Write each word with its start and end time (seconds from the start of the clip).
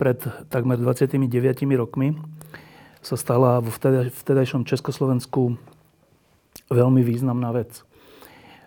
Pred 0.00 0.16
takmer 0.48 0.80
29 0.80 1.20
rokmi 1.76 2.16
sa 3.04 3.20
stala 3.20 3.60
v 3.60 3.68
vtedajšom 4.08 4.64
Československu 4.64 5.60
veľmi 6.72 7.04
významná 7.04 7.52
vec. 7.52 7.84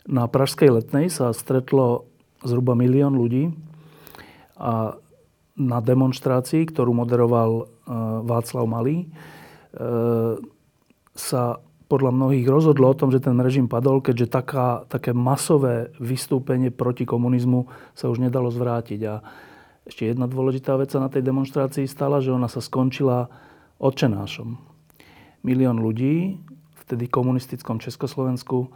Na 0.06 0.30
Pražskej 0.30 0.70
letnej 0.70 1.09
sa 1.09 1.34
stretlo 1.34 2.06
zhruba 2.46 2.78
milión 2.78 3.18
ľudí 3.18 3.50
a 4.62 5.02
na 5.58 5.80
demonstrácii, 5.82 6.70
ktorú 6.70 6.94
moderoval 6.94 7.52
e, 7.54 7.64
Václav 8.26 8.66
Malý, 8.70 9.06
e, 9.06 9.08
sa 11.14 11.62
podľa 11.90 12.09
mnohých 12.09 12.50
rozhodlo 12.50 12.90
o 12.90 12.98
tom, 12.98 13.14
že 13.14 13.22
ten 13.22 13.38
režim 13.38 13.70
padol, 13.70 14.02
keďže 14.02 14.34
taká, 14.34 14.81
také 14.90 15.14
masové 15.14 15.94
vystúpenie 16.02 16.73
proti 16.73 17.06
komunizmu 17.06 17.70
sa 17.94 18.09
už 18.09 18.18
nedalo 18.18 18.50
zvrátiť. 18.50 19.02
A 19.06 19.16
ešte 19.84 20.08
jedna 20.08 20.32
dôležitá 20.32 20.80
vec 20.80 20.96
sa 20.96 21.04
na 21.04 21.12
tej 21.12 21.28
demonstrácii 21.28 21.84
stala, 21.88 22.23
že 22.23 22.32
ona 22.32 22.48
sa 22.48 22.64
skončila 22.64 23.28
odčenášom. 23.84 24.56
Milión 25.44 25.84
ľudí, 25.84 26.39
vtedy 26.88 27.12
komunistickom 27.12 27.84
Československu, 27.84 28.72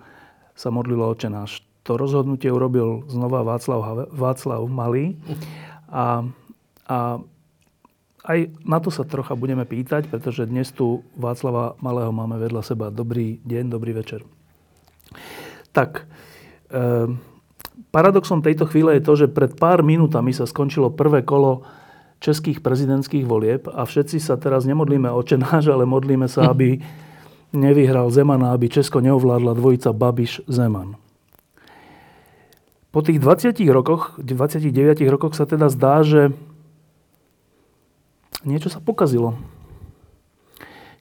sa 0.51 0.67
modlilo 0.67 1.07
odčenáš. 1.07 1.63
To 1.87 1.95
rozhodnutie 1.95 2.51
urobil 2.51 3.07
znova 3.07 3.47
Václav, 3.47 4.11
Václav 4.11 4.67
Malý. 4.67 5.15
A, 5.87 6.27
a 6.91 6.97
aj 8.27 8.39
na 8.67 8.83
to 8.83 8.91
sa 8.91 9.07
trocha 9.07 9.39
budeme 9.39 9.63
pýtať, 9.63 10.11
pretože 10.11 10.43
dnes 10.43 10.67
tu 10.75 11.07
Václava 11.15 11.79
Malého 11.79 12.11
máme 12.11 12.35
vedľa 12.35 12.67
seba. 12.67 12.91
Dobrý 12.91 13.39
deň, 13.47 13.71
dobrý 13.71 13.95
večer. 13.95 14.27
Tak, 15.71 16.03
e, 16.67 17.07
Paradoxom 17.93 18.43
tejto 18.43 18.67
chvíle 18.67 18.97
je 18.97 19.05
to, 19.05 19.13
že 19.15 19.27
pred 19.31 19.53
pár 19.55 19.81
minútami 19.81 20.35
sa 20.35 20.45
skončilo 20.49 20.93
prvé 20.93 21.23
kolo 21.23 21.63
českých 22.17 22.65
prezidentských 22.65 23.25
volieb 23.29 23.69
a 23.69 23.85
všetci 23.85 24.17
sa 24.17 24.35
teraz 24.41 24.65
nemodlíme 24.65 25.09
o 25.09 25.21
čenáž, 25.21 25.69
ale 25.69 25.85
modlíme 25.85 26.25
sa, 26.25 26.49
aby 26.49 26.81
nevyhral 27.53 28.09
Zeman 28.09 28.43
a 28.43 28.53
aby 28.57 28.67
Česko 28.67 28.99
neovládla 28.99 29.53
dvojica 29.55 29.93
Babiš-Zeman. 29.93 30.97
Po 32.91 32.99
tých 33.05 33.21
20 33.21 33.61
rokoch, 33.69 34.17
29 34.17 34.73
rokoch 35.05 35.37
sa 35.37 35.45
teda 35.45 35.69
zdá, 35.69 36.01
že 36.01 36.33
niečo 38.41 38.73
sa 38.73 38.81
pokazilo. 38.81 39.37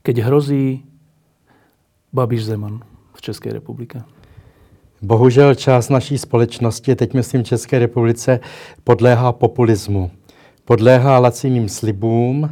Keď 0.05 0.17
hrozí 0.23 0.85
Babiš-Zeman 2.13 2.85
v 3.17 3.21
Českej 3.21 3.57
republike. 3.57 4.05
Bohužel 5.07 5.55
část 5.55 5.89
naší 5.89 6.19
společnosti, 6.19 6.97
teď 6.97 7.15
myslím 7.15 7.45
České 7.45 7.79
republice, 7.79 8.41
podléhá 8.85 9.33
populismu. 9.33 10.11
Podléhá 10.65 11.19
laciným 11.19 11.69
slibům, 11.69 12.51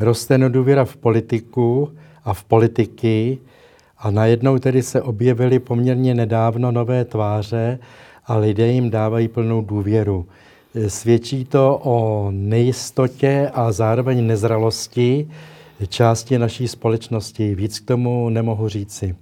roste 0.00 0.38
nedůvěra 0.38 0.84
v 0.84 0.96
politiku 0.96 1.90
a 2.24 2.34
v 2.34 2.44
politiky 2.44 3.38
a 3.98 4.10
najednou 4.10 4.58
tedy 4.58 4.82
se 4.82 5.02
objevily 5.02 5.58
poměrně 5.58 6.14
nedávno 6.14 6.72
nové 6.72 7.04
tváře 7.04 7.78
a 8.26 8.36
lidé 8.36 8.68
jim 8.68 8.90
dávají 8.90 9.28
plnou 9.28 9.62
důvěru. 9.62 10.26
Svědčí 10.88 11.44
to 11.44 11.80
o 11.82 12.28
nejistotě 12.30 13.50
a 13.54 13.72
zároveň 13.72 14.26
nezralosti 14.26 15.28
části 15.88 16.38
naší 16.38 16.68
společnosti. 16.68 17.54
Víc 17.54 17.78
k 17.78 17.84
tomu 17.84 18.28
nemohu 18.28 18.68
říci. 18.68 19.14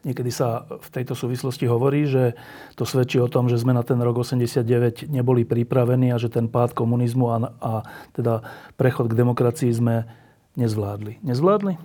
Niekedy 0.00 0.32
sa 0.32 0.64
v 0.64 0.88
tejto 0.88 1.12
súvislosti 1.12 1.68
hovorí, 1.68 2.08
že 2.08 2.32
to 2.72 2.88
svedčí 2.88 3.20
o 3.20 3.28
tom, 3.28 3.52
že 3.52 3.60
sme 3.60 3.76
na 3.76 3.84
ten 3.84 4.00
rok 4.00 4.24
89 4.24 5.12
neboli 5.12 5.44
pripravení 5.44 6.08
a 6.08 6.16
že 6.16 6.32
ten 6.32 6.48
pád 6.48 6.72
komunizmu 6.72 7.28
a, 7.28 7.36
a 7.60 7.72
teda 8.16 8.40
prechod 8.80 9.12
k 9.12 9.18
demokracii 9.20 9.68
sme 9.68 10.08
nezvládli. 10.56 11.20
Nezvládli? 11.20 11.76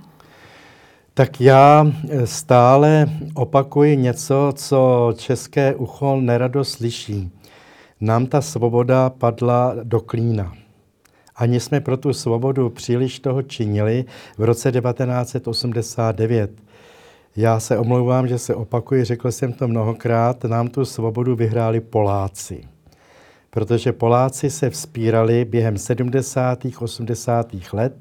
Tak 1.14 1.42
já 1.42 1.88
stále 2.26 3.06
opakuji 3.34 3.98
něco, 3.98 4.54
co 4.56 5.14
české 5.18 5.76
ucho 5.76 6.16
nerado 6.22 6.64
slyší. 6.64 7.32
Nám 8.02 8.26
ta 8.26 8.42
svoboda 8.42 9.10
padla 9.10 9.76
do 9.84 10.00
klína. 10.00 10.54
Ani 11.36 11.60
jsme 11.60 11.80
pro 11.80 11.98
tu 11.98 12.14
svobodu 12.14 12.70
příliš 12.70 13.20
toho 13.20 13.42
činili 13.42 14.06
v 14.38 14.44
roce 14.44 14.72
1989. 14.72 16.52
Já 17.38 17.60
se 17.60 17.78
omlouvám, 17.78 18.28
že 18.28 18.38
se 18.38 18.56
opakuji, 18.56 19.04
řekl 19.04 19.32
jsem 19.32 19.54
to 19.54 19.68
mnohokrát, 19.68 20.44
nám 20.44 20.68
tu 20.68 20.86
svobodu 20.86 21.36
vyhráli 21.36 21.82
Poláci. 21.82 22.64
Protože 23.50 23.94
Poláci 23.94 24.50
se 24.50 24.70
vzpírali 24.70 25.46
během 25.46 25.78
70. 25.78 26.60
80. 26.80 27.48
let, 27.74 27.96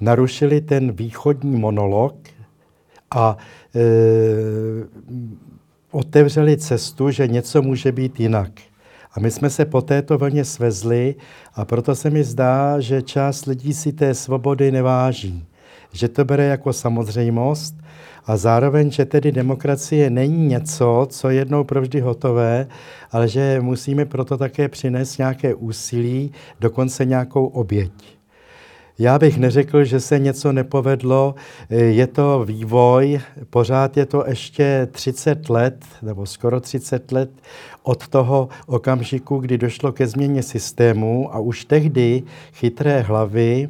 narušili 0.00 0.60
ten 0.60 0.92
východní 0.92 1.56
monolog 1.56 2.14
a 3.10 3.36
e, 3.74 3.80
otevřeli 5.90 6.56
cestu, 6.56 7.10
že 7.10 7.28
něco 7.28 7.62
může 7.62 7.92
být 7.92 8.20
jinak. 8.20 8.50
A 9.12 9.20
my 9.20 9.30
jsme 9.30 9.50
se 9.50 9.64
po 9.64 9.82
této 9.82 10.18
vlně 10.18 10.44
svezli 10.44 11.14
a 11.54 11.64
proto 11.64 11.94
se 11.94 12.10
mi 12.10 12.24
zdá, 12.24 12.80
že 12.80 13.02
část 13.02 13.46
lidí 13.46 13.74
si 13.74 13.92
té 13.92 14.14
svobody 14.14 14.72
neváží. 14.72 15.46
Že 15.92 16.08
to 16.08 16.24
bere 16.24 16.44
jako 16.44 16.72
samozřejmost 16.72 17.74
a 18.26 18.36
zároveň, 18.36 18.90
že 18.90 19.04
tedy 19.04 19.32
demokracie 19.32 20.10
není 20.10 20.46
něco, 20.46 21.06
co 21.10 21.30
je 21.30 21.36
jednou 21.36 21.64
provždy 21.64 22.00
hotové, 22.00 22.66
ale 23.12 23.28
že 23.28 23.60
musíme 23.60 24.04
proto 24.04 24.36
také 24.36 24.68
přinést 24.68 25.18
nějaké 25.18 25.54
úsilí, 25.54 26.32
dokonce 26.60 27.04
nějakou 27.04 27.46
oběť. 27.46 28.18
Já 29.00 29.18
bych 29.18 29.38
neřekl, 29.38 29.84
že 29.84 30.00
se 30.00 30.18
něco 30.18 30.52
nepovedlo, 30.52 31.34
je 31.70 32.06
to 32.06 32.44
vývoj, 32.44 33.20
pořád 33.50 33.96
je 33.96 34.06
to 34.06 34.24
ještě 34.26 34.88
30 34.90 35.50
let, 35.50 35.84
nebo 36.02 36.26
skoro 36.26 36.60
30 36.60 37.12
let 37.12 37.30
od 37.82 38.08
toho 38.08 38.48
okamžiku, 38.66 39.38
kdy 39.38 39.58
došlo 39.58 39.92
ke 39.92 40.06
změně 40.06 40.42
systému 40.42 41.34
a 41.34 41.38
už 41.38 41.64
tehdy 41.64 42.22
chytré 42.52 43.00
hlavy 43.00 43.68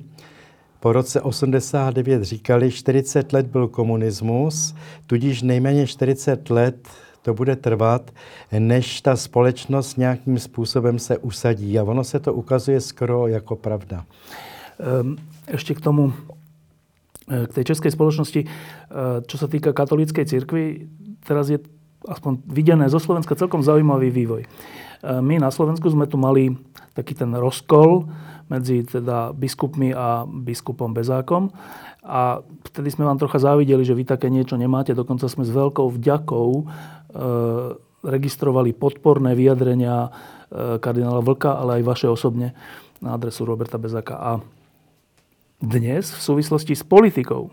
po 0.81 0.93
roce 0.93 1.21
89 1.21 2.23
říkali, 2.23 2.71
40 2.71 3.33
let 3.33 3.47
byl 3.47 3.69
komunismus, 3.69 4.75
tudíž 5.07 5.43
nejméně 5.43 5.87
40 5.87 6.51
let 6.51 6.89
to 7.23 7.35
bude 7.35 7.57
trvat, 7.57 8.11
než 8.59 9.01
ta 9.01 9.17
společnost 9.17 9.99
nějakým 9.99 10.39
způsobem 10.39 10.99
se 10.99 11.19
usadí. 11.19 11.79
A 11.79 11.83
ono 11.83 12.05
se 12.05 12.21
to 12.21 12.35
ukazuje 12.35 12.81
skoro 12.81 13.27
jako 13.27 13.57
pravda. 13.57 14.05
Ešte 15.47 15.75
k 15.75 15.81
tomu, 15.83 16.15
eh, 17.29 17.47
k 17.51 17.53
tej 17.53 17.65
českej 17.75 17.91
spoločnosti, 17.91 18.41
eh, 18.47 18.49
čo 19.27 19.37
sa 19.37 19.51
týka 19.51 19.75
katolíckej 19.75 20.25
cirkvi, 20.25 20.87
teraz 21.27 21.51
je 21.51 21.59
aspoň 22.07 22.47
videné 22.47 22.87
zo 22.87 23.03
Slovenska 23.03 23.35
celkom 23.35 23.67
zaujímavý 23.67 24.15
vývoj. 24.15 24.43
Eh, 24.47 25.21
my 25.21 25.43
na 25.43 25.51
Slovensku 25.51 25.91
sme 25.91 26.07
tu 26.07 26.15
mali 26.15 26.55
taký 26.95 27.19
ten 27.19 27.35
rozkol, 27.35 28.07
medzi 28.49 28.85
teda 28.85 29.37
biskupmi 29.37 29.93
a 29.93 30.25
biskupom 30.25 30.97
Bezákom. 30.97 31.53
A 32.09 32.41
vtedy 32.73 32.89
sme 32.89 33.05
vám 33.05 33.21
trocha 33.21 33.37
závideli, 33.37 33.85
že 33.85 33.93
vy 33.93 34.09
také 34.09 34.33
niečo 34.33 34.57
nemáte. 34.57 34.97
Dokonca 34.97 35.29
sme 35.29 35.45
s 35.45 35.53
veľkou 35.53 35.93
vďakou 35.93 36.49
e, 36.57 36.65
registrovali 38.01 38.73
podporné 38.73 39.37
vyjadrenia 39.37 40.09
e, 40.09 40.81
kardinála 40.81 41.21
Vlka, 41.21 41.61
ale 41.61 41.81
aj 41.81 41.83
vaše 41.85 42.09
osobne 42.09 42.57
na 43.05 43.13
adresu 43.13 43.45
Roberta 43.45 43.77
Bezáka. 43.77 44.17
A 44.17 44.33
dnes 45.61 46.09
v 46.09 46.21
súvislosti 46.23 46.73
s 46.73 46.81
politikou 46.81 47.51
e, 47.51 47.53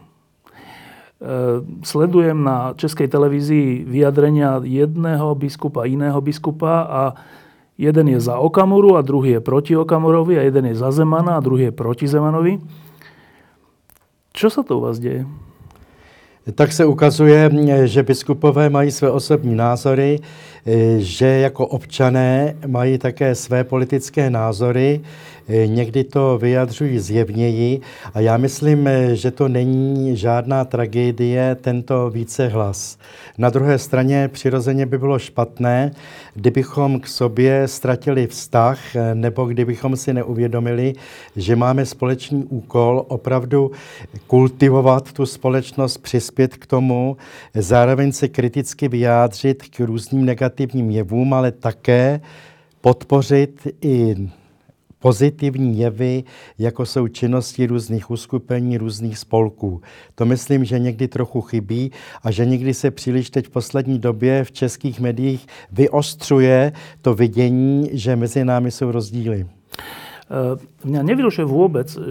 sledujem 1.84 2.40
na 2.40 2.72
českej 2.80 3.12
televízii 3.12 3.84
vyjadrenia 3.84 4.64
jedného 4.64 5.36
biskupa, 5.36 5.84
iného 5.84 6.24
biskupa 6.24 6.74
a 6.88 7.02
Jeden 7.78 8.08
je 8.08 8.20
za 8.20 8.40
Okamuru 8.40 8.96
a 8.96 9.04
druhý 9.04 9.36
je 9.36 9.42
proti 9.44 9.76
Okamurovi 9.76 10.40
a 10.40 10.48
jeden 10.48 10.66
je 10.72 10.76
za 10.76 10.92
Zemana 10.92 11.38
a 11.38 11.44
druhý 11.44 11.68
je 11.68 11.74
proti 11.76 12.08
Zemanovi. 12.08 12.60
Čo 14.32 14.48
sa 14.48 14.64
to 14.64 14.80
u 14.80 14.82
vás 14.84 15.00
deje? 15.00 15.28
tak 16.54 16.72
se 16.72 16.86
ukazuje, 16.86 17.50
že 17.84 18.04
biskupové 18.04 18.70
mají 18.70 18.92
své 18.92 19.12
osobní 19.12 19.56
názory, 19.56 20.20
že 20.98 21.26
jako 21.26 21.68
občané 21.68 22.56
mají 22.68 22.98
také 22.98 23.36
své 23.36 23.64
politické 23.64 24.30
názory, 24.30 25.02
někdy 25.66 26.04
to 26.04 26.38
vyjadřují 26.38 27.00
zjevněji 27.00 27.82
a 28.14 28.20
já 28.20 28.38
myslím, 28.38 28.90
že 29.14 29.32
to 29.32 29.48
není 29.48 30.18
žádná 30.18 30.66
tragédie, 30.66 31.56
tento 31.62 32.10
více 32.10 32.48
hlas. 32.48 32.98
Na 33.38 33.50
druhé 33.50 33.78
straně 33.78 34.28
přirozeně 34.28 34.86
by 34.86 34.98
bylo 34.98 35.20
špatné, 35.20 35.92
kdybychom 36.34 37.00
k 37.00 37.08
sobě 37.08 37.68
ztratili 37.68 38.28
vztah 38.28 38.80
nebo 39.14 39.46
kdybychom 39.46 39.96
si 39.96 40.14
neuvědomili, 40.14 40.94
že 41.36 41.56
máme 41.56 41.86
společný 41.86 42.44
úkol 42.44 43.06
opravdu 43.08 43.72
kultivovat 44.28 45.14
tu 45.14 45.26
společnost, 45.26 45.98
přispět 45.98 46.56
k 46.56 46.66
tomu, 46.66 47.18
zároveň 47.54 48.12
se 48.12 48.28
kriticky 48.28 48.88
vyjádřit 48.88 49.64
k 49.64 49.80
různým 49.80 50.26
negativním 50.26 50.92
jevům, 50.92 51.34
ale 51.34 51.52
také 51.52 52.22
podpořit 52.82 53.68
i 53.82 54.16
pozitivní 55.06 55.78
jevy, 55.78 56.24
jako 56.58 56.86
jsou 56.86 57.08
činnosti 57.08 57.66
různých 57.66 58.12
uskupení, 58.12 58.78
různých 58.78 59.18
spolků. 59.18 59.82
To 60.16 60.26
myslím, 60.26 60.66
že 60.66 60.80
někdy 60.80 61.08
trochu 61.08 61.42
chybí 61.42 61.92
a 62.24 62.32
že 62.32 62.46
někdy 62.46 62.74
se 62.74 62.92
příliš 62.92 63.30
teď 63.30 63.46
v 63.46 63.50
poslední 63.50 64.00
době 64.00 64.44
v 64.44 64.52
českých 64.52 65.00
médiích 65.00 65.46
vyostřuje 65.72 66.74
to 67.02 67.14
vidění, 67.14 67.90
že 67.94 68.16
mezi 68.16 68.46
námi 68.46 68.72
jsou 68.72 68.92
rozdíly. 68.92 69.46
Mňa 70.82 71.02
nevyrušuje 71.06 71.46
vôbec 71.46 71.86
e, 71.94 72.02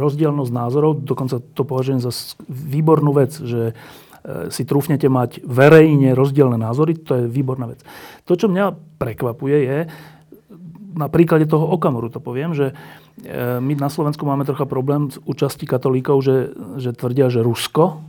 rozdielnosť 0.00 0.48
názorov, 0.48 1.04
dokonca 1.04 1.44
to 1.52 1.68
považujem 1.68 2.00
za 2.00 2.08
výbornú 2.48 3.12
vec, 3.12 3.36
že 3.36 3.62
e, 3.68 3.74
si 4.48 4.64
trúfnete 4.64 5.12
mať 5.12 5.44
verejne 5.44 6.16
rozdielne 6.16 6.56
názory, 6.56 6.96
to 6.96 7.20
je 7.20 7.24
výborná 7.28 7.68
vec. 7.68 7.84
To, 8.24 8.32
čo 8.32 8.48
mňa 8.48 8.96
prekvapuje, 8.96 9.56
je, 9.60 9.78
na 10.94 11.06
príklade 11.06 11.46
toho 11.46 11.70
Okamoru 11.70 12.10
to 12.10 12.18
poviem, 12.18 12.54
že 12.54 12.72
e, 12.72 12.74
my 13.62 13.72
na 13.78 13.88
Slovensku 13.90 14.26
máme 14.26 14.46
trocha 14.46 14.66
problém 14.66 15.10
s 15.10 15.18
účasti 15.22 15.64
katolíkov, 15.64 16.22
že, 16.22 16.36
že 16.82 16.90
tvrdia, 16.94 17.30
že 17.30 17.44
Rusko, 17.44 18.02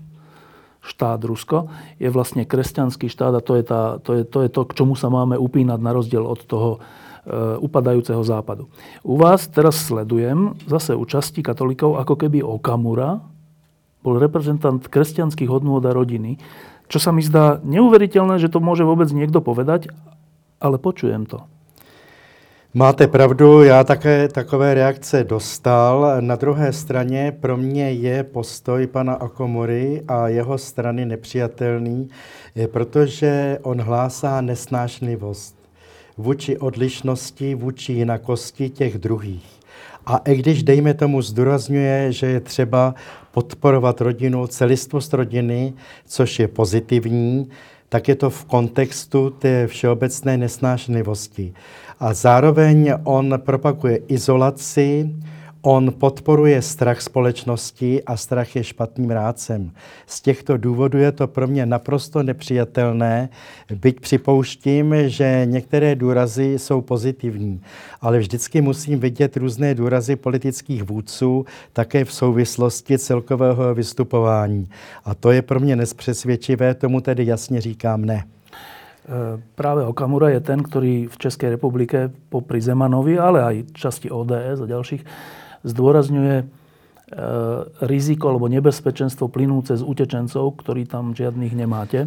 štát 0.82 1.22
Rusko, 1.22 1.70
je 2.02 2.10
vlastne 2.10 2.44
kresťanský 2.44 3.06
štát 3.06 3.38
a 3.38 3.42
to 3.42 3.54
je, 3.58 3.64
tá, 3.64 4.02
to, 4.02 4.18
je, 4.18 4.24
to 4.26 4.46
je 4.46 4.50
to, 4.50 4.62
k 4.66 4.76
čomu 4.82 4.98
sa 4.98 5.14
máme 5.14 5.38
upínať 5.38 5.80
na 5.80 5.92
rozdiel 5.94 6.26
od 6.26 6.42
toho 6.42 6.70
e, 6.78 6.80
upadajúceho 7.62 8.22
západu. 8.26 8.66
U 9.06 9.18
vás 9.22 9.46
teraz 9.46 9.78
sledujem 9.78 10.58
zase 10.66 10.98
účasti 10.98 11.46
katolíkov, 11.46 12.02
ako 12.02 12.18
keby 12.18 12.42
Okamura 12.42 13.22
bol 14.02 14.18
reprezentant 14.18 14.82
kresťanských 14.82 15.50
hodnôt 15.50 15.86
a 15.86 15.94
rodiny, 15.94 16.42
čo 16.90 16.98
sa 16.98 17.14
mi 17.14 17.22
zdá 17.22 17.62
neuveriteľné, 17.64 18.42
že 18.42 18.52
to 18.52 18.60
môže 18.60 18.84
vôbec 18.84 19.08
niekto 19.14 19.40
povedať, 19.40 19.94
ale 20.60 20.82
počujem 20.82 21.30
to. 21.30 21.46
Máte 22.74 23.08
pravdu, 23.08 23.64
já 23.64 23.84
také 23.84 24.28
takové 24.28 24.74
reakce 24.74 25.24
dostal. 25.24 26.18
Na 26.20 26.36
druhé 26.36 26.74
straně 26.74 27.38
pro 27.40 27.58
mě 27.58 27.92
je 27.92 28.24
postoj 28.24 28.88
pana 28.88 29.14
Akomory 29.14 30.02
a 30.08 30.28
jeho 30.28 30.58
strany 30.58 31.06
nepřijatelný, 31.06 32.10
protože 32.68 33.60
on 33.62 33.82
hlásá 33.82 34.42
nesnášlivost 34.42 35.56
vůči 36.18 36.58
odlišnosti, 36.58 37.56
vůči 37.56 37.94
jinakosti 37.94 38.70
těch 38.70 38.98
druhých. 38.98 39.46
A 40.06 40.18
i 40.18 40.36
když, 40.36 40.64
dejme 40.64 40.94
tomu, 40.94 41.22
zdůrazňuje, 41.22 42.12
že 42.12 42.28
je 42.28 42.40
třeba 42.40 42.96
podporovat 43.32 44.02
rodinu, 44.02 44.48
celistvost 44.48 45.14
rodiny, 45.14 45.74
což 46.06 46.40
je 46.40 46.48
pozitivní, 46.48 47.50
tak 47.90 48.08
je 48.08 48.16
to 48.16 48.30
v 48.30 48.46
kontextu 48.46 49.30
té 49.30 49.68
všeobecné 49.68 50.38
nesnášlivosti. 50.38 51.54
A 52.02 52.14
zároveň 52.14 52.94
on 53.04 53.34
propaguje 53.46 53.98
izolaci, 53.98 55.10
On 55.62 55.94
podporuje 55.94 56.62
strach 56.62 57.02
společnosti 57.02 58.04
a 58.04 58.18
strach 58.18 58.56
je 58.56 58.64
špatným 58.64 59.12
rádcem. 59.12 59.72
Z 60.08 60.22
těchto 60.22 60.58
důvodů 60.58 60.98
je 60.98 61.12
to 61.12 61.28
pro 61.28 61.48
mě 61.48 61.66
naprosto 61.66 62.24
nepřijatelné, 62.24 63.30
byť 63.76 64.00
připouštím, 64.00 64.96
že 65.06 65.42
některé 65.46 65.96
důrazy 65.96 66.60
jsou 66.60 66.82
pozitivní, 66.82 67.62
ale 68.02 68.20
vždycky 68.20 68.62
musím 68.62 69.00
vidět 69.00 69.38
různé 69.38 69.76
důrazy 69.76 70.16
politických 70.16 70.84
vůdců 70.84 71.46
také 71.74 72.06
v 72.06 72.14
souvislosti 72.14 72.98
celkového 72.98 73.76
vystupování. 73.76 74.70
A 75.06 75.16
to 75.16 75.32
je 75.32 75.42
pro 75.42 75.60
mě 75.60 75.76
nespřesvědčivé, 75.76 76.74
tomu 76.74 77.02
tedy 77.02 77.26
jasně 77.26 77.62
říkám 77.62 78.06
ne. 78.06 78.24
E, 79.02 79.42
práve 79.58 79.82
Okamura 79.82 80.30
je 80.30 80.42
ten, 80.46 80.62
ktorý 80.62 81.10
v 81.10 81.16
Českej 81.18 81.58
republike 81.58 82.14
popri 82.30 82.62
Zemanovi, 82.62 83.18
ale 83.18 83.40
aj 83.42 83.56
časti 83.74 84.14
ODS 84.14 84.62
a 84.62 84.70
ďalších 84.70 85.02
zdôrazňuje 85.66 86.36
e, 86.38 86.46
riziko 87.90 88.30
alebo 88.30 88.46
nebezpečenstvo 88.46 89.26
plynúce 89.34 89.74
z 89.74 89.82
utečencov, 89.82 90.54
ktorí 90.62 90.86
tam 90.86 91.18
žiadnych 91.18 91.54
nemáte. 91.58 92.06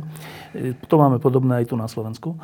E, 0.55 0.79
to 0.87 0.95
máme 0.95 1.19
podobné 1.19 1.67
aj 1.67 1.75
tu 1.75 1.77
na 1.79 1.91
Slovensku. 1.91 2.39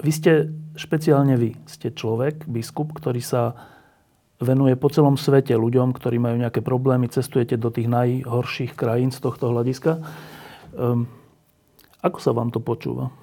Vy 0.00 0.08
ste, 0.08 0.48
špeciálne 0.72 1.36
vy, 1.36 1.52
ste 1.68 1.92
človek, 1.92 2.48
biskup, 2.48 2.96
ktorý 2.96 3.20
sa 3.20 3.52
venuje 4.40 4.72
po 4.74 4.88
celom 4.88 5.20
svete 5.20 5.52
ľuďom, 5.52 5.92
ktorí 5.92 6.16
majú 6.16 6.40
nejaké 6.40 6.64
problémy, 6.64 7.12
cestujete 7.12 7.60
do 7.60 7.68
tých 7.68 7.92
najhorších 7.92 8.72
krajín 8.72 9.12
z 9.12 9.20
tohto 9.20 9.52
hľadiska. 9.52 10.00
Ako 12.02 12.18
sa 12.18 12.34
vám 12.34 12.50
to 12.50 12.58
počúva? 12.58 13.14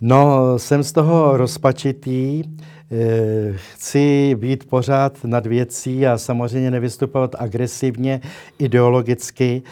No, 0.00 0.54
jsem 0.58 0.82
z 0.82 0.92
toho 0.92 1.36
rozpačitý. 1.36 2.44
Eh, 2.90 3.52
chci 3.56 4.34
být 4.38 4.68
pořád 4.68 5.24
nad 5.24 5.46
věcí 5.46 6.06
a 6.06 6.18
samozřejmě 6.18 6.70
nevystupovat 6.70 7.34
agresivně, 7.38 8.20
ideologicky, 8.58 9.62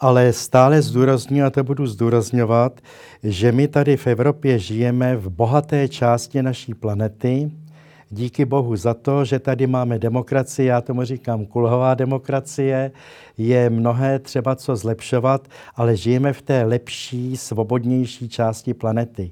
ale 0.00 0.32
stále 0.32 0.82
zdůraznuju, 0.82 1.44
a 1.44 1.50
to 1.50 1.64
budu 1.64 1.86
zdůrazňovat, 1.86 2.80
že 3.22 3.52
my 3.52 3.68
tady 3.68 3.96
v 3.96 4.06
Evropě 4.06 4.58
žijeme 4.58 5.16
v 5.16 5.28
bohaté 5.28 5.88
části 5.88 6.42
naší 6.42 6.74
planety, 6.74 7.50
díky 8.10 8.44
Bohu 8.44 8.76
za 8.76 8.94
to, 8.94 9.24
že 9.24 9.38
tady 9.38 9.66
máme 9.66 9.98
demokracii, 9.98 10.68
já 10.68 10.80
tomu 10.80 11.04
říkám 11.04 11.46
kulhová 11.46 11.94
demokracie, 11.94 12.90
je 13.38 13.70
mnohé 13.70 14.18
třeba 14.18 14.56
co 14.56 14.76
zlepšovat, 14.76 15.48
ale 15.74 15.96
žijeme 15.96 16.32
v 16.32 16.42
té 16.42 16.64
lepší, 16.64 17.36
svobodnější 17.36 18.28
části 18.28 18.74
planety. 18.74 19.30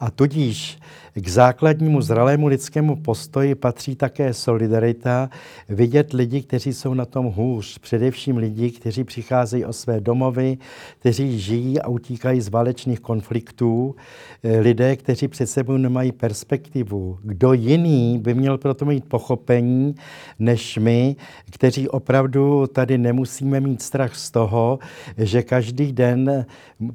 A 0.00 0.10
tudíž 0.10 0.78
k 1.20 1.28
základnímu 1.28 2.02
zralému 2.02 2.46
lidskému 2.46 2.96
postoji 2.96 3.54
patří 3.54 3.96
také 3.96 4.34
solidarita, 4.34 5.30
vidět 5.68 6.12
lidi, 6.12 6.42
kteří 6.42 6.72
jsou 6.72 6.94
na 6.94 7.04
tom 7.04 7.26
hůř, 7.26 7.78
především 7.78 8.36
lidi, 8.36 8.70
kteří 8.70 9.04
přicházejí 9.04 9.64
o 9.64 9.72
své 9.72 10.00
domovy, 10.00 10.58
kteří 10.98 11.40
žijí 11.40 11.80
a 11.80 11.88
utíkají 11.88 12.40
z 12.40 12.48
válečných 12.48 13.00
konfliktů, 13.00 13.96
eh, 14.42 14.60
lidé, 14.60 14.96
kteří 14.96 15.28
před 15.28 15.46
sebou 15.46 15.76
nemají 15.76 16.12
perspektivu. 16.12 17.18
Kdo 17.22 17.52
jiný 17.52 18.18
by 18.18 18.34
měl 18.34 18.58
proto 18.58 18.84
mít 18.84 19.04
pochopení, 19.04 19.94
než 20.38 20.78
my, 20.78 21.16
kteří 21.50 21.88
opravdu 21.88 22.66
tady 22.66 22.98
nemusíme 23.40 23.60
mít 23.60 23.82
strach 23.82 24.16
z 24.16 24.30
toho, 24.30 24.78
že 25.18 25.42
každý 25.42 25.92
den 25.92 26.46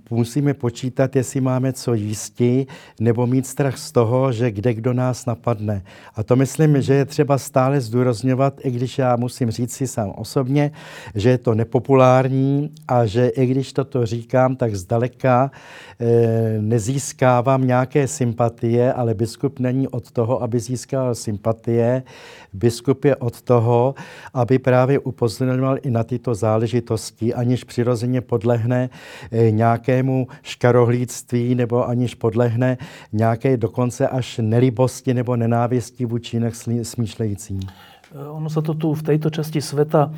musíme 0.09 0.53
počítat, 0.53 1.15
jestli 1.15 1.41
máme 1.41 1.73
co 1.73 1.93
jísti, 1.93 2.67
nebo 2.99 3.27
mít 3.27 3.47
strach 3.47 3.77
z 3.77 3.91
toho, 3.91 4.03
toho, 4.03 4.31
že 4.31 4.51
kde 4.51 4.73
kdo 4.73 4.93
nás 4.93 5.25
napadne. 5.25 5.81
A 6.15 6.23
to 6.23 6.35
myslím, 6.35 6.81
že 6.81 6.93
je 6.93 7.05
třeba 7.05 7.37
stále 7.37 7.81
zdůrazňovat, 7.81 8.59
i 8.63 8.71
když 8.71 8.97
já 8.97 9.15
musím 9.15 9.51
říct 9.51 9.73
si 9.73 9.87
sám 9.87 10.13
osobně, 10.15 10.71
že 11.15 11.29
je 11.29 11.37
to 11.37 11.55
nepopulární 11.55 12.71
a 12.87 13.05
že 13.05 13.27
i 13.27 13.45
když 13.45 13.73
toto 13.73 14.05
říkám, 14.05 14.55
tak 14.55 14.75
zdaleka 14.75 15.51
e, 15.99 16.61
nezískávám 16.61 17.67
nějaké 17.67 18.07
sympatie, 18.07 18.93
ale 18.93 19.13
biskup 19.13 19.59
není 19.59 19.87
od 19.87 20.11
toho, 20.11 20.43
aby 20.43 20.59
získal 20.59 21.15
sympatie. 21.15 22.03
Biskup 22.53 23.05
je 23.05 23.15
od 23.15 23.41
toho, 23.41 23.95
aby 24.33 24.59
právě 24.59 24.99
upozorňoval 24.99 25.77
i 25.81 25.89
na 25.89 26.03
tyto 26.03 26.32
záležitosti, 26.35 27.33
aniž 27.33 27.63
přirozeně 27.63 28.21
podlehne 28.21 28.89
e, 29.31 29.51
nějakému 29.51 30.27
škarohlíctví 30.41 31.55
nebo 31.55 31.87
aniž 31.87 32.15
podlehne 32.15 32.77
nějaké 33.13 33.57
dokonce 33.57 34.07
až 34.07 34.39
nelibosti 34.43 35.13
nebo 35.13 35.35
nenávisti 35.35 36.05
vůči 36.05 36.35
jinak 36.35 36.53
smýšlejícím. 36.83 37.59
Eh, 38.13 38.29
ono 38.29 38.47
sa 38.47 38.61
to 38.61 38.77
tu 38.77 38.93
v 38.93 39.03
tejto 39.03 39.33
časti 39.33 39.59
sveta 39.59 40.13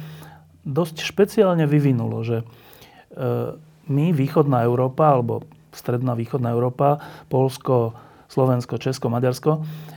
dosť 0.67 0.99
špeciálne 0.99 1.63
vyvinulo, 1.63 2.21
že 2.27 2.43
eh, 2.43 3.55
my, 3.87 4.05
východná 4.11 4.67
Európa, 4.67 5.15
alebo 5.15 5.47
stredná 5.71 6.13
východná 6.13 6.51
Európa, 6.51 6.99
Polsko, 7.31 7.95
Slovensko, 8.27 8.75
Česko, 8.77 9.07
Maďarsko, 9.07 9.63
eh, 9.63 9.94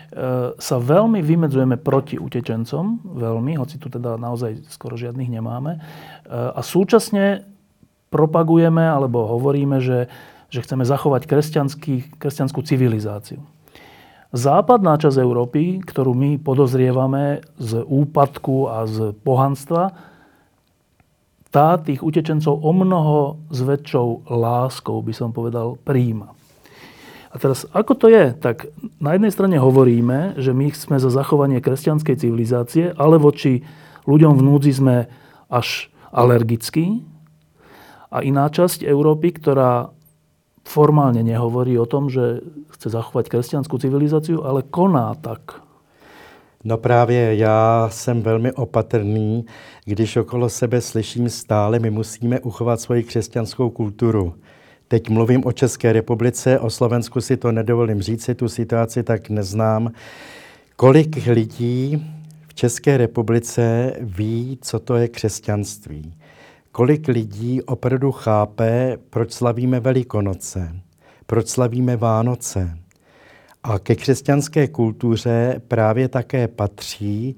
sa 0.56 0.76
veľmi 0.80 1.20
vymedzujeme 1.20 1.76
proti 1.76 2.16
utečencom, 2.16 3.12
veľmi, 3.12 3.60
hoci 3.60 3.76
tu 3.76 3.92
teda 3.92 4.16
naozaj 4.16 4.64
skoro 4.72 4.96
žiadnych 4.96 5.28
nemáme. 5.28 5.84
A 6.32 6.60
súčasne 6.64 7.44
propagujeme 8.08 8.88
alebo 8.88 9.28
hovoríme, 9.28 9.84
že, 9.84 10.08
že 10.48 10.64
chceme 10.64 10.88
zachovať 10.88 11.28
kresťanskú 12.16 12.60
civilizáciu. 12.64 13.44
Západná 14.32 15.00
časť 15.00 15.20
Európy, 15.20 15.80
ktorú 15.84 16.12
my 16.12 16.40
podozrievame 16.40 17.44
z 17.56 17.80
úpadku 17.84 18.68
a 18.68 18.84
z 18.84 19.16
pohanstva, 19.24 19.92
tá 21.48 21.80
tých 21.80 22.04
utečencov 22.04 22.60
o 22.60 22.72
mnoho 22.76 23.40
s 23.48 23.64
väčšou 23.64 24.28
láskou, 24.28 25.00
by 25.00 25.12
som 25.16 25.32
povedal, 25.32 25.80
príjima. 25.80 26.36
Teraz, 27.38 27.66
ako 27.70 27.94
to 27.94 28.06
je? 28.10 28.34
Tak 28.34 28.66
na 28.98 29.14
jednej 29.14 29.30
strane 29.30 29.56
hovoríme, 29.62 30.34
že 30.42 30.50
my 30.50 30.74
sme 30.74 30.98
za 30.98 31.08
zachovanie 31.08 31.62
kresťanskej 31.62 32.16
civilizácie, 32.18 32.84
ale 32.98 33.16
voči 33.16 33.62
ľuďom 34.10 34.34
v 34.38 34.44
núdzi 34.44 34.72
sme 34.74 34.96
až 35.46 35.88
alergickí. 36.10 37.06
A 38.10 38.26
iná 38.26 38.50
časť 38.50 38.82
Európy, 38.82 39.38
ktorá 39.38 39.94
formálne 40.68 41.24
nehovorí 41.24 41.78
o 41.80 41.88
tom, 41.88 42.12
že 42.12 42.44
chce 42.76 42.92
zachovať 42.92 43.32
kresťanskú 43.32 43.78
civilizáciu, 43.80 44.44
ale 44.44 44.66
koná 44.66 45.14
tak. 45.16 45.64
No 46.64 46.76
právě 46.76 47.36
já 47.36 47.88
jsem 47.90 48.22
velmi 48.22 48.52
opatrný, 48.52 49.46
když 49.84 50.16
okolo 50.16 50.48
sebe 50.48 50.80
slyším 50.80 51.30
stále, 51.30 51.78
my 51.78 51.90
musíme 51.90 52.40
uchovat 52.40 52.80
svoji 52.80 53.02
křesťanskou 53.04 53.70
kulturu. 53.70 54.34
Teď 54.88 55.08
mluvím 55.08 55.44
o 55.44 55.52
České 55.52 55.92
republice, 55.92 56.58
o 56.58 56.70
Slovensku 56.70 57.20
si 57.20 57.36
to 57.36 57.52
nedovolím 57.52 58.02
říct, 58.02 58.30
tu 58.36 58.48
situaci 58.48 59.02
tak 59.02 59.30
neznám. 59.30 59.92
Kolik 60.76 61.26
lidí 61.26 62.06
v 62.48 62.54
České 62.54 62.96
republice 62.96 63.92
ví, 64.00 64.58
co 64.62 64.78
to 64.78 64.96
je 64.96 65.08
křesťanství? 65.08 66.14
Kolik 66.72 67.08
lidí 67.08 67.62
opravdu 67.62 68.12
chápe, 68.12 68.98
proč 69.10 69.32
slavíme 69.32 69.80
Velikonoce, 69.80 70.76
proč 71.26 71.48
slavíme 71.48 71.96
Vánoce? 71.96 72.78
A 73.62 73.78
ke 73.78 73.94
křesťanské 73.94 74.68
kultuře 74.68 75.60
právě 75.68 76.08
také 76.08 76.48
patří 76.48 77.36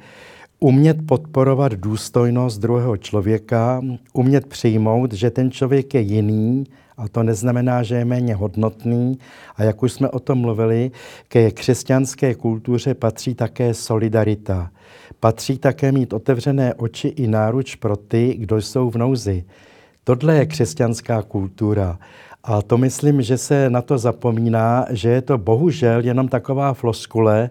umět 0.61 0.97
podporovat 1.07 1.73
důstojnost 1.73 2.61
druhého 2.61 2.97
člověka, 2.97 3.83
umět 4.13 4.47
přijmout, 4.47 5.13
že 5.13 5.31
ten 5.31 5.51
člověk 5.51 5.95
je 5.95 6.01
jiný 6.01 6.65
a 7.01 7.09
to 7.09 7.23
neznamená, 7.23 7.83
že 7.83 7.95
je 7.95 8.05
méně 8.05 8.35
hodnotný. 8.35 9.19
A 9.57 9.63
jak 9.63 9.83
už 9.83 9.93
jsme 9.93 10.09
o 10.09 10.21
tom 10.21 10.39
mluvili, 10.39 10.91
ke 11.29 11.51
křesťanské 11.51 12.35
kultuře 12.35 12.95
patří 12.95 13.35
také 13.35 13.75
solidarita. 13.75 14.71
Patří 15.21 15.59
také 15.59 15.93
mít 15.93 16.13
otevřené 16.13 16.75
oči 16.75 17.09
i 17.09 17.27
náruč 17.27 17.75
pro 17.75 17.97
ty, 17.97 18.35
kdo 18.39 18.57
jsou 18.57 18.91
v 18.91 18.97
nouzi. 18.97 19.45
Tohle 20.05 20.37
je 20.37 20.47
křesťanská 20.47 21.23
kultura. 21.23 21.99
A 22.45 22.63
to 22.63 22.79
myslím, 22.79 23.23
že 23.23 23.39
se 23.39 23.71
na 23.71 23.83
to 23.83 23.99
zapomíná, 23.99 24.87
že 24.91 25.09
je 25.09 25.23
to 25.23 25.39
bohužel 25.39 26.05
jenom 26.05 26.29
taková 26.29 26.75
floskule, 26.75 27.51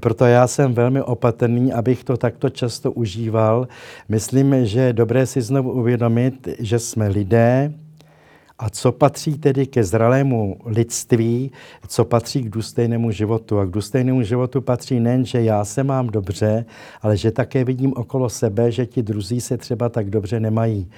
proto 0.00 0.24
já 0.24 0.46
jsem 0.46 0.74
velmi 0.74 1.02
opatrný, 1.02 1.72
abych 1.72 2.04
to 2.04 2.16
takto 2.16 2.50
často 2.50 2.92
užíval. 2.92 3.68
Myslím, 4.08 4.66
že 4.66 4.80
je 4.80 4.92
dobré 4.92 5.26
si 5.26 5.42
znovu 5.42 5.72
uvědomit, 5.72 6.48
že 6.58 6.78
jsme 6.78 7.08
lidé, 7.08 7.72
a 8.60 8.70
co 8.70 8.92
patří 8.92 9.38
tedy 9.38 9.66
ke 9.66 9.84
zralému 9.84 10.56
lidství, 10.64 11.52
co 11.88 12.04
patří 12.04 12.42
k 12.42 12.48
důstojnému 12.48 13.10
životu. 13.10 13.58
A 13.58 13.64
k 13.64 13.70
důstojnému 13.70 14.22
životu 14.22 14.60
patří 14.60 15.00
nejen, 15.00 15.24
že 15.24 15.42
já 15.42 15.64
se 15.64 15.84
mám 15.84 16.06
dobře, 16.06 16.64
ale 17.02 17.16
že 17.16 17.30
také 17.30 17.64
vidím 17.64 17.92
okolo 17.96 18.28
sebe, 18.28 18.72
že 18.72 18.86
ti 18.86 19.02
druzí 19.02 19.40
se 19.40 19.56
třeba 19.56 19.88
tak 19.88 20.10
dobře 20.10 20.40
nemají. 20.40 20.90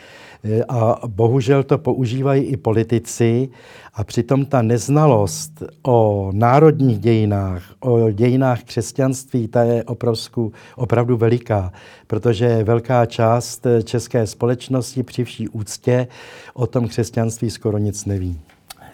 A 0.69 0.99
bohužel 1.07 1.63
to 1.63 1.79
používají 1.79 2.43
i 2.43 2.57
politici 2.57 3.49
a 3.95 4.05
přitom 4.05 4.45
ta 4.45 4.63
neznalost 4.63 5.63
o 5.87 6.31
národních 6.35 6.99
dějinách, 6.99 7.63
o 7.81 8.11
dějinách 8.11 8.63
křesťanství, 8.63 9.49
ta 9.49 9.63
je 9.63 9.85
opravdu, 9.85 10.53
opravdu 10.77 11.17
veliká, 11.17 11.73
protože 12.07 12.65
velká 12.65 13.07
část 13.07 13.67
české 13.85 14.27
společnosti 14.27 15.03
při 15.03 15.25
vší 15.25 15.49
úctě 15.49 16.07
o 16.55 16.67
tom 16.67 16.89
křesťanství 16.89 17.51
skoro 17.51 17.79
nic 17.79 18.05
neví. 18.05 18.41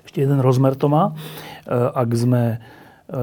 Ještě 0.02 0.20
jeden 0.20 0.40
rozmer 0.40 0.74
to 0.74 0.88
má. 0.88 1.14
Ak 1.94 2.08
sme 2.16 2.60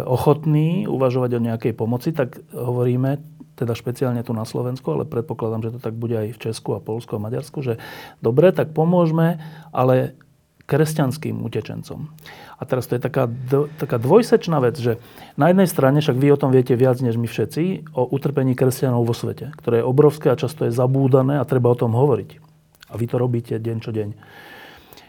ochotní 0.05 0.85
uvažovať 0.85 1.33
o 1.33 1.43
nejakej 1.45 1.73
pomoci, 1.73 2.13
tak 2.13 2.37
hovoríme, 2.53 3.17
teda 3.55 3.73
špeciálne 3.73 4.21
tu 4.21 4.35
na 4.35 4.43
Slovensku, 4.43 4.91
ale 4.91 5.07
predpokladám, 5.07 5.63
že 5.63 5.73
to 5.75 5.79
tak 5.79 5.95
bude 5.95 6.15
aj 6.15 6.35
v 6.35 6.41
Česku 6.51 6.75
a 6.75 6.83
Polsku 6.83 7.15
a 7.15 7.23
Maďarsku, 7.23 7.63
že 7.63 7.79
dobre, 8.19 8.51
tak 8.51 8.75
pomôžeme, 8.75 9.39
ale 9.71 10.19
kresťanským 10.65 11.45
utečencom. 11.45 12.09
A 12.57 12.63
teraz 12.65 12.89
to 12.89 12.97
je 12.97 13.01
taká, 13.01 13.29
taká 13.77 14.01
dvojsečná 14.01 14.57
vec, 14.57 14.75
že 14.81 14.97
na 15.37 15.53
jednej 15.53 15.69
strane, 15.69 16.01
však 16.01 16.17
vy 16.17 16.27
o 16.33 16.41
tom 16.41 16.49
viete 16.49 16.73
viac 16.73 16.97
než 17.05 17.21
my 17.21 17.29
všetci, 17.29 17.93
o 17.93 18.03
utrpení 18.09 18.57
kresťanov 18.57 19.05
vo 19.05 19.13
svete, 19.13 19.53
ktoré 19.61 19.81
je 19.81 19.89
obrovské 19.89 20.33
a 20.33 20.39
často 20.39 20.65
je 20.65 20.73
zabúdané 20.73 21.37
a 21.37 21.45
treba 21.45 21.69
o 21.69 21.77
tom 21.77 21.93
hovoriť. 21.93 22.41
A 22.89 22.97
vy 22.97 23.05
to 23.05 23.21
robíte 23.21 23.53
deň 23.61 23.77
čo 23.81 23.93
deň. 23.93 24.09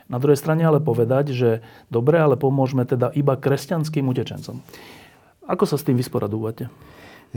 Na 0.06 0.22
druhej 0.22 0.38
strane 0.38 0.62
ale 0.62 0.78
povedať, 0.78 1.34
že 1.34 1.50
dobre, 1.90 2.20
ale 2.20 2.38
pomôžeme 2.38 2.86
teda 2.86 3.10
iba 3.16 3.34
kresťanským 3.34 4.06
utečencom. 4.06 4.62
Ako 5.48 5.64
sa 5.64 5.80
s 5.80 5.86
tým 5.86 5.98
vysporadúvate? 5.98 6.70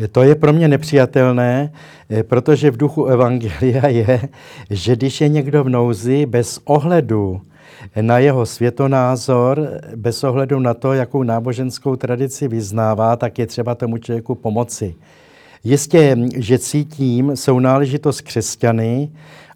To 0.07 0.23
je 0.23 0.35
pro 0.35 0.53
mě 0.53 0.67
nepřijatelné, 0.67 1.71
eh, 2.09 2.23
protože 2.23 2.71
v 2.71 2.77
duchu 2.77 3.05
Evangelia 3.05 3.87
je, 3.87 4.21
že 4.69 4.95
když 4.95 5.21
je 5.21 5.29
někdo 5.29 5.63
v 5.63 5.69
nouzi 5.69 6.25
bez 6.25 6.59
ohledu 6.65 7.41
na 8.01 8.19
jeho 8.19 8.45
světonázor, 8.45 9.69
bez 9.95 10.23
ohledu 10.23 10.59
na 10.59 10.73
to, 10.73 10.93
jakou 10.93 11.23
náboženskou 11.23 11.95
tradici 11.95 12.47
vyznává, 12.47 13.15
tak 13.15 13.39
je 13.39 13.47
třeba 13.47 13.75
tomu 13.75 13.97
člověku 13.97 14.35
pomoci. 14.35 14.95
Jistě, 15.63 16.17
že 16.35 16.59
cítím 16.59 17.35
sounáležitost 17.35 18.21
křesťany, 18.21 19.09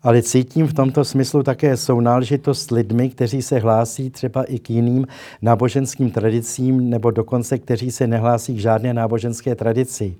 ale 0.03 0.21
cítím 0.21 0.67
v 0.67 0.73
tomto 0.73 1.05
smyslu 1.05 1.43
také 1.43 1.77
sounáležitost 1.77 2.67
s 2.67 2.71
lidmi, 2.71 3.09
kteří 3.09 3.41
se 3.41 3.59
hlásí 3.59 4.09
třeba 4.09 4.43
i 4.43 4.59
k 4.59 4.69
jiným 4.69 5.07
náboženským 5.41 6.11
tradicím, 6.11 6.89
nebo 6.89 7.11
dokonce 7.11 7.57
kteří 7.57 7.91
se 7.91 8.07
nehlásí 8.07 8.55
k 8.55 8.59
žádné 8.59 8.93
náboženské 8.93 9.55
tradici. 9.55 10.15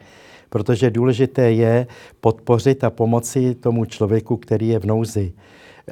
Protože 0.49 0.91
důležité 0.91 1.51
je 1.51 1.87
podpořit 2.21 2.83
a 2.83 2.89
pomoci 2.89 3.55
tomu 3.55 3.85
člověku, 3.85 4.37
který 4.37 4.67
je 4.67 4.79
v 4.79 4.85
nouzi. 4.85 5.33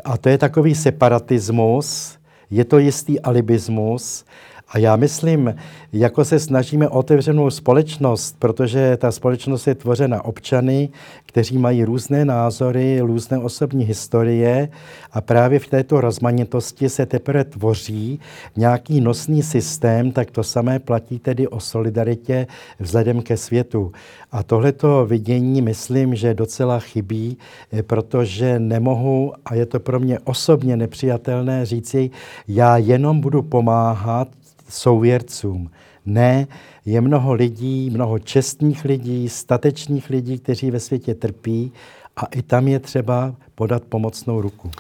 A 0.04 0.18
to 0.18 0.30
je 0.30 0.38
takový 0.38 0.76
separatismus, 0.76 2.18
je 2.50 2.66
to 2.66 2.78
jistý 2.78 3.20
alibismus, 3.20 4.26
a 4.74 4.78
já 4.78 4.96
myslím, 4.96 5.56
jako 5.94 6.26
se 6.26 6.40
snažíme 6.40 6.90
otevřenou 6.90 7.50
společnost, 7.50 8.36
protože 8.40 8.98
ta 8.98 9.12
společnost 9.12 9.68
je 9.68 9.76
tvořena 9.76 10.26
občany, 10.26 10.90
kteří 11.26 11.58
mají 11.58 11.84
různé 11.84 12.26
názory, 12.26 13.00
různé 13.02 13.38
osobní 13.38 13.86
historie 13.86 14.70
a 15.12 15.22
právě 15.22 15.60
v 15.60 15.68
této 15.68 16.02
rozmanitosti 16.02 16.90
se 16.90 17.06
teprve 17.06 17.44
tvoří 17.44 18.20
nějaký 18.56 19.02
nosný 19.02 19.44
systém, 19.44 20.12
tak 20.12 20.32
to 20.32 20.44
samé 20.44 20.80
platí 20.80 21.20
tedy 21.20 21.48
o 21.48 21.60
solidaritě 21.60 22.48
vzhledem 22.80 23.22
ke 23.22 23.38
světu. 23.38 23.92
A 24.32 24.44
tohleto 24.44 25.06
vidění 25.06 25.62
myslím, 25.62 26.16
že 26.16 26.34
docela 26.34 26.80
chybí, 26.80 27.38
protože 27.82 28.60
nemohu, 28.60 29.34
a 29.46 29.56
je 29.56 29.66
to 29.66 29.80
pro 29.80 30.00
mě 30.00 30.20
osobně 30.20 30.78
nepřijatelné 30.78 31.66
říci, 31.66 32.10
já 32.48 32.78
jenom 32.78 33.22
budu 33.22 33.42
pomáhat 33.42 34.28
souvěrcům. 34.74 35.72
Ne, 36.06 36.48
je 36.86 37.02
mnoho 37.02 37.34
lidí, 37.34 37.90
mnoho 37.90 38.20
čestných 38.20 38.86
lidí, 38.86 39.30
statečných 39.30 40.10
lidí, 40.10 40.40
kteří 40.40 40.72
ve 40.72 40.80
světě 40.80 41.16
trpí 41.16 41.72
a 42.16 42.26
i 42.26 42.42
tam 42.42 42.68
je 42.68 42.80
třeba 42.80 43.36
podat 43.56 43.84
pomocnou 43.84 44.42
ruku. 44.42 44.72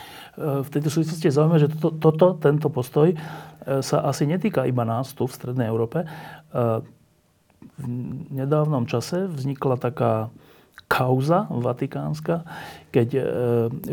V 0.61 0.69
této 0.69 0.89
souvislosti 0.89 1.27
je 1.27 1.31
zaujímavé, 1.31 1.59
že 1.59 1.67
toto, 1.67 1.91
toto, 1.91 2.33
tento 2.33 2.69
postoj 2.69 3.13
eh, 3.13 3.19
sa 3.83 4.01
asi 4.07 4.25
netýka 4.25 4.65
iba 4.65 4.83
nás 4.87 5.13
tu 5.13 5.27
v 5.27 5.35
Strednej 5.35 5.67
Európe. 5.67 6.01
Eh, 6.01 6.81
v 7.77 7.85
nedávnom 8.31 8.87
čase 8.89 9.27
vznikla 9.27 9.77
taká 9.77 10.29
kauza 10.91 11.47
vatikánska, 11.47 12.43
keď 12.91 13.07
e, 13.15 13.23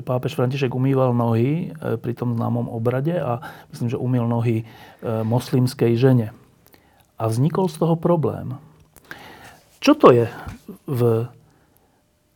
pápež 0.03 0.35
František 0.35 0.75
umýval 0.75 1.15
nohy 1.15 1.71
e, 1.71 1.95
pri 1.95 2.13
tom 2.19 2.35
známom 2.35 2.67
obrade 2.67 3.15
a 3.15 3.39
myslím, 3.71 3.95
že 3.95 4.03
umýl 4.03 4.27
nohy 4.27 4.63
e, 4.63 4.65
moslimskej 5.23 5.95
žene. 5.95 6.35
A 7.15 7.31
vznikol 7.31 7.71
z 7.71 7.79
toho 7.79 7.95
problém. 7.95 8.59
Čo 9.79 9.95
to 9.95 10.11
je 10.11 10.27
v 10.91 11.31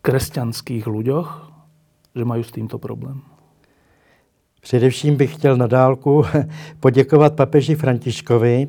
kresťanských 0.07 0.87
ľuďoch, 0.87 1.29
že 2.15 2.23
majú 2.23 2.47
s 2.47 2.55
týmto 2.55 2.79
problém? 2.79 3.19
Především 4.63 5.17
bych 5.17 5.35
chtěl 5.35 5.57
na 5.57 5.67
dálku 5.67 6.23
poděkovat 6.81 7.35
papeži 7.35 7.75
Františkovi, 7.75 8.69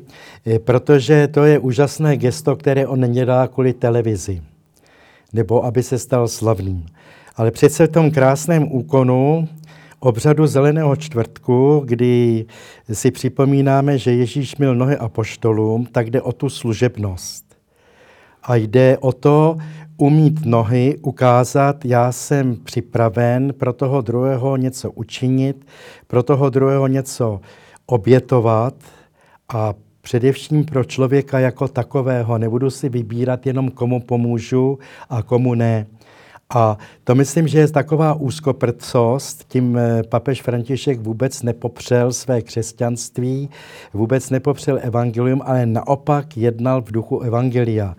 protože 0.58 1.28
to 1.28 1.44
je 1.44 1.58
úžasné 1.58 2.16
gesto, 2.16 2.56
které 2.56 2.86
on 2.86 3.00
nedělá 3.00 3.46
kvůli 3.46 3.72
televizi 3.72 4.42
nebo 5.34 5.64
aby 5.64 5.82
se 5.82 5.98
stal 5.98 6.28
slavným. 6.28 6.86
Ale 7.36 7.50
přece 7.50 7.86
v 7.86 7.90
tom 7.90 8.10
krásném 8.10 8.72
úkonu 8.72 9.48
obřadu 10.00 10.46
Zeleného 10.46 10.96
čtvrtku, 10.96 11.82
kdy 11.84 12.46
si 12.92 13.10
připomínáme, 13.10 13.98
že 13.98 14.12
Ježíš 14.12 14.56
mil 14.56 14.74
nohy 14.74 14.96
apoštolům, 14.96 15.86
tak 15.86 16.10
jde 16.10 16.22
o 16.22 16.32
tu 16.32 16.48
služebnost. 16.48 17.44
A 18.42 18.56
jde 18.56 18.98
o 18.98 19.12
to 19.12 19.56
umít 19.96 20.46
nohy, 20.46 20.98
ukázat, 21.02 21.84
já 21.84 22.12
jsem 22.12 22.56
připraven 22.56 23.52
pro 23.52 23.72
toho 23.72 24.00
druhého 24.00 24.56
něco 24.56 24.90
učinit, 24.90 25.66
pro 26.06 26.22
toho 26.22 26.50
druhého 26.50 26.86
něco 26.86 27.40
obětovat 27.86 28.74
a 29.54 29.74
především 30.04 30.64
pro 30.64 30.84
člověka 30.84 31.38
jako 31.38 31.68
takového. 31.68 32.38
Nebudu 32.38 32.70
si 32.70 32.88
vybírat 32.88 33.46
jenom 33.46 33.70
komu 33.70 34.00
pomůžu 34.00 34.78
a 35.10 35.22
komu 35.22 35.54
ne. 35.54 35.86
A 36.54 36.78
to 37.04 37.14
myslím, 37.14 37.48
že 37.48 37.58
je 37.58 37.68
taková 37.68 38.14
úzkoprcost. 38.14 39.44
Tím 39.48 39.78
eh, 39.78 40.02
papež 40.02 40.42
František 40.42 41.00
vůbec 41.00 41.42
nepopřel 41.42 42.12
své 42.12 42.42
křesťanství, 42.42 43.50
vůbec 43.94 44.30
nepopřel 44.30 44.78
evangelium, 44.82 45.42
ale 45.44 45.66
naopak 45.66 46.36
jednal 46.36 46.82
v 46.82 46.92
duchu 46.92 47.20
evangelia. 47.20 47.96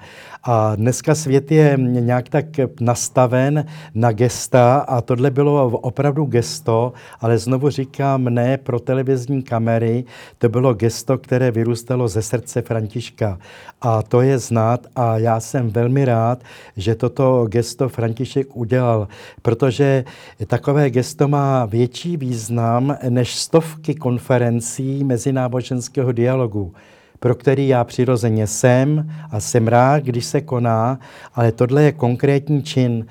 A 0.48 0.76
dneska 0.76 1.16
svět 1.16 1.52
je 1.52 1.78
nějak 1.78 2.30
tak 2.30 2.46
nastaven 2.80 3.66
na 3.94 4.12
gesta 4.12 4.78
a 4.78 5.02
tohle 5.02 5.32
bylo 5.32 5.70
opravdu 5.70 6.26
gesto, 6.26 6.94
ale 7.20 7.38
znovu 7.38 7.70
říkám, 7.70 8.24
ne 8.24 8.58
pro 8.58 8.80
televizní 8.80 9.44
kamery, 9.44 10.04
to 10.38 10.50
bylo 10.50 10.74
gesto, 10.74 11.18
které 11.18 11.52
vyrůstalo 11.52 12.08
ze 12.08 12.22
srdce 12.22 12.62
Františka. 12.62 13.38
A 13.82 14.02
to 14.02 14.22
je 14.22 14.40
znát 14.40 14.88
a 14.96 15.18
já 15.18 15.40
jsem 15.40 15.70
velmi 15.70 16.06
rád, 16.06 16.40
že 16.78 16.96
toto 16.96 17.46
gesto 17.50 17.90
František 17.90 18.56
udělal, 18.56 19.08
protože 19.42 20.04
takové 20.48 20.90
gesto 20.90 21.28
má 21.28 21.66
větší 21.66 22.18
význam 22.18 22.98
než 23.10 23.36
stovky 23.36 23.96
konferencí 23.96 25.04
mezináboženského 25.04 26.12
dialogu 26.12 26.74
pro 27.20 27.36
který 27.36 27.68
já 27.68 27.84
přirozeně 27.84 28.48
jsem 28.48 29.12
a 29.32 29.40
jsem 29.40 29.68
rád, 29.68 30.04
když 30.04 30.26
se 30.26 30.42
koná, 30.42 31.00
ale 31.34 31.52
tohle 31.52 31.84
je 31.84 31.92
konkrétní 31.92 32.64
čin, 32.64 33.06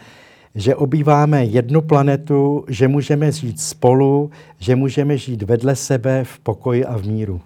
že 0.54 0.74
obýváme 0.74 1.44
jednu 1.44 1.80
planetu, 1.82 2.64
že 2.68 2.88
můžeme 2.88 3.32
žít 3.32 3.60
spolu, 3.60 4.30
že 4.58 4.76
můžeme 4.76 5.18
žít 5.18 5.42
vedle 5.42 5.76
sebe 5.76 6.24
v 6.24 6.38
pokoji 6.38 6.84
a 6.84 6.96
v 6.96 7.04
míru. 7.04 7.40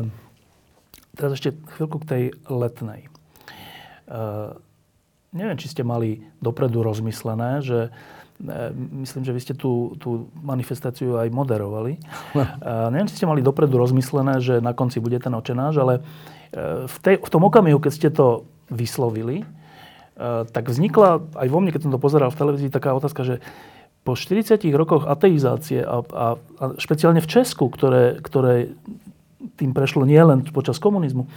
Um, 0.00 0.10
teraz 1.16 1.32
ještě 1.32 1.52
chvilku 1.66 1.98
k 1.98 2.04
té 2.04 2.28
letnej. 2.48 3.08
Uh, 4.08 4.56
neviem, 5.32 5.58
či 5.58 5.68
ste 5.68 5.84
mali 5.84 6.24
dopredu 6.40 6.82
rozmyslené, 6.82 7.60
že 7.60 7.92
myslím, 9.02 9.22
že 9.26 9.34
vy 9.34 9.40
ste 9.42 9.54
tú, 9.58 9.98
tú 9.98 10.30
manifestáciu 10.40 11.18
aj 11.18 11.28
moderovali. 11.34 11.98
A 12.62 12.88
neviem, 12.94 13.10
či 13.10 13.18
ste 13.18 13.26
mali 13.26 13.42
dopredu 13.42 13.74
rozmyslené, 13.78 14.38
že 14.38 14.62
na 14.62 14.70
konci 14.72 15.02
bude 15.02 15.18
ten 15.18 15.34
očenáš, 15.34 15.82
ale 15.82 15.94
e, 15.98 16.02
v, 16.86 16.96
tej, 17.02 17.18
v 17.18 17.30
tom 17.30 17.42
okamihu, 17.42 17.82
keď 17.82 17.92
ste 17.92 18.08
to 18.14 18.46
vyslovili, 18.70 19.42
tak 20.50 20.66
vznikla 20.66 21.22
aj 21.38 21.48
vo 21.48 21.58
mne, 21.62 21.70
keď 21.70 21.86
som 21.86 21.94
to 21.94 22.02
pozeral 22.02 22.34
v 22.34 22.40
televízii, 22.42 22.74
taká 22.74 22.90
otázka, 22.90 23.22
že 23.22 23.34
po 24.02 24.18
40 24.18 24.58
rokoch 24.74 25.06
ateizácie 25.06 25.78
a, 25.78 26.02
a, 26.02 26.26
a 26.58 26.64
špeciálne 26.74 27.22
v 27.22 27.30
Česku, 27.30 27.70
ktoré, 27.70 28.18
ktoré 28.18 28.74
tým 29.54 29.70
prešlo 29.70 30.02
nielen 30.02 30.42
počas 30.50 30.82
komunizmu, 30.82 31.30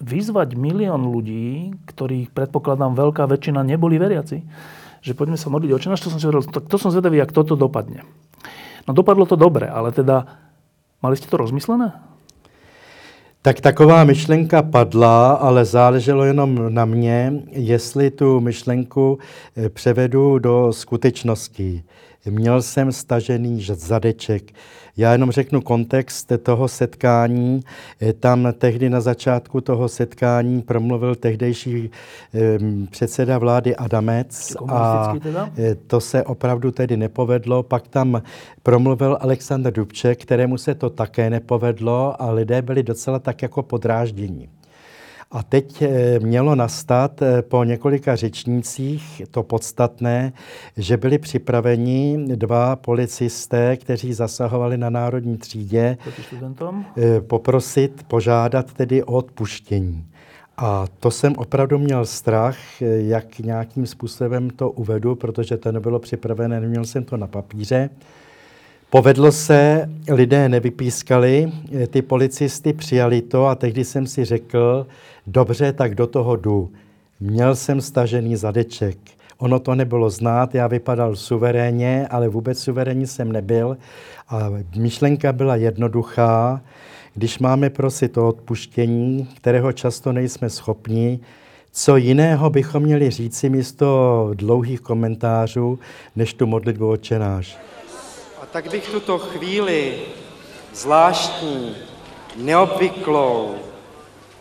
vyzvať 0.00 0.56
milión 0.56 1.04
ľudí, 1.12 1.76
ktorých 1.86 2.32
predpokladám 2.32 2.96
veľká 2.96 3.28
väčšina 3.28 3.60
neboli 3.62 4.00
veriaci, 4.00 4.42
že 5.00 5.12
poďme 5.12 5.36
sa 5.36 5.52
modliť 5.52 5.70
očenáš, 5.76 6.04
to 6.04 6.12
som 6.12 6.20
si 6.20 6.26
hovoril, 6.28 6.44
to, 6.48 6.60
to 6.60 6.76
som 6.80 6.92
zvedavý, 6.92 7.20
jak 7.20 7.32
toto 7.32 7.56
dopadne. 7.56 8.04
No 8.88 8.96
dopadlo 8.96 9.28
to 9.28 9.36
dobre, 9.36 9.68
ale 9.68 9.92
teda 9.92 10.26
mali 11.04 11.14
ste 11.16 11.28
to 11.28 11.36
rozmyslené? 11.36 11.92
Tak 13.42 13.60
taková 13.60 14.04
myšlenka 14.04 14.62
padla, 14.62 15.32
ale 15.32 15.64
záleželo 15.64 16.24
jenom 16.24 16.74
na 16.74 16.84
mě, 16.84 17.32
jestli 17.50 18.10
tu 18.10 18.40
myšlenku 18.40 19.18
eh, 19.56 19.68
převedu 19.68 20.38
do 20.38 20.72
skutečnosti. 20.72 21.82
Měl 22.26 22.62
jsem 22.62 22.92
stažený 22.92 23.62
zadeček. 23.62 24.52
Já 24.96 25.12
jenom 25.12 25.30
řeknu 25.30 25.60
kontext 25.60 26.32
toho 26.42 26.68
setkání. 26.68 27.60
Tam 28.20 28.48
tehdy 28.58 28.90
na 28.90 29.00
začátku 29.00 29.60
toho 29.60 29.88
setkání 29.88 30.62
promluvil 30.62 31.14
tehdejší 31.14 31.90
předseda 32.90 33.38
vlády 33.38 33.76
Adamec 33.76 34.56
a 34.68 35.14
e, 35.58 35.74
to 35.74 36.00
se 36.00 36.24
opravdu 36.24 36.70
tedy 36.70 36.96
nepovedlo. 36.96 37.62
Pak 37.62 37.88
tam 37.88 38.22
promluvil 38.62 39.18
Aleksandr 39.20 39.72
Dubček, 39.72 40.22
kterému 40.22 40.58
se 40.58 40.74
to 40.74 40.90
také 40.90 41.30
nepovedlo 41.30 42.22
a 42.22 42.30
lidé 42.30 42.62
byli 42.62 42.82
docela 42.82 43.18
tak 43.18 43.42
jako 43.42 43.62
podráždění. 43.62 44.48
A 45.32 45.42
teď 45.42 45.82
eh, 45.82 46.18
mělo 46.18 46.54
nastat 46.54 47.22
eh, 47.22 47.42
po 47.42 47.64
několika 47.64 48.16
řečnících 48.16 49.22
to 49.30 49.42
podstatné, 49.42 50.32
že 50.76 50.96
byli 50.96 51.18
připraveni 51.18 52.26
dva 52.36 52.76
policisté, 52.76 53.76
kteří 53.76 54.12
zasahovali 54.12 54.78
na 54.78 54.90
národní 54.90 55.38
třídě, 55.38 55.98
eh, 56.96 57.20
poprosit, 57.20 58.02
požádat 58.08 58.72
tedy 58.72 59.02
o 59.02 59.12
odpuštění. 59.12 60.06
A 60.56 60.86
to 61.00 61.10
jsem 61.10 61.34
opravdu 61.36 61.78
měl 61.78 62.06
strach, 62.06 62.56
jak 62.80 63.38
nějakým 63.38 63.86
způsobem 63.86 64.50
to 64.50 64.70
uvedu, 64.70 65.14
protože 65.14 65.56
to 65.56 65.72
nebylo 65.72 65.98
připravené, 65.98 66.60
neměl 66.60 66.84
jsem 66.84 67.04
to 67.04 67.16
na 67.16 67.26
papíře. 67.26 67.90
Povedlo 68.90 69.32
se, 69.32 69.90
lidé 70.08 70.48
nevypískali, 70.48 71.52
ty 71.90 72.02
policisty 72.02 72.72
přijali 72.72 73.22
to 73.22 73.46
a 73.46 73.54
tehdy 73.54 73.84
jsem 73.84 74.06
si 74.06 74.24
řekl, 74.24 74.86
dobře, 75.26 75.72
tak 75.72 75.94
do 75.94 76.06
toho 76.06 76.36
jdu. 76.36 76.70
Měl 77.20 77.56
jsem 77.56 77.80
stažený 77.80 78.36
zadeček. 78.36 78.98
Ono 79.38 79.58
to 79.58 79.74
nebylo 79.74 80.10
znát, 80.10 80.54
já 80.54 80.66
vypadal 80.66 81.16
suverénně, 81.16 82.06
ale 82.10 82.28
vůbec 82.28 82.58
suverénní 82.58 83.06
jsem 83.06 83.32
nebyl. 83.32 83.76
A 84.28 84.50
myšlenka 84.76 85.32
byla 85.32 85.56
jednoduchá. 85.56 86.60
Když 87.14 87.38
máme 87.38 87.70
prosit 87.70 88.18
o 88.18 88.28
odpuštění, 88.28 89.28
kterého 89.36 89.72
často 89.72 90.12
nejsme 90.12 90.50
schopni, 90.50 91.20
co 91.72 91.96
jiného 91.96 92.50
bychom 92.50 92.82
měli 92.82 93.10
říci 93.10 93.48
místo 93.48 94.30
dlouhých 94.34 94.80
komentářů, 94.80 95.78
než 96.16 96.34
tu 96.34 96.46
modlitbu 96.46 96.88
očenáš. 96.88 97.58
Tak 98.52 98.70
bych 98.70 98.88
tuto 98.88 99.18
chvíli 99.18 100.02
zvláštní, 100.72 101.76
neobvyklou, 102.36 103.54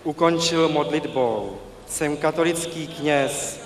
ukončil 0.04 0.70
modlitbou. 0.70 1.58
Jsem 1.88 2.18
katolický 2.18 2.88
kněz 2.88 3.60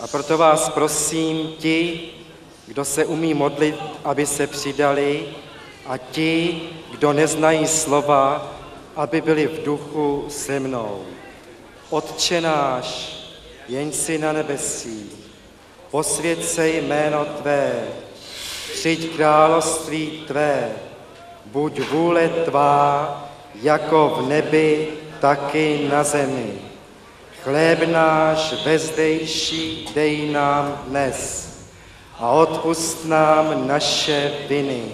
a 0.00 0.06
proto 0.06 0.38
vás 0.38 0.68
prosím, 0.68 1.54
ti, 1.58 2.10
kdo 2.66 2.84
se 2.84 3.04
umí 3.04 3.34
modlit, 3.34 3.76
aby 4.04 4.26
se 4.26 4.46
přidali 4.46 5.28
a 5.86 5.98
ti, 5.98 6.62
kdo 6.90 7.12
neznají 7.12 7.66
slova, 7.66 8.52
aby 8.96 9.20
byli 9.20 9.46
v 9.46 9.62
duchu 9.64 10.24
se 10.28 10.60
mnou. 10.60 11.02
Otče 11.90 12.40
náš, 12.40 13.16
jen 13.68 13.92
si 13.92 14.18
na 14.18 14.32
nebesích, 14.32 15.12
posvěd 15.90 16.44
se 16.44 16.68
jméno 16.68 17.24
Tvé, 17.24 17.88
přijď 18.82 19.16
království 19.16 20.24
Tvé, 20.26 20.70
buď 21.46 21.80
vůle 21.90 22.28
Tvá, 22.28 23.24
jako 23.62 24.08
v 24.08 24.28
nebi, 24.28 24.88
taky 25.20 25.88
na 25.90 26.04
zemi. 26.04 26.52
Chléb 27.42 27.82
náš 27.88 28.54
vezdejší 28.64 29.88
dej 29.94 30.30
nám 30.30 30.82
dnes 30.86 31.48
a 32.18 32.30
odpust 32.30 33.04
nám 33.04 33.66
naše 33.66 34.32
viny, 34.48 34.84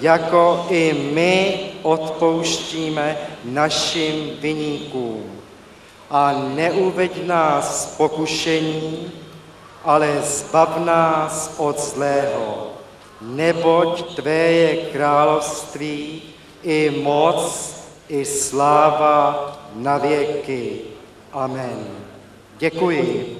jako 0.00 0.66
i 0.70 1.10
my 1.12 1.60
odpouštíme 1.82 3.16
našim 3.44 4.30
viníkům. 4.40 5.40
A 6.10 6.32
neuveď 6.54 7.26
nás 7.26 7.94
pokušení, 7.96 9.12
ale 9.84 10.22
zbav 10.22 10.78
nás 10.78 11.54
od 11.58 11.80
zlého, 11.80 12.70
neboť 13.20 14.16
Tvé 14.16 14.52
je 14.52 14.76
království 14.92 16.22
i 16.62 16.90
moc 17.02 17.38
i 18.08 18.24
sláva 18.24 19.56
na 19.74 19.98
věky. 19.98 20.80
Amen. 21.32 21.86
Děkuji. 22.58 23.39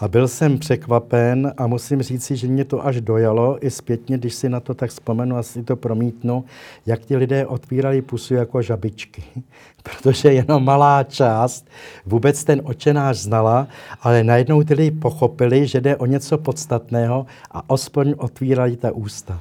A 0.00 0.08
byl 0.08 0.28
jsem 0.28 0.58
překvapen 0.58 1.52
a 1.56 1.66
musím 1.66 2.02
říci, 2.02 2.36
že 2.36 2.46
mě 2.46 2.64
to 2.64 2.86
až 2.86 3.00
dojalo 3.00 3.66
i 3.66 3.70
zpětně, 3.70 4.18
když 4.18 4.34
si 4.34 4.48
na 4.48 4.60
to 4.60 4.74
tak 4.74 4.90
vzpomenu 4.90 5.36
a 5.36 5.42
si 5.42 5.62
to 5.62 5.76
promítnu, 5.76 6.44
jak 6.86 7.00
ti 7.00 7.16
lidé 7.16 7.46
otvírali 7.46 8.02
pusu 8.02 8.34
jako 8.34 8.62
žabičky. 8.62 9.22
Protože 9.82 10.32
jenom 10.32 10.64
malá 10.64 11.04
část 11.04 11.66
vůbec 12.06 12.44
ten 12.44 12.60
očenář 12.64 13.16
znala, 13.16 13.66
ale 14.02 14.24
najednou 14.24 14.62
ty 14.62 14.74
lidi 14.74 14.90
pochopili, 14.90 15.66
že 15.66 15.80
jde 15.80 15.96
o 15.96 16.06
něco 16.06 16.38
podstatného 16.38 17.26
a 17.50 17.62
aspoň 17.68 18.14
otvírali 18.18 18.76
ta 18.76 18.92
ústa. 18.92 19.40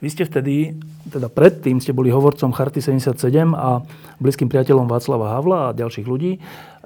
Vy 0.00 0.08
ste 0.08 0.24
vtedy, 0.24 0.80
teda 1.12 1.28
predtým 1.28 1.76
ste 1.76 1.92
boli 1.92 2.08
hovorcom 2.08 2.56
Charty 2.56 2.80
77 2.80 3.20
a 3.52 3.84
blízkym 4.16 4.48
priateľom 4.48 4.88
Václava 4.88 5.36
Havla 5.36 5.58
a 5.68 5.76
ďalších 5.76 6.08
ľudí. 6.08 6.40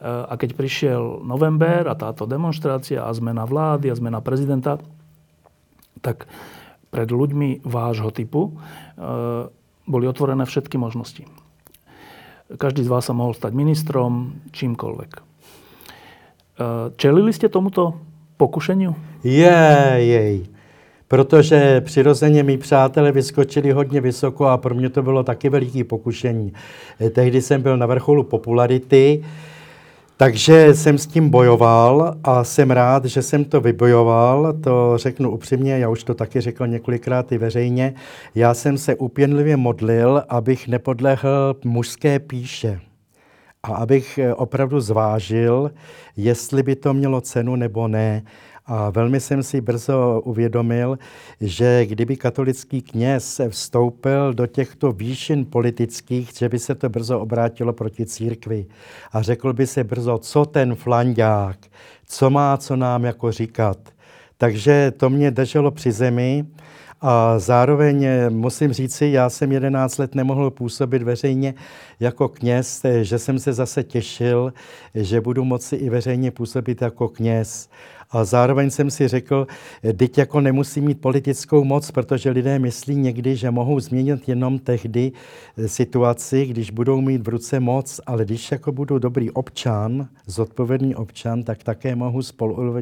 A 0.04 0.36
keď 0.36 0.52
prišiel 0.52 1.24
november 1.24 1.88
a 1.88 1.96
táto 1.96 2.28
demonstrácia 2.28 3.08
a 3.08 3.10
zmena 3.16 3.48
vlády 3.48 3.88
a 3.88 3.96
zmena 3.96 4.20
prezidenta, 4.20 4.76
tak 6.04 6.28
pred 6.92 7.08
ľuďmi 7.08 7.64
vášho 7.64 8.12
typu 8.12 8.52
e, 8.52 8.52
boli 9.88 10.04
otvorené 10.04 10.44
všetky 10.44 10.76
možnosti. 10.76 11.24
Každý 12.60 12.84
z 12.84 12.92
vás 12.92 13.08
sa 13.08 13.16
mohol 13.16 13.32
stať 13.32 13.56
ministrom, 13.56 14.44
čímkoľvek. 14.52 15.12
E, 15.16 15.22
čelili 17.00 17.32
ste 17.32 17.48
tomuto 17.48 17.96
pokušeniu? 18.36 18.92
Jej, 19.24 20.04
jej 20.04 20.54
protože 21.08 21.80
přirozeně 21.80 22.42
mý 22.42 22.58
přátelé 22.58 23.12
vyskočili 23.12 23.70
hodně 23.70 24.00
vysoko 24.00 24.46
a 24.46 24.56
pro 24.56 24.74
mě 24.74 24.90
to 24.90 25.02
bylo 25.02 25.22
taky 25.22 25.48
veliký 25.48 25.84
pokušení. 25.84 26.52
Eh, 27.00 27.10
tehdy 27.10 27.42
jsem 27.42 27.62
byl 27.62 27.76
na 27.76 27.86
vrcholu 27.86 28.22
popularity, 28.22 29.24
takže 30.16 30.74
jsem 30.74 30.98
s 30.98 31.06
tím 31.06 31.30
bojoval 31.30 32.14
a 32.24 32.44
jsem 32.44 32.70
rád, 32.70 33.04
že 33.04 33.22
jsem 33.22 33.44
to 33.44 33.60
vybojoval. 33.60 34.52
To 34.52 34.92
řeknu 34.96 35.30
upřímně, 35.30 35.78
já 35.78 35.88
už 35.88 36.04
to 36.04 36.14
taky 36.14 36.40
řekl 36.40 36.66
několikrát 36.66 37.32
i 37.32 37.38
veřejně. 37.38 37.94
Já 38.34 38.54
jsem 38.54 38.78
se 38.78 38.94
upěnlivě 38.94 39.56
modlil, 39.56 40.22
abych 40.28 40.68
nepodlehl 40.68 41.56
mužské 41.64 42.18
píše 42.18 42.80
a 43.64 43.74
abych 43.74 44.18
eh, 44.18 44.34
opravdu 44.34 44.80
zvážil, 44.80 45.70
jestli 46.16 46.62
by 46.62 46.76
to 46.76 46.94
mělo 46.94 47.20
cenu 47.20 47.56
nebo 47.56 47.88
ne. 47.88 48.22
A 48.66 48.90
velmi 48.90 49.20
jsem 49.20 49.42
si 49.42 49.60
brzo 49.60 50.22
uvědomil, 50.24 50.98
že 51.40 51.86
kdyby 51.86 52.16
katolický 52.16 52.82
kněz 52.82 53.40
vstoupil 53.48 54.34
do 54.34 54.46
těchto 54.46 54.92
výšin 54.92 55.44
politických, 55.44 56.30
že 56.38 56.48
by 56.48 56.58
se 56.58 56.74
to 56.74 56.88
brzo 56.88 57.20
obrátilo 57.20 57.72
proti 57.72 58.06
církvi. 58.06 58.66
A 59.12 59.22
řekl 59.22 59.52
by 59.52 59.66
se 59.66 59.84
brzo, 59.84 60.18
co 60.18 60.44
ten 60.44 60.74
flandák, 60.74 61.56
co 62.06 62.30
má 62.30 62.56
co 62.56 62.76
nám 62.76 63.04
jako 63.04 63.32
říkat. 63.32 63.78
Takže 64.38 64.92
to 64.96 65.10
mě 65.10 65.30
drželo 65.30 65.70
při 65.70 65.92
zemi. 65.92 66.44
A 67.00 67.38
zároveň 67.38 68.06
musím 68.28 68.72
říci, 68.72 69.06
já 69.06 69.30
jsem 69.30 69.52
11 69.52 69.98
let 69.98 70.14
nemohl 70.14 70.50
působit 70.50 71.02
veřejně 71.02 71.54
jako 72.00 72.28
kněz, 72.28 72.82
že 73.02 73.18
jsem 73.18 73.38
se 73.38 73.52
zase 73.52 73.82
těšil, 73.82 74.52
že 74.94 75.20
budu 75.20 75.44
moci 75.44 75.76
i 75.76 75.90
veřejně 75.90 76.30
působit 76.30 76.82
jako 76.82 77.08
kněz. 77.08 77.68
A 78.14 78.24
zároveň 78.24 78.70
jsem 78.70 78.90
si 78.90 79.08
řekl, 79.08 79.46
teď 79.96 80.18
jako 80.18 80.40
nemusí 80.40 80.80
mít 80.80 81.00
politickou 81.00 81.64
moc, 81.64 81.90
protože 81.90 82.30
lidé 82.30 82.58
myslí 82.58 82.96
někdy, 82.96 83.36
že 83.36 83.50
mohou 83.50 83.80
změnit 83.80 84.28
jenom 84.28 84.58
tehdy 84.58 85.12
eh, 85.56 85.68
situaci, 85.68 86.46
když 86.46 86.70
budou 86.70 87.00
mít 87.00 87.22
v 87.22 87.28
ruce 87.28 87.60
moc, 87.60 88.00
ale 88.06 88.24
když 88.24 88.52
jako 88.52 88.72
budu 88.72 88.98
dobrý 88.98 89.30
občan, 89.30 90.08
zodpovědný 90.26 90.94
občan, 90.94 91.42
tak 91.42 91.62
také 91.62 91.96
mohu 91.96 92.22
spolu 92.22 92.74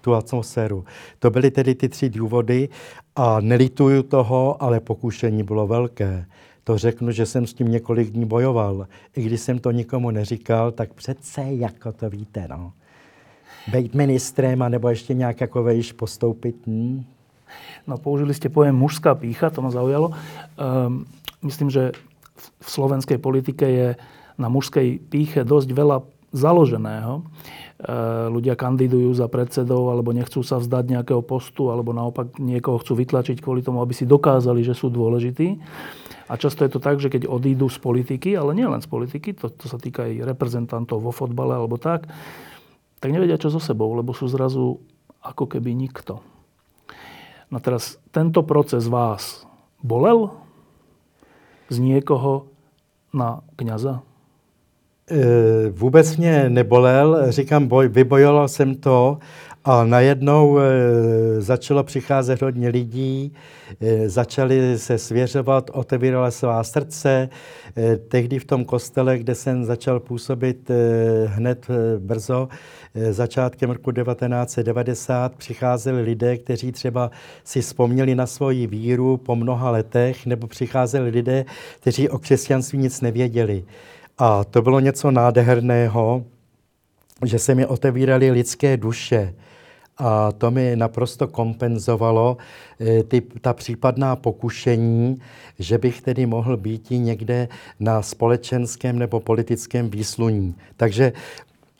tu 0.00 0.14
atmosféru. 0.14 0.84
To 1.18 1.30
byly 1.30 1.50
tedy 1.50 1.74
ty 1.74 1.88
tři 1.88 2.08
důvody 2.08 2.68
a 3.16 3.40
nelituju 3.40 4.02
toho, 4.02 4.62
ale 4.62 4.80
pokušení 4.80 5.42
bylo 5.42 5.66
velké 5.66 6.26
to 6.64 6.78
řeknu, 6.78 7.10
že 7.10 7.26
jsem 7.26 7.46
s 7.46 7.54
tím 7.54 7.68
několik 7.68 8.10
dní 8.10 8.24
bojoval. 8.24 8.86
I 9.16 9.22
když 9.22 9.40
jsem 9.40 9.58
to 9.58 9.70
nikomu 9.70 10.10
neříkal, 10.10 10.72
tak 10.72 10.94
přece 10.94 11.42
jako 11.42 11.92
to 11.92 12.10
víte, 12.10 12.46
no 12.50 12.72
být 13.72 13.94
ministrem, 13.94 14.62
anebo 14.62 14.88
ještě 14.88 15.14
nějak 15.14 15.40
jako 15.40 15.62
vejš 15.62 15.92
postoupit? 15.92 16.56
Hmm. 16.66 17.04
No, 17.86 18.00
použili 18.00 18.32
ste 18.34 18.48
pojem 18.48 18.74
mužská 18.74 19.14
pícha, 19.14 19.52
to 19.52 19.60
ma 19.62 19.70
zaujalo. 19.70 20.16
Um, 20.56 21.04
myslím, 21.44 21.70
že 21.70 21.92
v 22.60 22.68
slovenskej 22.68 23.20
politike 23.20 23.66
je 23.68 23.88
na 24.40 24.48
mužskej 24.48 24.98
píche 25.06 25.44
dosť 25.44 25.70
veľa 25.70 26.02
založeného. 26.34 27.22
Uh, 27.22 28.32
ľudia 28.32 28.56
kandidujú 28.56 29.12
za 29.14 29.28
predsedov, 29.28 29.92
alebo 29.92 30.16
nechcú 30.16 30.40
sa 30.40 30.56
vzdať 30.58 30.84
nejakého 30.96 31.20
postu, 31.20 31.68
alebo 31.68 31.92
naopak 31.92 32.40
niekoho 32.40 32.80
chcú 32.80 32.96
vytlačiť 32.98 33.38
kvôli 33.44 33.60
tomu, 33.60 33.84
aby 33.84 33.92
si 33.92 34.08
dokázali, 34.08 34.64
že 34.64 34.74
sú 34.74 34.88
dôležití. 34.88 35.60
A 36.24 36.40
často 36.40 36.64
je 36.64 36.72
to 36.72 36.80
tak, 36.80 37.04
že 37.04 37.12
keď 37.12 37.28
odídu 37.28 37.68
z 37.68 37.76
politiky, 37.84 38.32
ale 38.32 38.56
nie 38.56 38.64
len 38.64 38.80
z 38.80 38.88
politiky, 38.88 39.36
to, 39.36 39.52
to 39.52 39.68
sa 39.68 39.76
týka 39.76 40.08
aj 40.08 40.24
reprezentantov 40.24 41.04
vo 41.04 41.12
fotbale 41.12 41.52
alebo 41.52 41.76
tak, 41.76 42.08
tak 43.04 43.12
nevedia, 43.12 43.36
čo 43.36 43.52
so 43.52 43.60
sebou, 43.60 43.92
lebo 43.92 44.16
sú 44.16 44.24
zrazu 44.32 44.80
ako 45.20 45.44
keby 45.44 45.76
nikto. 45.76 46.24
No 47.52 47.60
teraz, 47.60 48.00
tento 48.08 48.40
proces 48.40 48.88
vás 48.88 49.44
bolel 49.84 50.32
z 51.68 51.84
niekoho 51.84 52.48
na 53.12 53.44
kňaza? 53.60 54.00
E, 55.04 55.68
vůbec 55.68 56.16
mě 56.16 56.48
nebolel, 56.48 57.32
říkám, 57.32 57.68
boj, 57.68 57.88
vybojoval 57.88 58.48
jsem 58.48 58.74
to 58.74 59.20
a 59.64 59.84
najednou 59.84 60.58
e, 60.58 60.62
začalo 61.40 61.84
přicházet 61.84 62.42
hodně 62.42 62.68
lidí, 62.68 63.32
e, 63.80 64.08
začali 64.08 64.78
se 64.78 64.98
svěřovat, 64.98 65.70
otevírala 65.72 66.30
svá 66.30 66.64
srdce. 66.64 67.28
E, 67.76 67.96
tehdy 67.96 68.38
v 68.38 68.44
tom 68.44 68.64
kostele, 68.64 69.18
kde 69.18 69.34
jsem 69.34 69.64
začal 69.64 70.00
působit 70.00 70.70
hned 71.26 71.66
brzo, 71.98 72.48
začátkem 73.10 73.70
roku 73.70 73.92
1990, 73.92 75.34
přicházeli 75.34 76.02
lidé, 76.02 76.36
kteří 76.36 76.72
třeba 76.72 77.10
si 77.44 77.60
vzpomněli 77.60 78.14
na 78.14 78.26
svoji 78.26 78.66
víru 78.66 79.16
po 79.16 79.36
mnoha 79.36 79.70
letech, 79.70 80.26
nebo 80.26 80.46
přicházeli 80.46 81.10
lidé, 81.10 81.44
kteří 81.80 82.08
o 82.08 82.18
křesťanství 82.18 82.78
nic 82.78 83.00
nevěděli. 83.00 83.64
A 84.18 84.44
to 84.44 84.62
bylo 84.62 84.80
něco 84.80 85.10
nádherného, 85.10 86.24
že 87.24 87.38
se 87.38 87.54
mi 87.54 87.66
otevíraly 87.66 88.30
lidské 88.30 88.76
duše 88.76 89.34
a 89.98 90.32
to 90.32 90.50
mi 90.50 90.76
naprosto 90.76 91.28
kompenzovalo 91.28 92.36
eh, 92.80 93.02
ty, 93.02 93.20
ta 93.40 93.52
případná 93.52 94.16
pokušení, 94.16 95.20
že 95.58 95.78
bych 95.78 96.02
tedy 96.02 96.26
mohl 96.26 96.56
být 96.56 96.90
někde 96.90 97.48
na 97.80 98.02
společenském 98.02 98.98
nebo 98.98 99.20
politickém 99.20 99.90
výsluní. 99.90 100.54
Takže 100.76 101.12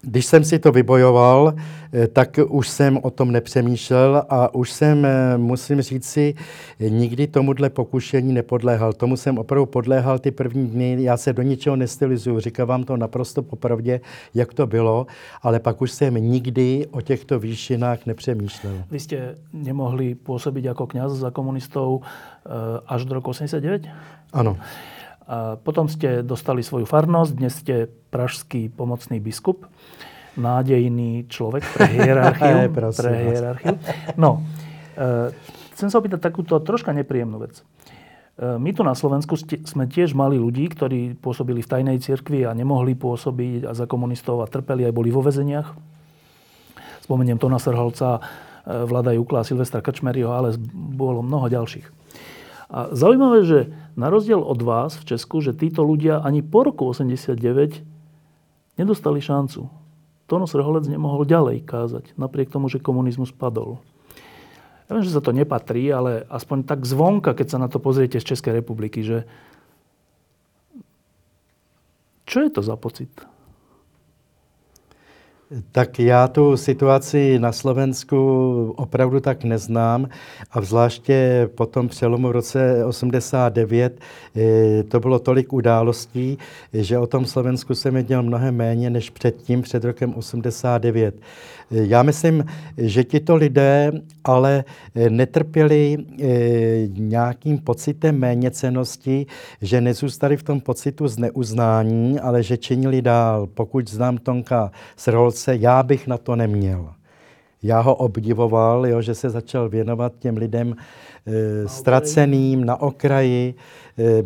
když 0.06 0.26
jsem 0.26 0.44
si 0.44 0.58
to 0.58 0.72
vybojoval, 0.72 1.54
eh, 1.92 2.08
tak 2.08 2.38
už 2.48 2.68
jsem 2.68 2.98
o 3.02 3.10
tom 3.10 3.32
nepřemýšlel 3.32 4.22
a 4.28 4.54
už 4.54 4.70
jsem, 4.70 5.04
eh, 5.04 5.38
musím 5.38 5.80
říct 5.80 6.04
si, 6.04 6.34
nikdy 6.80 7.26
tomuhle 7.26 7.70
pokušení 7.70 8.32
nepodléhal. 8.32 8.92
Tomu 8.92 9.16
jsem 9.16 9.38
opravdu 9.38 9.66
podléhal 9.66 10.18
ty 10.18 10.30
první 10.30 10.66
dny. 10.66 10.96
Já 11.00 11.16
se 11.16 11.32
do 11.32 11.42
ničeho 11.42 11.76
nestylizuju, 11.76 12.40
říkám 12.40 12.68
vám 12.68 12.84
to 12.84 12.96
naprosto 12.96 13.42
popravdě, 13.42 14.00
jak 14.34 14.54
to 14.54 14.66
bylo, 14.66 15.06
ale 15.42 15.60
pak 15.60 15.82
už 15.82 15.90
jsem 15.90 16.14
nikdy 16.14 16.86
o 16.90 17.00
těchto 17.00 17.38
výšinách 17.38 18.06
nepřemýšlel. 18.06 18.72
Vy 18.90 19.00
jste 19.00 19.34
nemohli 19.52 20.14
působit 20.14 20.64
jako 20.64 20.86
kněz 20.86 21.12
za 21.12 21.30
komunistů 21.30 22.00
eh, 22.46 22.50
až 22.86 23.04
do 23.04 23.14
roku 23.14 23.30
89? 23.30 23.82
Ano. 24.32 24.56
A 25.24 25.56
potom 25.56 25.88
ste 25.88 26.20
dostali 26.20 26.60
svoju 26.60 26.84
farnosť, 26.84 27.32
dnes 27.32 27.56
ste 27.56 27.88
pražský 28.12 28.68
pomocný 28.68 29.24
biskup, 29.24 29.64
nádejný 30.36 31.24
človek 31.32 31.64
pre 31.64 31.84
hierarchiu. 31.96 32.68
pre 32.68 33.12
hierarchiu. 33.32 33.74
No, 34.20 34.44
e, 34.92 35.32
chcem 35.72 35.88
sa 35.88 35.96
opýtať 35.96 36.20
takúto 36.20 36.60
troška 36.60 36.92
nepríjemnú 36.92 37.40
vec. 37.40 37.56
E, 37.56 38.60
my 38.60 38.70
tu 38.76 38.84
na 38.84 38.92
Slovensku 38.92 39.40
sme 39.40 39.88
tiež 39.88 40.12
mali 40.12 40.36
ľudí, 40.36 40.68
ktorí 40.68 41.16
pôsobili 41.16 41.64
v 41.64 41.70
tajnej 41.72 41.98
cirkvi 42.04 42.44
a 42.44 42.52
nemohli 42.52 42.92
pôsobiť 42.92 43.64
a 43.64 43.72
za 43.72 43.88
komunistov 43.88 44.44
a 44.44 44.50
trpeli 44.50 44.84
aj 44.84 44.92
boli 44.92 45.08
vo 45.08 45.24
vezeniach. 45.24 45.72
Spomeniem 47.08 47.40
Tona 47.40 47.56
Srholca, 47.56 48.20
e, 48.20 48.84
Vlada 48.84 49.16
Jukla 49.16 49.40
Silvestra 49.40 49.80
Krčmeryho, 49.80 50.36
ale 50.36 50.60
bolo 50.74 51.24
mnoho 51.24 51.48
ďalších. 51.48 52.03
A 52.74 52.90
zaujímavé, 52.90 53.46
že 53.46 53.70
na 53.94 54.10
rozdiel 54.10 54.42
od 54.42 54.58
vás 54.58 54.98
v 54.98 55.14
Česku, 55.14 55.38
že 55.38 55.54
títo 55.54 55.86
ľudia 55.86 56.18
ani 56.18 56.42
po 56.42 56.66
roku 56.66 56.90
89 56.90 57.86
nedostali 58.74 59.22
šancu. 59.22 59.70
Tonos 60.26 60.58
Reholec 60.58 60.90
nemohol 60.90 61.22
ďalej 61.22 61.62
kázať, 61.62 62.18
napriek 62.18 62.50
tomu, 62.50 62.66
že 62.66 62.82
komunizmus 62.82 63.30
padol. 63.30 63.78
Ja 64.90 64.98
viem, 64.98 65.06
že 65.06 65.14
sa 65.14 65.22
to 65.22 65.30
nepatrí, 65.30 65.86
ale 65.94 66.26
aspoň 66.26 66.66
tak 66.66 66.82
zvonka, 66.82 67.38
keď 67.38 67.46
sa 67.46 67.62
na 67.62 67.70
to 67.70 67.78
pozriete 67.78 68.18
z 68.18 68.34
Českej 68.34 68.58
republiky, 68.58 69.06
že 69.06 69.22
čo 72.26 72.42
je 72.42 72.50
to 72.50 72.58
za 72.58 72.74
pocit? 72.74 73.12
Tak 75.72 75.98
já 75.98 76.28
tu 76.28 76.56
situaci 76.56 77.38
na 77.38 77.52
Slovensku 77.52 78.74
opravdu 78.76 79.20
tak 79.20 79.44
neznám 79.44 80.08
a 80.50 80.60
zvláště 80.60 81.48
po 81.54 81.66
tom 81.66 81.88
přelomu 81.88 82.28
v 82.28 82.30
roce 82.30 82.84
89 82.84 84.00
eh, 84.36 84.82
to 84.82 85.00
bylo 85.00 85.18
tolik 85.18 85.52
událostí, 85.52 86.38
že 86.72 86.98
o 86.98 87.06
tom 87.06 87.26
Slovensku 87.26 87.74
jsem 87.74 87.94
věděl 87.94 88.22
mnohem 88.22 88.56
méně 88.56 88.90
než 88.90 89.10
předtím, 89.10 89.62
před 89.62 89.84
rokem 89.84 90.14
89. 90.14 91.14
Já 91.70 92.02
myslím, 92.02 92.44
že 92.76 93.04
tito 93.04 93.36
lidé 93.36 93.92
ale 94.24 94.64
netrpěli 95.08 95.96
eh, 95.98 96.26
nějakým 96.88 97.58
pocitem 97.58 98.18
méněcenosti, 98.18 99.26
že 99.62 99.80
nezůstali 99.80 100.36
v 100.36 100.42
tom 100.42 100.60
pocitu 100.60 101.08
zneuznání, 101.08 102.20
ale 102.20 102.42
že 102.42 102.56
činili 102.56 103.02
dál. 103.02 103.46
Pokud 103.46 103.90
znám 103.90 104.18
Tonka 104.18 104.70
Srholce, 105.44 105.62
já 105.62 105.82
bych 105.82 106.06
na 106.06 106.18
to 106.18 106.36
neměl. 106.36 106.92
Já 107.62 107.80
ho 107.80 107.94
obdivoval, 107.94 108.86
jo, 108.86 109.02
že 109.02 109.14
se 109.14 109.30
začal 109.30 109.68
věnovat 109.68 110.12
těm 110.18 110.36
lidem 110.36 110.74
e, 110.74 111.68
ztraceným 111.68 112.64
na 112.64 112.80
okraji, 112.80 113.54
e, 113.98 114.22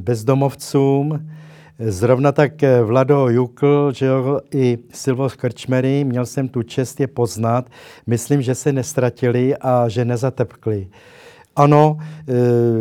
bezdomovcům. 0.00 1.30
Zrovna 1.78 2.32
tak 2.32 2.62
eh, 2.62 2.82
Vlado 2.82 3.28
Jukl, 3.28 3.92
že 3.94 4.06
jo, 4.06 4.40
i 4.54 4.78
Silvo 4.92 5.28
Krčmery, 5.28 6.04
měl 6.04 6.26
jsem 6.26 6.48
tu 6.48 6.62
čest 6.62 7.00
je 7.00 7.06
poznat. 7.06 7.70
Myslím, 8.06 8.42
že 8.42 8.54
se 8.54 8.72
nestratili 8.72 9.56
a 9.56 9.88
že 9.88 10.04
nezatepkli. 10.04 10.88
Ano, 11.58 11.96
eh, 12.00 12.32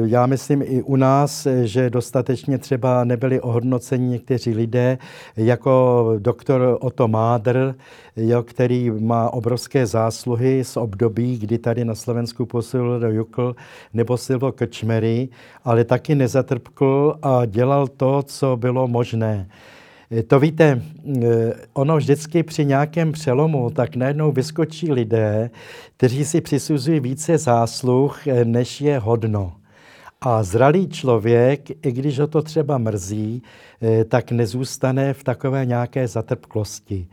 já 0.06 0.26
myslím 0.26 0.62
i 0.62 0.82
u 0.82 0.96
nás, 0.96 1.48
že 1.63 1.90
dostatečně 1.90 2.58
třeba 2.58 3.04
nebyli 3.04 3.42
ohodnoceni 3.42 4.08
někteří 4.08 4.54
lidé, 4.54 4.98
jako 5.38 6.06
doktor 6.20 6.78
Otto 6.82 7.08
Mádr, 7.08 7.76
jo, 8.16 8.44
který 8.44 8.92
má 8.92 9.34
obrovské 9.34 9.86
zásluhy 9.86 10.63
z 10.63 10.78
období, 10.78 11.38
kdy 11.38 11.58
tady 11.58 11.86
na 11.86 11.96
Slovensku 11.96 12.46
působil 12.46 13.04
Jukl 13.08 13.56
nebo 13.94 14.18
Silvo 14.18 14.52
Krčmery, 14.52 15.30
ale 15.63 15.84
taky 15.84 16.16
nezatrpkl 16.16 17.16
a 17.22 17.46
dělal 17.46 17.88
to, 17.88 18.24
co 18.24 18.58
bylo 18.58 18.88
možné. 18.88 19.48
Eh, 20.12 20.24
to 20.24 20.39
víte, 20.39 20.82
eh, 21.24 21.54
ono 21.74 21.98
vždycky 21.98 22.43
při 22.43 22.65
nějakém 22.65 23.12
přelomu, 23.12 23.70
tak 23.70 23.96
najednou 23.96 24.32
vyskočí 24.32 24.91
lidé, 24.91 25.50
kteří 25.98 26.26
si 26.26 26.41
přisuzují 26.41 27.00
více 27.00 27.38
zásluh, 27.38 28.28
eh, 28.28 28.46
než 28.46 28.82
je 28.82 29.00
hodno. 29.00 29.54
A 30.22 30.43
zralý 30.43 30.88
člověk, 30.88 31.86
i 31.86 31.91
když 31.91 32.20
ho 32.20 32.28
to 32.28 32.41
třeba 32.41 32.78
mrzí, 32.78 33.41
tak 34.10 34.32
nezůstane 34.32 35.13
v 35.13 35.24
takové 35.24 35.65
nějaké 35.65 36.08
zatrpklosti. 36.08 37.08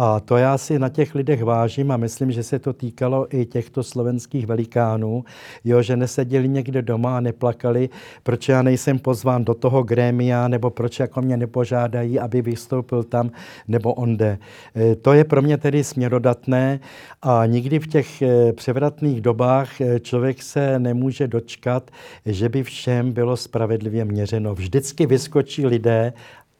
A 0.00 0.20
to 0.20 0.36
já 0.36 0.58
si 0.58 0.78
na 0.78 0.88
těch 0.88 1.14
lidech 1.14 1.42
vážím 1.42 1.90
a 1.90 1.96
myslím, 1.96 2.32
že 2.32 2.42
se 2.42 2.58
to 2.58 2.72
týkalo 2.72 3.36
i 3.36 3.46
těchto 3.46 3.82
slovenských 3.82 4.46
velikánů, 4.46 5.24
jo, 5.64 5.82
že 5.82 5.96
neseděli 5.96 6.48
někde 6.48 6.82
doma 6.82 7.16
a 7.16 7.20
neplakali, 7.20 7.88
proč 8.22 8.48
já 8.48 8.62
nejsem 8.62 8.98
pozván 8.98 9.44
do 9.44 9.54
toho 9.54 9.82
grémia, 9.82 10.48
nebo 10.48 10.70
proč 10.70 11.00
jako 11.00 11.22
mě 11.22 11.36
nepožádají, 11.36 12.18
aby 12.18 12.42
vystoupil 12.42 13.02
tam 13.02 13.30
nebo 13.68 13.94
onde. 13.94 14.38
E, 14.76 14.94
to 14.96 15.12
je 15.12 15.24
pro 15.24 15.42
mě 15.42 15.56
tedy 15.56 15.84
směrodatné 15.84 16.80
a 17.22 17.46
nikdy 17.46 17.78
v 17.78 17.86
těch 17.86 18.22
e, 18.22 18.52
převratných 18.52 19.20
dobách 19.20 19.80
e, 19.80 20.00
člověk 20.00 20.42
se 20.42 20.78
nemůže 20.78 21.28
dočkat, 21.28 21.90
že 22.26 22.48
by 22.48 22.62
všem 22.62 23.12
bylo 23.12 23.36
spravedlivě 23.36 24.04
měřeno. 24.04 24.54
Vždycky 24.54 25.06
vyskočí 25.06 25.66
lidé 25.66 26.12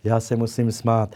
já 0.09 0.21
se 0.21 0.37
musím 0.37 0.73
smát, 0.73 1.12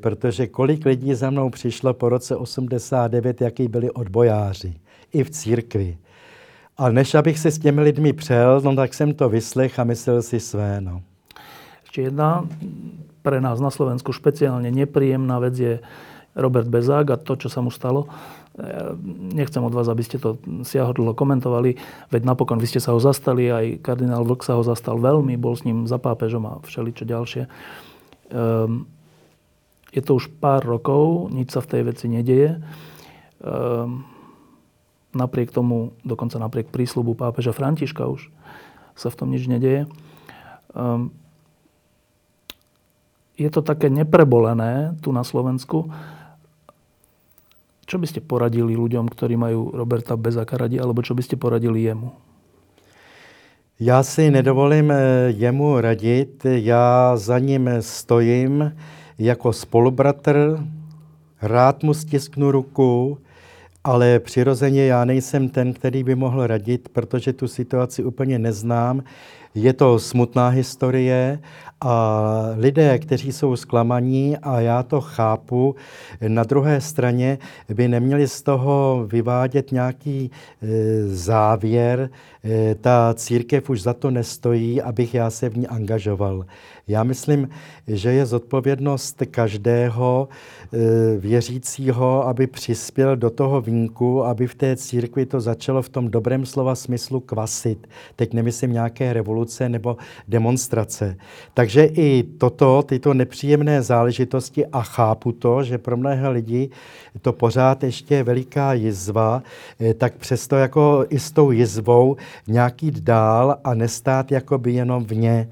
protože 0.00 0.46
kolik 0.46 0.84
lidí 0.84 1.14
za 1.14 1.30
mnou 1.30 1.50
přišlo 1.50 1.94
po 1.94 2.08
roce 2.08 2.36
89, 2.36 3.40
jaký 3.40 3.68
byli 3.68 3.90
odbojáři, 3.90 4.74
i 5.12 5.24
v 5.24 5.30
církvi. 5.30 5.98
A 6.80 6.88
než 6.88 7.14
abych 7.14 7.38
se 7.38 7.50
s 7.50 7.58
těmi 7.58 7.80
lidmi 7.80 8.12
přel, 8.12 8.60
no 8.64 8.76
tak 8.76 8.94
jsem 8.94 9.12
to 9.14 9.28
vyslech 9.28 9.78
a 9.78 9.84
myslel 9.84 10.22
si 10.22 10.40
své. 10.40 10.80
No. 10.80 11.02
Ještě 11.82 12.02
jedna 12.02 12.48
pre 13.22 13.40
nás 13.40 13.60
na 13.60 13.68
Slovensku 13.68 14.16
špeciálne 14.16 14.72
nepríjemná 14.72 15.36
vec 15.44 15.58
je 15.60 15.76
Robert 16.32 16.72
Bezák 16.72 17.10
a 17.10 17.20
to, 17.20 17.36
čo 17.36 17.52
sa 17.52 17.60
mu 17.60 17.68
stalo. 17.68 18.08
Nechcem 19.34 19.60
od 19.60 19.74
vás, 19.74 19.92
aby 19.92 20.00
ste 20.00 20.16
to 20.16 20.40
siahodlo 20.64 21.12
komentovali, 21.12 21.76
veď 22.08 22.22
napokon 22.24 22.56
vy 22.56 22.66
ste 22.70 22.80
sa 22.80 22.96
ho 22.96 23.00
zastali, 23.02 23.52
aj 23.52 23.84
kardinál 23.84 24.24
Vlk 24.24 24.40
sa 24.46 24.56
ho 24.56 24.64
zastal 24.64 24.96
veľmi, 24.96 25.36
bol 25.36 25.52
s 25.52 25.68
ním 25.68 25.84
za 25.84 26.00
pápežom 26.00 26.48
a 26.48 26.52
všeličo 26.64 27.04
ďalšie. 27.04 27.44
Um, 28.30 28.86
je 29.90 30.02
to 30.02 30.22
už 30.22 30.30
pár 30.38 30.62
rokov, 30.62 31.34
nič 31.34 31.50
sa 31.50 31.60
v 31.60 31.70
tej 31.70 31.82
veci 31.90 32.06
nedeje. 32.06 32.62
Um, 33.42 34.06
napriek 35.10 35.50
tomu, 35.50 35.98
dokonca 36.06 36.38
napriek 36.38 36.70
prísľubu 36.70 37.18
pápeža 37.18 37.50
Františka 37.50 38.06
už 38.06 38.30
sa 38.94 39.10
v 39.10 39.18
tom 39.18 39.28
nič 39.34 39.50
nedeje. 39.50 39.90
Um, 40.70 41.10
je 43.34 43.48
to 43.48 43.64
také 43.64 43.88
neprebolené 43.88 44.94
tu 45.00 45.10
na 45.10 45.24
Slovensku. 45.24 45.88
Čo 47.88 47.96
by 47.98 48.06
ste 48.06 48.20
poradili 48.22 48.76
ľuďom, 48.78 49.10
ktorí 49.10 49.34
majú 49.34 49.74
Roberta 49.74 50.14
Bezaka 50.14 50.54
radi, 50.60 50.78
alebo 50.78 51.02
čo 51.02 51.16
by 51.16 51.22
ste 51.24 51.40
poradili 51.40 51.88
jemu? 51.88 52.29
Já 53.82 54.02
si 54.02 54.30
nedovolím 54.30 54.90
eh, 54.90 54.96
jemu 55.26 55.80
radit, 55.80 56.46
já 56.50 57.16
za 57.16 57.38
ním 57.38 57.70
stojím 57.80 58.76
jako 59.18 59.52
spolubratr, 59.52 60.58
rád 61.42 61.82
mu 61.82 61.94
stisknu 61.94 62.50
ruku, 62.50 63.18
ale 63.84 64.18
přirozeně 64.18 64.86
já 64.86 65.04
nejsem 65.04 65.48
ten, 65.48 65.72
který 65.72 66.04
by 66.04 66.14
mohl 66.14 66.46
radit, 66.46 66.88
protože 66.88 67.32
tu 67.32 67.48
situaci 67.48 68.04
úplně 68.04 68.38
neznám. 68.38 69.02
Je 69.54 69.72
to 69.72 69.98
smutná 69.98 70.48
historie 70.48 71.38
a 71.80 72.24
lidé, 72.56 72.98
kteří 72.98 73.32
jsou 73.32 73.56
zklamaní, 73.56 74.36
a 74.36 74.60
já 74.60 74.82
to 74.82 75.00
chápu, 75.00 75.76
na 76.28 76.44
druhé 76.44 76.80
straně 76.80 77.38
by 77.74 77.88
neměli 77.88 78.28
z 78.28 78.42
toho 78.42 79.06
vyvádět 79.12 79.72
nějaký 79.72 80.30
e, 80.62 80.66
závěr, 81.06 82.10
e, 82.44 82.74
ta 82.74 83.14
církev 83.14 83.70
už 83.70 83.82
za 83.82 83.94
to 83.94 84.10
nestojí, 84.10 84.82
abych 84.82 85.14
já 85.14 85.30
se 85.30 85.48
v 85.48 85.56
ní 85.56 85.66
angažoval. 85.66 86.44
Já 86.90 87.02
myslím, 87.02 87.48
že 87.86 88.12
je 88.12 88.26
zodpovědnost 88.26 89.22
každého 89.30 90.28
e, 90.28 90.78
věřícího, 91.18 92.26
aby 92.26 92.46
přispěl 92.46 93.16
do 93.16 93.30
toho 93.30 93.60
vínku, 93.60 94.24
aby 94.24 94.46
v 94.46 94.54
té 94.54 94.76
církvi 94.76 95.26
to 95.26 95.40
začalo 95.40 95.82
v 95.82 95.88
tom 95.88 96.10
dobrém 96.10 96.46
slova 96.46 96.74
smyslu 96.74 97.20
kvasit. 97.20 97.86
Teď 98.16 98.34
nemyslím 98.34 98.72
nějaké 98.72 99.12
revoluce 99.12 99.68
nebo 99.68 99.96
demonstrace. 100.28 101.16
Takže 101.54 101.84
i 101.84 102.22
toto, 102.38 102.82
tyto 102.82 103.14
nepříjemné 103.14 103.82
záležitosti, 103.82 104.66
a 104.66 104.82
chápu 104.82 105.32
to, 105.32 105.62
že 105.62 105.78
pro 105.78 105.96
mnohé 105.96 106.28
lidi 106.28 106.70
to 107.22 107.32
pořád 107.32 107.84
ještě 107.84 108.14
je 108.14 108.22
veliká 108.22 108.72
jizva, 108.72 109.42
e, 109.80 109.94
tak 109.94 110.16
přesto 110.16 110.56
jako 110.56 111.04
i 111.08 111.18
s 111.18 111.32
tou 111.32 111.50
jizvou 111.50 112.16
nějaký 112.46 112.90
dál 112.90 113.58
a 113.64 113.74
nestát 113.74 114.32
jakoby 114.32 114.72
jenom 114.72 115.04
vně. 115.04 115.48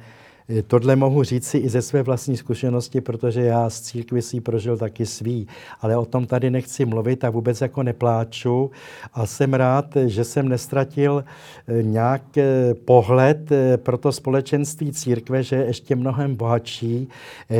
Tohle 0.66 0.96
mohu 0.96 1.22
říci 1.22 1.58
i 1.58 1.68
ze 1.68 1.82
své 1.82 2.02
vlastní 2.02 2.37
zkušenosti, 2.37 3.00
protože 3.00 3.40
já 3.40 3.70
z 3.70 3.80
církvy 3.80 4.22
si 4.22 4.40
prožil 4.40 4.76
taky 4.76 5.06
svý, 5.06 5.48
ale 5.80 5.96
o 5.96 6.04
tom 6.04 6.26
tady 6.26 6.50
nechci 6.50 6.84
mluvit 6.84 7.24
a 7.24 7.30
vůbec 7.30 7.61
jako 7.61 7.82
nepláču 7.82 8.70
a 9.14 9.26
jsem 9.26 9.54
rád, 9.54 9.96
že 10.06 10.24
jsem 10.24 10.48
nestratil 10.48 11.24
eh, 11.68 11.82
nějak 11.82 12.38
eh, 12.38 12.74
pohled 12.84 13.52
eh, 13.52 13.76
pro 13.76 13.98
to 13.98 14.12
společenství 14.12 14.92
církve, 14.92 15.42
že 15.42 15.56
je 15.56 15.64
ještě 15.64 15.96
mnohem 15.96 16.37
bohatší 16.37 17.08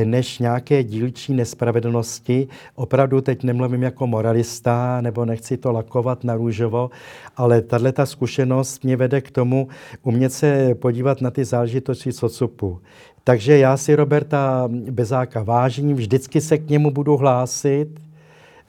než 0.05 0.39
nějaké 0.39 0.85
dílčí 0.85 1.35
nespravedlnosti. 1.35 2.49
Opravdu 2.75 3.21
teď 3.21 3.45
nemluvím 3.45 3.83
jako 3.83 4.07
moralista, 4.07 5.01
nebo 5.01 5.25
nechci 5.25 5.57
to 5.57 5.73
lakovat 5.73 6.25
na 6.25 6.35
růžovo, 6.35 6.91
ale 7.37 7.63
tahle 7.63 7.93
ta 7.93 8.07
zkušenost 8.07 8.85
mě 8.85 8.97
vede 8.97 9.21
k 9.21 9.31
tomu 9.31 9.69
umět 10.03 10.33
se 10.33 10.75
podívat 10.75 11.21
na 11.21 11.31
ty 11.31 11.45
záležitosti 11.45 12.13
socupu. 12.13 12.78
Takže 13.25 13.59
já 13.59 13.77
si 13.77 13.95
Roberta 13.95 14.69
Bezáka 14.91 15.43
vážím, 15.43 15.95
vždycky 15.95 16.41
se 16.41 16.59
k 16.59 16.69
němu 16.69 16.91
budu 16.91 17.17
hlásit. 17.17 17.89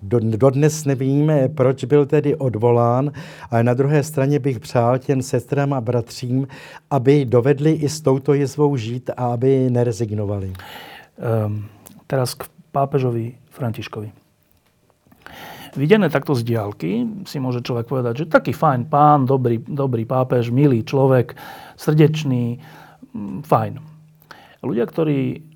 Dodnes 0.01 0.85
nevím, 0.85 1.31
proč 1.55 1.83
byl 1.83 2.05
tedy 2.05 2.35
odvolán, 2.35 3.11
ale 3.51 3.63
na 3.63 3.73
druhé 3.73 4.03
straně 4.03 4.39
bych 4.39 4.59
přál 4.59 4.97
těm 4.97 5.21
sestrám 5.21 5.73
a 5.73 5.81
bratřím, 5.81 6.47
aby 6.89 7.25
dovedli 7.25 7.71
i 7.71 7.89
s 7.89 8.01
touto 8.01 8.33
jezvou 8.33 8.75
žít 8.75 9.09
a 9.17 9.25
aby 9.25 9.69
nerezignovali. 9.69 10.53
Um, 11.45 11.65
teraz 12.07 12.33
k 12.33 12.47
pápežovi 12.71 13.35
Františkovi. 13.49 14.11
Videné 15.75 16.09
takto 16.09 16.33
z 16.33 16.43
diálky 16.43 17.05
si 17.29 17.37
môže 17.37 17.61
človek 17.61 17.85
povedať, 17.85 18.25
že 18.25 18.31
taký 18.31 18.55
fajn 18.55 18.89
pán, 18.89 19.29
dobrý, 19.29 19.61
dobrý 19.61 20.05
pápež, 20.07 20.49
milý 20.49 20.81
človek, 20.81 21.35
srdečný, 21.77 22.57
fajn. 23.45 23.88
Ľudia, 24.59 24.85
ktorí 24.85 25.49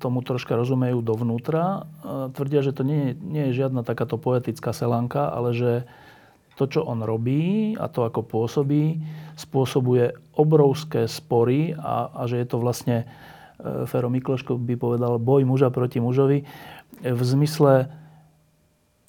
tomu 0.00 0.24
troška 0.24 0.56
rozumejú 0.56 1.04
dovnútra. 1.04 1.84
Tvrdia, 2.32 2.64
že 2.64 2.72
to 2.72 2.80
nie, 2.80 3.12
nie 3.20 3.52
je 3.52 3.60
žiadna 3.60 3.84
takáto 3.84 4.16
poetická 4.16 4.72
selanka, 4.72 5.28
ale 5.28 5.52
že 5.52 5.72
to, 6.56 6.64
čo 6.70 6.80
on 6.86 7.04
robí 7.04 7.74
a 7.76 7.90
to, 7.90 8.06
ako 8.06 8.24
pôsobí, 8.24 9.02
spôsobuje 9.34 10.14
obrovské 10.38 11.10
spory 11.10 11.74
a, 11.76 12.08
a 12.14 12.22
že 12.30 12.40
je 12.40 12.46
to 12.46 12.62
vlastne, 12.62 12.96
e, 13.58 13.84
Fero 13.90 14.06
Mikloško 14.06 14.54
by 14.54 14.78
povedal, 14.78 15.18
boj 15.18 15.42
muža 15.50 15.74
proti 15.74 15.98
mužovi 15.98 16.46
v 17.02 17.20
zmysle 17.26 17.90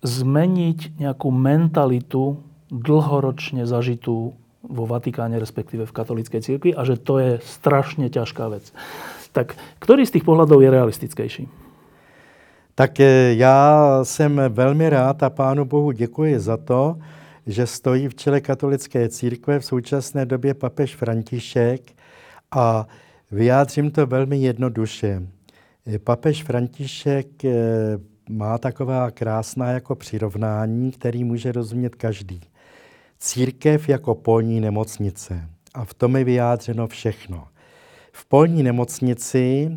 zmeniť 0.01 0.97
nejakú 0.97 1.29
mentalitu 1.29 2.41
dlhoročne 2.73 3.69
zažitú 3.69 4.33
vo 4.65 4.83
Vatikáne, 4.89 5.37
respektíve 5.37 5.85
v 5.85 5.95
katolíckej 5.95 6.41
cirkvi 6.41 6.73
a 6.73 6.81
že 6.81 6.97
to 6.97 7.21
je 7.21 7.31
strašne 7.45 8.09
ťažká 8.09 8.49
vec. 8.49 8.73
Tak 9.35 9.57
který 9.79 10.05
z 10.05 10.11
těch 10.11 10.23
pohledů 10.23 10.61
je 10.61 10.71
realistickější? 10.71 11.49
Tak 12.75 12.99
eh, 12.99 13.33
já 13.33 13.99
jsem 14.03 14.41
velmi 14.49 14.89
rád 14.89 15.23
a 15.23 15.29
Pánu 15.29 15.65
Bohu 15.65 15.91
děkuji 15.91 16.39
za 16.39 16.57
to, 16.57 16.97
že 17.47 17.67
stojí 17.67 18.07
v 18.07 18.15
čele 18.15 18.41
katolické 18.41 19.09
církve 19.09 19.59
v 19.59 19.65
současné 19.65 20.25
době 20.25 20.53
papež 20.53 20.95
František 20.95 21.81
a 22.51 22.87
vyjádřím 23.31 23.91
to 23.91 24.05
velmi 24.05 24.37
jednoduše. 24.37 25.21
Eh, 25.87 25.99
papež 25.99 26.43
František 26.43 27.45
eh, 27.45 27.53
má 28.29 28.57
taková 28.57 29.11
krásná 29.11 29.71
jako 29.71 29.95
přirovnání, 29.95 30.91
který 30.91 31.23
může 31.23 31.51
rozumět 31.51 31.95
každý. 31.95 32.41
Církev 33.19 33.89
jako 33.89 34.15
polní 34.15 34.61
nemocnice. 34.61 35.49
A 35.73 35.85
v 35.85 35.93
tom 35.93 36.15
je 36.15 36.23
vyjádřeno 36.23 36.87
všechno. 36.87 37.47
V 38.17 38.25
polní 38.25 38.63
nemocnici 38.63 39.71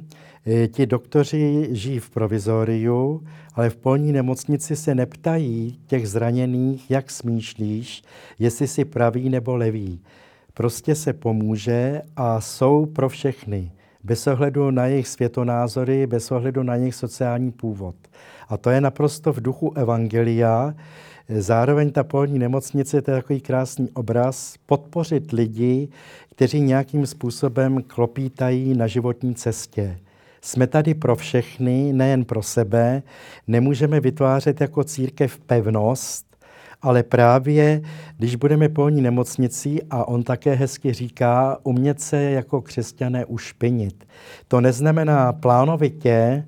eh, 0.47 0.69
ti 0.69 0.87
doktoři 0.87 1.69
žijí 1.71 1.99
v 1.99 2.11
provizoriu, 2.11 3.25
ale 3.55 3.71
v 3.71 3.77
polní 3.77 4.13
nemocnici 4.13 4.77
se 4.77 4.95
neptají 4.95 5.79
těch 5.87 6.09
zraněných, 6.09 6.91
jak 6.91 7.11
smýšlíš, 7.11 8.03
jestli 8.39 8.67
si 8.67 8.85
pravý 8.85 9.29
nebo 9.29 9.57
levý. 9.57 10.01
Prostě 10.55 10.95
se 10.95 11.13
pomůže 11.13 12.03
a 12.17 12.41
jsou 12.41 12.87
pro 12.87 13.09
všechny, 13.09 13.73
bez 14.05 14.27
ohledu 14.27 14.71
na 14.71 14.87
jejich 14.87 15.09
světonázory, 15.09 16.07
bez 16.07 16.31
ohledu 16.31 16.63
na 16.63 16.75
jejich 16.75 16.95
sociální 16.95 17.53
původ. 17.53 17.97
A 18.49 18.57
to 18.57 18.71
je 18.71 18.81
naprosto 18.81 19.33
v 19.33 19.41
duchu 19.41 19.73
Evangelia, 19.77 20.75
Zároveň 21.37 21.91
ta 21.91 22.05
polní 22.05 22.39
nemocnice, 22.39 23.03
to 23.03 23.11
je 23.11 23.17
takový 23.17 23.41
krásný 23.41 23.91
obraz, 23.91 24.55
podpořit 24.67 25.33
lidi, 25.33 25.89
kteří 26.31 26.61
nějakým 26.61 27.07
způsobem 27.07 27.83
klopítají 27.83 28.75
na 28.75 28.87
životní 28.87 29.35
cestě. 29.35 29.99
Jsme 30.43 30.67
tady 30.67 30.95
pro 30.95 31.17
všechny, 31.17 31.93
nejen 31.93 32.25
pro 32.25 32.43
sebe. 32.43 33.03
Nemůžeme 33.47 34.01
vytvářet 34.01 34.61
jako 34.61 34.85
církev 34.85 35.39
pevnost, 35.39 36.37
ale 36.83 37.03
právě 37.03 37.83
když 38.17 38.37
budeme 38.37 38.69
polní 38.69 39.03
nemocnicí, 39.03 39.83
a 39.91 40.09
on 40.09 40.23
také 40.23 40.55
hezky 40.55 40.93
říká, 40.93 41.59
umět 41.63 42.01
se 42.01 42.23
jako 42.23 42.61
křesťané 42.61 43.25
ušpinit. 43.25 44.05
To 44.49 44.61
neznamená 44.61 45.33
plánovitě, 45.33 46.45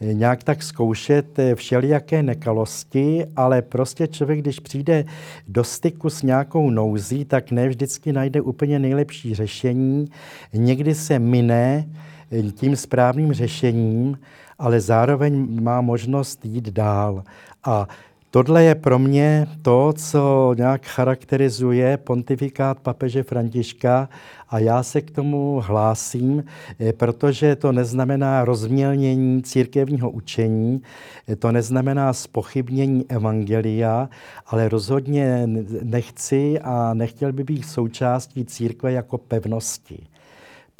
nějak 0.00 0.44
tak 0.44 0.62
zkoušet 0.62 1.38
eh, 1.38 1.54
všelijaké 1.54 2.22
nekalosti, 2.22 3.26
ale 3.36 3.62
prostě 3.62 4.06
člověk, 4.06 4.38
když 4.38 4.60
přijde 4.60 5.04
do 5.48 5.64
styku 5.64 6.10
s 6.10 6.22
nějakou 6.22 6.70
nouzí, 6.70 7.24
tak 7.24 7.50
ne 7.50 7.68
vždycky 7.68 8.12
najde 8.12 8.40
úplně 8.40 8.78
nejlepší 8.78 9.34
řešení. 9.34 10.06
Někdy 10.52 10.94
se 10.94 11.18
mine 11.18 11.88
eh, 12.32 12.42
tím 12.42 12.76
správným 12.76 13.32
řešením, 13.32 14.18
ale 14.58 14.80
zároveň 14.80 15.62
má 15.62 15.80
možnost 15.80 16.44
jít 16.44 16.68
dál. 16.68 17.24
A 17.64 17.88
Tohle 18.32 18.64
je 18.64 18.74
pro 18.74 18.98
mě 18.98 19.46
to, 19.62 19.92
co 19.96 20.54
nějak 20.58 20.86
charakterizuje 20.86 21.96
pontifikát 21.96 22.80
papeže 22.80 23.22
Františka 23.22 24.08
a 24.48 24.58
já 24.58 24.82
se 24.82 25.00
k 25.00 25.10
tomu 25.10 25.62
hlásím, 25.64 26.44
eh, 26.80 26.92
protože 26.92 27.56
to 27.56 27.72
neznamená 27.72 28.44
rozmělnění 28.44 29.42
církevního 29.42 30.10
učení, 30.10 30.82
eh, 31.28 31.36
to 31.36 31.52
neznamená 31.52 32.12
spochybnění 32.12 33.04
evangelia, 33.08 34.08
ale 34.46 34.68
rozhodně 34.68 35.46
nechci 35.82 36.60
a 36.60 36.94
nechtěl 36.94 37.32
by 37.32 37.44
být 37.44 37.62
součástí 37.62 38.44
církve 38.44 38.92
jako 38.92 39.18
pevnosti. 39.18 40.06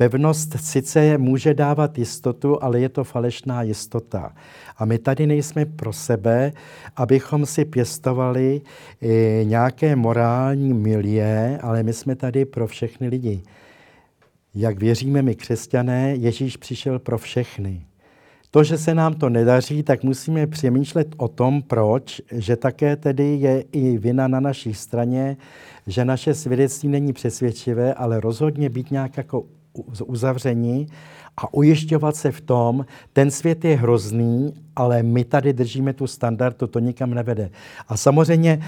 Pevnost 0.00 0.56
sice 0.60 1.18
může 1.18 1.54
dávat 1.54 1.98
jistotu, 1.98 2.62
ale 2.64 2.80
je 2.80 2.88
to 2.88 3.04
falešná 3.04 3.62
jistota. 3.62 4.32
A 4.76 4.84
my 4.84 4.98
tady 4.98 5.26
nejsme 5.26 5.66
pro 5.66 5.92
sebe, 5.92 6.52
abychom 6.96 7.46
si 7.46 7.64
pěstovali 7.64 8.60
eh, 9.02 9.44
nějaké 9.44 9.96
morální 9.96 10.74
milie, 10.74 11.58
ale 11.62 11.82
my 11.82 11.92
jsme 11.92 12.16
tady 12.16 12.44
pro 12.44 12.66
všechny 12.66 13.08
lidi. 13.08 13.42
Jak 14.54 14.78
věříme 14.78 15.22
my 15.22 15.34
křesťané, 15.34 16.14
Ježíš 16.14 16.56
přišel 16.56 16.98
pro 16.98 17.18
všechny. 17.18 17.86
To, 18.50 18.64
že 18.64 18.78
se 18.78 18.94
nám 18.94 19.14
to 19.14 19.28
nedaří, 19.28 19.82
tak 19.82 20.02
musíme 20.02 20.46
přemýšlet 20.46 21.08
o 21.16 21.28
tom, 21.28 21.62
proč, 21.62 22.22
že 22.32 22.56
také 22.56 22.96
tedy 22.96 23.24
je 23.24 23.64
i 23.72 23.98
vina 23.98 24.28
na 24.28 24.40
naší 24.40 24.74
straně, 24.74 25.36
že 25.86 26.04
naše 26.04 26.34
svědectví 26.34 26.88
není 26.88 27.12
přesvědčivé, 27.12 27.94
ale 27.94 28.20
rozhodně 28.20 28.70
být 28.70 28.90
nějak 28.90 29.16
jako 29.16 29.44
uzavření 30.04 30.86
a 31.36 31.54
ujišťovat 31.54 32.16
se 32.16 32.32
v 32.32 32.40
tom, 32.40 32.86
ten 33.12 33.30
svět 33.30 33.64
je 33.64 33.76
hrozný, 33.76 34.54
ale 34.76 35.02
my 35.02 35.24
tady 35.24 35.52
držíme 35.52 35.92
tu 35.92 36.06
standard, 36.06 36.56
to, 36.56 36.66
to 36.66 36.78
nikam 36.78 37.14
nevede. 37.14 37.50
A 37.88 37.96
samozřejmě 37.96 38.60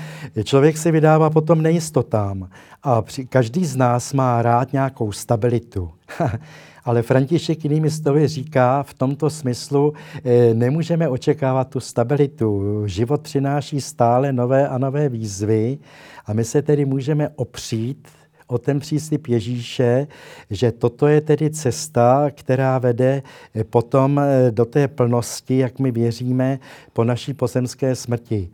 člověk 0.45 0.79
se 0.79 0.91
vydává 0.91 1.31
potom 1.31 1.63
nejistotám 1.63 2.49
a 2.83 3.03
při, 3.03 3.27
každý 3.27 3.65
z 3.65 3.77
nás 3.77 4.13
má 4.13 4.43
rád 4.43 4.73
nějakou 4.73 5.13
stabilitu. 5.13 5.91
ale 6.85 7.03
František 7.03 7.65
jinými 7.65 7.91
slovy 7.91 8.29
říká 8.29 8.83
v 8.83 8.95
tomto 8.95 9.31
smyslu, 9.31 9.93
e, 10.25 10.55
nemůžeme 10.55 11.09
očekávat 11.09 11.69
tu 11.69 11.81
stabilitu. 11.81 12.83
Život 12.87 13.21
přináší 13.21 13.81
stále 13.81 14.33
nové 14.33 14.69
a 14.69 14.79
nové 14.79 15.09
výzvy 15.09 15.79
a 16.27 16.33
my 16.33 16.45
se 16.45 16.63
tedy 16.63 16.85
můžeme 16.85 17.29
opřít 17.29 18.09
o 18.53 18.59
ten 18.59 18.81
příslip 18.81 19.27
Ježíše, 19.27 20.07
že 20.51 20.73
toto 20.73 21.07
je 21.07 21.21
tedy 21.21 21.51
cesta, 21.51 22.31
která 22.31 22.79
vede 22.79 23.23
eh, 23.55 23.65
potom 23.65 24.19
eh, 24.19 24.51
do 24.51 24.65
té 24.65 24.89
plnosti, 24.89 25.59
jak 25.59 25.79
my 25.79 25.91
věříme, 25.91 26.59
po 26.93 27.05
naší 27.05 27.35
pozemské 27.35 27.95
smrti. 27.95 28.51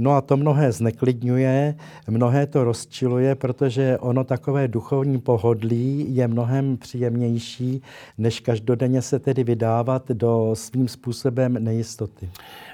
No 0.00 0.16
a 0.16 0.24
to 0.24 0.40
mnohé 0.40 0.72
zneklidňuje, 0.72 1.76
mnohé 2.08 2.46
to 2.48 2.64
rozčiluje, 2.64 3.34
protože 3.34 3.98
ono 4.00 4.24
takové 4.24 4.68
duchovní 4.68 5.20
pohodlí 5.20 6.16
je 6.16 6.28
mnohem 6.28 6.76
příjemnější, 6.76 7.82
než 8.18 8.40
každodenně 8.40 9.02
se 9.02 9.18
tedy 9.18 9.44
vydávat 9.44 10.08
do 10.08 10.56
svým 10.56 10.88
způsobem 10.88 11.52
nejistoty. 11.60 12.30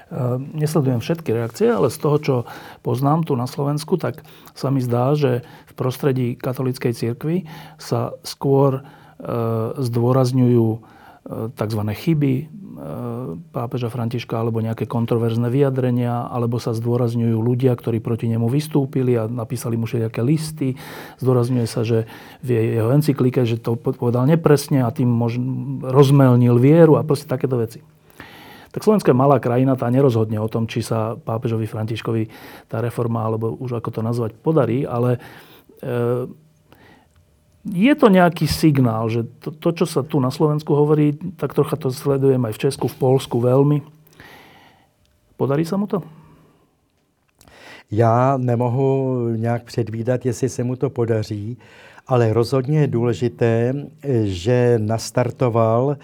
Ehm, 0.07 0.55
nesledujem 0.55 0.99
všetky 1.03 1.33
reakcie, 1.33 1.67
ale 1.67 1.91
z 1.91 1.97
toho, 1.99 2.17
čo 2.17 2.35
poznám 2.79 3.27
tu 3.27 3.35
na 3.35 3.43
Slovensku, 3.43 3.99
tak 3.99 4.23
sa 4.55 4.71
mi 4.71 4.79
zdá, 4.79 5.11
že 5.19 5.43
v 5.67 5.73
prostredí 5.75 6.39
katolíckej 6.39 6.95
cirkvi 6.95 7.43
sa 7.75 8.15
skôr 8.23 8.79
ehm, 8.79 9.83
zdôrazňujú 9.83 10.95
tzv. 11.27 11.81
chyby 11.91 12.33
pápeža 13.51 13.89
Františka 13.89 14.37
alebo 14.37 14.61
nejaké 14.61 14.85
kontroverzné 14.85 15.49
vyjadrenia, 15.49 16.29
alebo 16.29 16.61
sa 16.61 16.77
zdôrazňujú 16.77 17.37
ľudia, 17.41 17.73
ktorí 17.73 17.97
proti 17.99 18.29
nemu 18.29 18.45
vystúpili 18.45 19.17
a 19.17 19.25
napísali 19.25 19.75
mu 19.75 19.89
všetké 19.89 20.21
listy. 20.21 20.77
Zdôrazňuje 21.17 21.67
sa, 21.67 21.81
že 21.81 22.05
v 22.45 22.77
jeho 22.77 22.93
encyklike, 22.93 23.43
že 23.49 23.57
to 23.57 23.75
povedal 23.75 24.29
nepresne 24.29 24.85
a 24.85 24.93
tým 24.93 25.09
rozmelnil 25.83 26.61
vieru 26.61 27.01
a 27.01 27.05
proste 27.05 27.25
takéto 27.25 27.57
veci 27.57 27.81
tak 28.77 28.85
Slovensko 28.85 29.09
je 29.09 29.17
malá 29.17 29.41
krajina, 29.41 29.73
tá 29.73 29.89
nerozhodne 29.89 30.37
o 30.37 30.45
tom, 30.45 30.69
či 30.69 30.85
sa 30.85 31.17
pápežovi 31.17 31.65
Františkovi 31.65 32.29
tá 32.69 32.77
reforma, 32.77 33.25
alebo 33.25 33.49
už 33.57 33.81
ako 33.81 33.89
to 33.89 34.01
nazvať, 34.05 34.37
podarí, 34.37 34.85
ale 34.85 35.17
e, 35.81 36.29
je 37.73 37.93
to 37.95 38.07
nejaký 38.07 38.47
signál, 38.47 39.09
že 39.09 39.23
to, 39.43 39.51
to, 39.51 39.69
čo 39.71 39.85
sa 39.85 40.01
tu 40.03 40.19
na 40.19 40.31
Slovensku 40.31 40.73
hovorí, 40.75 41.15
tak 41.35 41.53
trocha 41.53 41.75
to 41.75 41.91
sledujem 41.91 42.39
aj 42.45 42.53
v 42.53 42.61
Česku, 42.67 42.85
v 42.87 42.95
Polsku 42.95 43.39
veľmi. 43.39 43.83
Podarí 45.37 45.65
sa 45.65 45.77
mu 45.77 45.87
to? 45.87 46.01
Já 47.91 48.37
nemohu 48.37 49.29
nějak 49.35 49.63
předvídat, 49.63 50.25
jestli 50.25 50.49
se 50.49 50.63
mu 50.63 50.75
to 50.75 50.89
podaří, 50.89 51.57
ale 52.07 52.33
rozhodně 52.33 52.79
je 52.79 52.87
důležité, 52.87 53.73
že 54.23 54.79
nastartoval 54.81 55.97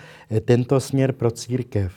tento 0.46 0.80
směr 0.80 1.12
pro 1.12 1.32
církev. 1.32 1.92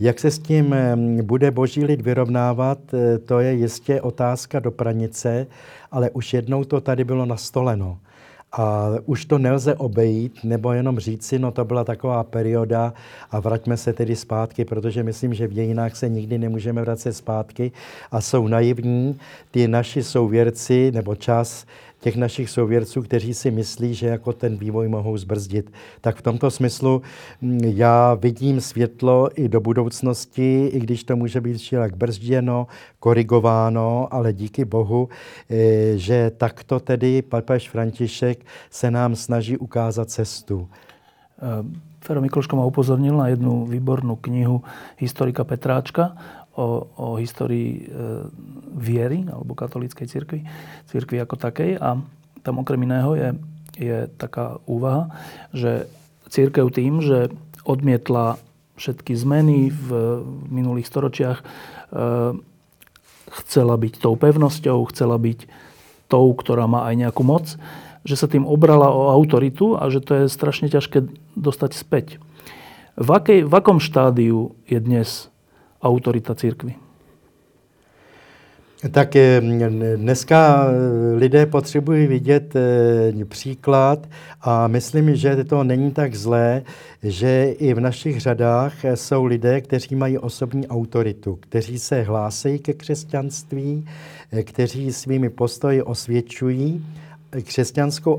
Jak 0.00 0.18
se 0.18 0.30
s 0.30 0.38
tím 0.38 0.74
bude 1.22 1.50
boží 1.50 1.84
lid 1.84 2.00
vyrovnávat, 2.00 2.78
to 3.24 3.40
je 3.40 3.52
jistě 3.52 4.00
otázka 4.00 4.60
do 4.60 4.70
pranice, 4.70 5.46
ale 5.90 6.10
už 6.10 6.34
jednou 6.34 6.64
to 6.64 6.80
tady 6.80 7.04
bylo 7.04 7.26
nastoleno. 7.26 7.98
A 8.52 8.88
už 9.04 9.24
to 9.24 9.38
nelze 9.38 9.74
obejít, 9.74 10.38
nebo 10.44 10.72
jenom 10.72 10.98
říci, 10.98 11.38
no 11.38 11.50
to 11.50 11.64
byla 11.64 11.84
taková 11.84 12.24
perioda 12.24 12.94
a 13.30 13.40
vraťme 13.40 13.76
se 13.76 13.92
tedy 13.92 14.16
zpátky, 14.16 14.64
protože 14.64 15.02
myslím, 15.02 15.34
že 15.34 15.46
v 15.46 15.52
dějinách 15.52 15.96
se 15.96 16.08
nikdy 16.08 16.38
nemůžeme 16.38 16.82
vracet 16.82 17.12
zpátky 17.12 17.72
a 18.10 18.20
jsou 18.20 18.48
naivní. 18.48 19.18
Ty 19.50 19.68
naši 19.68 20.02
souvěrci 20.02 20.92
nebo 20.94 21.14
čas 21.14 21.66
těch 22.00 22.16
našich 22.16 22.50
souvěrců, 22.50 23.02
kteří 23.02 23.34
si 23.34 23.50
myslí, 23.50 23.94
že 23.94 24.06
jako 24.06 24.32
ten 24.32 24.56
vývoj 24.56 24.88
mohou 24.88 25.16
zbrzdit. 25.16 25.72
Tak 26.00 26.16
v 26.16 26.22
tomto 26.22 26.50
smyslu 26.50 27.02
mm, 27.40 27.60
já 27.64 28.14
vidím 28.14 28.60
světlo 28.60 29.28
i 29.34 29.48
do 29.48 29.60
budoucnosti, 29.60 30.66
i 30.66 30.80
když 30.80 31.04
to 31.04 31.16
může 31.16 31.40
být 31.40 31.56
všelak 31.56 31.96
brzděno, 31.96 32.66
korigováno, 33.00 34.08
ale 34.10 34.32
díky 34.32 34.64
Bohu, 34.64 35.08
eh, 35.50 35.98
že 35.98 36.30
takto 36.36 36.80
tedy 36.80 37.22
papež 37.22 37.70
František 37.70 38.44
se 38.70 38.90
nám 38.90 39.16
snaží 39.16 39.56
ukázat 39.56 40.10
cestu. 40.10 40.68
Eh, 41.42 41.86
Fero 42.06 42.20
Mikloško 42.20 42.56
ma 42.56 42.64
upozornil 42.64 43.18
na 43.18 43.34
jednu 43.34 43.66
výbornú 43.66 44.14
knihu 44.22 44.62
historika 44.94 45.42
Petráčka 45.42 46.14
o, 46.56 46.88
o 46.96 47.08
histórii 47.20 47.84
e, 47.84 48.26
viery 48.72 49.28
alebo 49.28 49.52
katolíckej 49.52 50.08
cirkvi, 50.08 50.40
cirkvi 50.88 51.20
ako 51.20 51.36
takej 51.36 51.76
a 51.76 52.00
tam 52.40 52.54
okrem 52.64 52.80
iného 52.88 53.12
je, 53.12 53.28
je 53.76 53.98
taká 54.16 54.56
úvaha, 54.64 55.12
že 55.52 55.84
církev 56.32 56.72
tým, 56.72 57.04
že 57.04 57.28
odmietla 57.68 58.40
všetky 58.76 59.12
zmeny 59.16 59.72
v 59.72 59.88
minulých 60.48 60.88
storočiach, 60.88 61.38
e, 61.40 61.44
chcela 63.44 63.74
byť 63.76 64.00
tou 64.00 64.16
pevnosťou, 64.16 64.88
chcela 64.88 65.20
byť 65.20 65.44
tou, 66.08 66.26
ktorá 66.32 66.64
má 66.70 66.88
aj 66.88 66.94
nejakú 66.96 67.22
moc, 67.26 67.58
že 68.06 68.14
sa 68.14 68.30
tým 68.30 68.46
obrala 68.46 68.88
o 68.88 69.10
autoritu 69.10 69.74
a 69.74 69.90
že 69.90 69.98
to 69.98 70.24
je 70.24 70.24
strašne 70.30 70.70
ťažké 70.70 71.10
dostať 71.34 71.70
späť. 71.74 72.06
V, 72.96 73.08
akej, 73.12 73.44
v 73.44 73.52
akom 73.52 73.82
štádiu 73.82 74.54
je 74.64 74.78
dnes 74.78 75.28
autorita 75.82 76.34
církvy? 76.34 76.74
Tak 78.90 79.16
eh, 79.16 79.40
dneska 79.96 80.66
eh, 80.68 81.16
lidé 81.16 81.46
potřebují 81.46 82.06
vidět 82.06 82.56
eh, 82.56 83.24
příklad 83.24 84.08
a 84.42 84.66
myslím, 84.66 85.16
že 85.16 85.44
to 85.44 85.64
není 85.64 85.90
tak 85.90 86.14
zlé, 86.14 86.62
že 87.02 87.54
i 87.58 87.74
v 87.74 87.80
našich 87.80 88.20
řadách 88.20 88.74
jsou 88.94 89.24
lidé, 89.24 89.60
kteří 89.60 89.94
mají 89.94 90.18
osobní 90.18 90.68
autoritu, 90.68 91.38
kteří 91.40 91.78
se 91.78 92.02
hlásí 92.02 92.58
ke 92.58 92.72
křesťanství, 92.72 93.88
kteří 94.42 94.92
svými 94.92 95.30
postoji 95.30 95.82
osvědčují 95.82 96.86
křesťanskou 97.42 98.18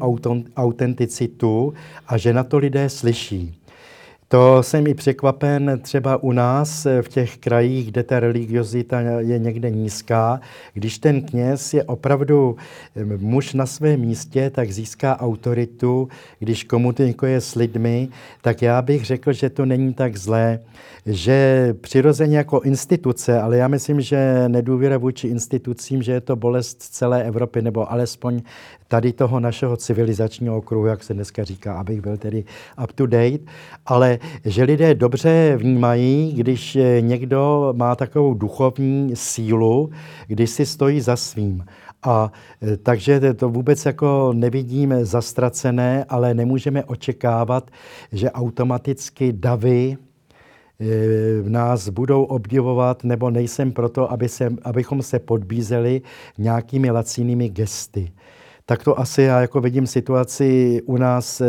autenticitu 0.56 1.74
a 2.08 2.18
že 2.18 2.34
na 2.34 2.44
to 2.44 2.58
lidé 2.58 2.90
slyší. 2.90 3.60
To 4.30 4.64
jsem 4.64 4.88
i 4.88 4.94
překvapen 4.94 5.80
třeba 5.82 6.24
u 6.24 6.32
nás 6.32 6.88
v 7.02 7.10
těch 7.10 7.38
krajích, 7.38 7.92
kde 7.92 8.04
ta 8.04 8.20
religiozita 8.20 9.00
je 9.02 9.40
někde 9.40 9.70
nízká. 9.70 10.40
Když 10.74 11.00
ten 11.00 11.22
kněz 11.22 11.74
je 11.74 11.84
opravdu 11.84 12.56
muž 13.18 13.54
na 13.54 13.66
svém 13.66 14.00
místě, 14.00 14.50
tak 14.50 14.72
získá 14.72 15.20
autoritu. 15.20 16.08
Když 16.40 16.64
komunikuje 16.64 17.42
s 17.42 17.56
lidmi, 17.56 18.10
tak 18.42 18.62
já 18.62 18.82
bych 18.82 19.06
řekl, 19.06 19.34
že 19.34 19.50
to 19.50 19.66
není 19.66 19.94
tak 19.94 20.18
zlé. 20.18 20.60
Že 21.06 21.74
přirozeně 21.82 22.38
jako 22.38 22.62
instituce, 22.62 23.42
ale 23.42 23.58
já 23.58 23.68
myslím, 23.68 24.02
že 24.02 24.44
nedůvěra 24.48 24.98
vůči 24.98 25.28
institucím, 25.28 26.04
že 26.04 26.12
je 26.12 26.22
to 26.22 26.36
bolest 26.36 26.82
celé 26.82 27.24
Evropy, 27.24 27.62
nebo 27.62 27.92
alespoň 27.92 28.42
tady 28.88 29.14
toho 29.14 29.40
našeho 29.40 29.78
civilizačního 29.78 30.58
okruhu, 30.58 30.86
jak 30.86 31.04
se 31.04 31.14
dneska 31.14 31.44
říká, 31.44 31.74
abych 31.74 32.02
byl 32.02 32.18
tedy 32.18 32.44
up 32.84 32.92
to 32.92 33.06
date, 33.06 33.44
ale 33.86 34.20
že 34.46 34.64
lidé 34.64 34.96
dobře 34.96 35.58
vnímají, 35.58 36.34
když 36.34 36.78
někdo 37.00 37.74
má 37.78 37.96
takovou 37.96 38.34
duchovní 38.34 39.16
sílu, 39.16 39.90
když 40.28 40.50
si 40.50 40.66
stojí 40.66 41.02
za 41.02 41.16
svým. 41.16 41.66
A 42.04 42.32
e, 42.62 42.78
takže 42.78 43.34
to 43.34 43.50
vůbec 43.50 43.86
jako 43.86 44.34
nevidíme 44.34 45.06
zastracené, 45.06 46.06
ale 46.10 46.34
nemůžeme 46.34 46.84
očekávat, 46.84 47.72
že 48.12 48.32
automaticky 48.32 49.34
davy 49.34 49.98
v 51.42 51.48
e, 51.48 51.50
nás 51.50 51.90
budou 51.90 52.24
obdivovat, 52.24 53.04
nebo 53.04 53.30
nejsem 53.30 53.72
proto, 53.72 54.12
aby 54.12 54.30
se, 54.30 54.54
abychom 54.64 55.02
se 55.02 55.20
podbízeli 55.20 56.02
nějakými 56.38 56.92
lacinými 56.92 57.50
gesty 57.50 58.12
tak 58.70 58.84
to 58.84 59.00
asi 59.00 59.22
já 59.22 59.42
jako 59.42 59.62
vidím 59.62 59.88
situaci 59.88 60.82
u 60.86 60.98
nás 60.98 61.42
eh, 61.42 61.46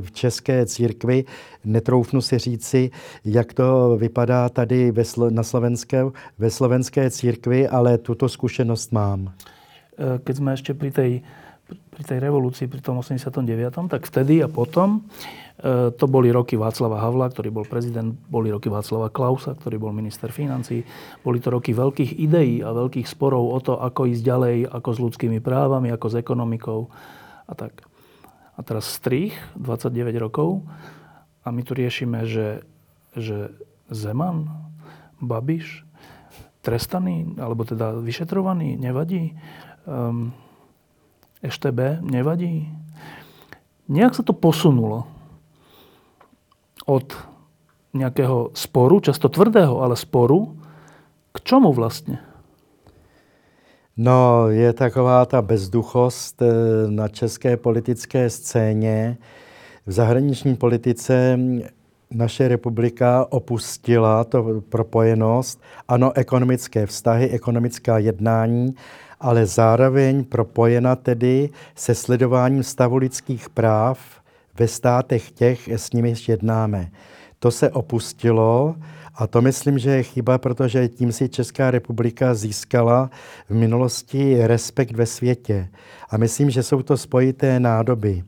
v 0.00 0.12
české 0.12 0.66
církvi. 0.66 1.24
Netroufnu 1.64 2.20
si 2.20 2.38
říci, 2.38 2.90
jak 3.24 3.52
to 3.52 3.96
vypadá 4.00 4.48
tady 4.48 4.90
ve, 4.90 5.02
na 5.30 5.42
slovenské, 5.42 6.04
ve 6.38 6.50
slovenské 6.50 7.10
církvi, 7.10 7.68
ale 7.68 7.98
tuto 7.98 8.28
zkušenost 8.28 8.92
mám. 8.92 9.32
Eh, 9.98 10.18
keď 10.24 10.36
jsme 10.36 10.52
ještě 10.52 10.74
pri 10.74 10.90
tej, 10.90 11.22
pri 11.72 12.02
tej 12.04 12.18
revoluci, 12.22 12.68
pri 12.68 12.80
tom 12.80 13.00
89., 13.00 13.92
tak 13.92 14.02
vtedy 14.08 14.40
a 14.44 14.48
potom 14.48 15.06
E, 15.62 15.94
to 15.94 16.10
boli 16.10 16.34
roky 16.34 16.58
Václava 16.58 16.98
Havla, 16.98 17.30
ktorý 17.30 17.54
bol 17.54 17.62
prezident, 17.62 18.10
boli 18.26 18.50
roky 18.50 18.66
Václava 18.66 19.14
Klausa, 19.14 19.54
ktorý 19.54 19.78
bol 19.78 19.92
minister 19.94 20.34
financí. 20.34 20.82
Boli 21.22 21.38
to 21.38 21.54
roky 21.54 21.70
veľkých 21.70 22.18
ideí 22.18 22.64
a 22.66 22.74
veľkých 22.74 23.06
sporov 23.06 23.54
o 23.54 23.58
to, 23.62 23.78
ako 23.78 24.10
ísť 24.10 24.22
ďalej, 24.26 24.56
ako 24.66 24.90
s 24.90 24.98
ľudskými 24.98 25.38
právami, 25.38 25.94
ako 25.94 26.06
s 26.10 26.18
ekonomikou 26.18 26.80
a 27.46 27.52
tak. 27.54 27.86
A 28.58 28.60
teraz 28.66 28.90
strých, 28.90 29.38
29 29.54 30.18
rokov, 30.18 30.66
a 31.42 31.48
my 31.50 31.62
tu 31.62 31.78
riešime, 31.78 32.26
že, 32.26 32.66
že 33.14 33.54
Zeman, 33.90 34.50
Babiš, 35.22 35.86
trestaný, 36.62 37.38
alebo 37.38 37.66
teda 37.66 37.98
vyšetrovaný, 37.98 38.78
nevadí. 38.78 39.34
Um, 39.86 40.30
EŠTB 41.42 42.00
nevadí. 42.00 42.70
Nejak 43.88 44.14
sa 44.14 44.22
to 44.22 44.32
posunulo 44.32 45.04
od 46.86 47.12
nějakého 47.94 48.50
sporu, 48.54 49.00
často 49.00 49.28
tvrdého, 49.28 49.82
ale 49.82 49.96
sporu, 49.96 50.56
k 51.32 51.40
čemu 51.40 51.72
vlastně? 51.72 52.18
No, 53.96 54.48
je 54.48 54.72
taková 54.72 55.26
ta 55.26 55.42
bezduchost 55.42 56.42
eh, 56.42 56.46
na 56.88 57.08
české 57.08 57.56
politické 57.56 58.30
scéně. 58.30 59.18
V 59.86 59.92
zahraniční 59.92 60.56
politice 60.56 61.38
naše 62.10 62.48
republika 62.48 63.26
opustila 63.30 64.24
to 64.24 64.62
propojenost. 64.68 65.60
Ano, 65.88 66.12
ekonomické 66.14 66.86
vztahy, 66.86 67.30
ekonomická 67.30 67.98
jednání, 67.98 68.74
ale 69.22 69.46
zároveň 69.46 70.24
propojena 70.24 70.96
tedy 70.96 71.50
se 71.74 71.94
sledováním 71.94 72.62
stavu 72.62 72.96
lidských 72.96 73.50
práv 73.50 73.98
ve 74.58 74.68
státech 74.68 75.30
těch, 75.30 75.68
s 75.68 75.92
nimi 75.92 76.14
jednáme. 76.28 76.90
To 77.38 77.50
se 77.50 77.70
opustilo 77.70 78.74
a 79.14 79.26
to 79.26 79.42
myslím, 79.42 79.78
že 79.78 79.90
je 79.90 80.02
chyba, 80.02 80.38
protože 80.38 80.88
tím 80.88 81.12
si 81.12 81.28
Česká 81.28 81.70
republika 81.70 82.34
získala 82.34 83.10
v 83.48 83.54
minulosti 83.54 84.46
respekt 84.46 84.92
ve 84.92 85.06
světě. 85.06 85.68
A 86.10 86.16
myslím, 86.16 86.50
že 86.50 86.62
jsou 86.62 86.82
to 86.82 86.96
spojité 86.96 87.60
nádoby. 87.60 88.22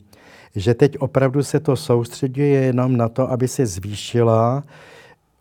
Že 0.54 0.74
teď 0.74 0.98
opravdu 0.98 1.42
se 1.42 1.60
to 1.60 1.76
soustředuje 1.76 2.60
jenom 2.60 2.96
na 2.96 3.08
to, 3.08 3.30
aby 3.30 3.48
se 3.48 3.66
zvýšila 3.66 4.62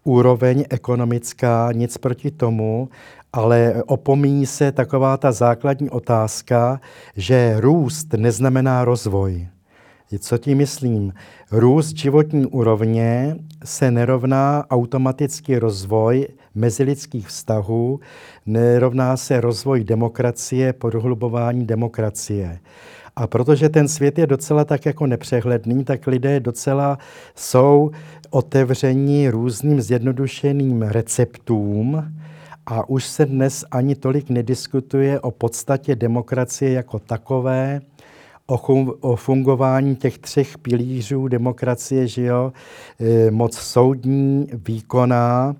úroveň 0.03 0.65
ekonomická, 0.69 1.69
nic 1.73 1.97
proti 1.97 2.31
tomu, 2.31 2.89
ale 3.33 3.83
opomíní 3.87 4.45
se 4.45 4.71
taková 4.71 5.17
ta 5.17 5.31
základní 5.31 5.89
otázka, 5.89 6.81
že 7.15 7.55
růst 7.59 8.13
neznamená 8.13 8.85
rozvoj. 8.85 9.47
Co 10.19 10.37
tím 10.37 10.57
myslím? 10.57 11.13
Růst 11.51 11.97
životní 11.97 12.45
úrovně 12.45 13.35
se 13.63 13.91
nerovná 13.91 14.65
automaticky 14.69 15.59
rozvoj 15.59 16.27
mezilidských 16.55 17.27
vztahů, 17.27 17.99
nerovná 18.45 19.17
se 19.17 19.41
rozvoj 19.41 19.83
demokracie, 19.83 20.73
podhlubování 20.73 21.65
demokracie. 21.65 22.59
A 23.15 23.27
protože 23.27 23.69
ten 23.69 23.87
svět 23.87 24.17
je 24.17 24.27
docela 24.27 24.65
tak 24.65 24.85
jako 24.85 25.07
nepřehledný, 25.07 25.83
tak 25.83 26.07
lidé 26.07 26.39
docela 26.39 26.97
jsou 27.35 27.91
otevření 28.29 29.29
různým 29.29 29.81
zjednodušeným 29.81 30.81
receptům, 30.81 32.13
a 32.65 32.89
už 32.89 33.05
se 33.05 33.25
dnes 33.25 33.65
ani 33.71 33.95
tolik 33.95 34.29
nediskutuje 34.29 35.19
o 35.19 35.31
podstatě 35.31 35.95
demokracie 35.95 36.71
jako 36.71 36.99
takové, 36.99 37.81
o, 39.01 39.15
fungování 39.15 39.95
těch 39.95 40.17
třech 40.17 40.57
pilířů 40.57 41.27
demokracie, 41.27 42.07
že 42.07 42.23
jo, 42.23 42.53
e, 42.99 43.31
moc 43.31 43.57
soudní, 43.57 44.47
výkonná 44.53 45.55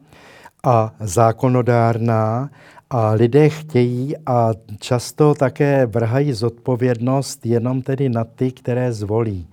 a 0.63 0.93
zákonodárná, 0.99 2.49
A 2.89 3.11
lidé 3.11 3.49
chtějí 3.49 4.17
a 4.25 4.51
často 4.79 5.33
také 5.33 5.85
vrhají 5.85 6.33
zodpovědnost 6.33 7.45
jenom 7.45 7.81
tedy 7.81 8.09
na 8.09 8.23
ty, 8.23 8.51
které 8.51 8.93
zvolí. 8.93 9.47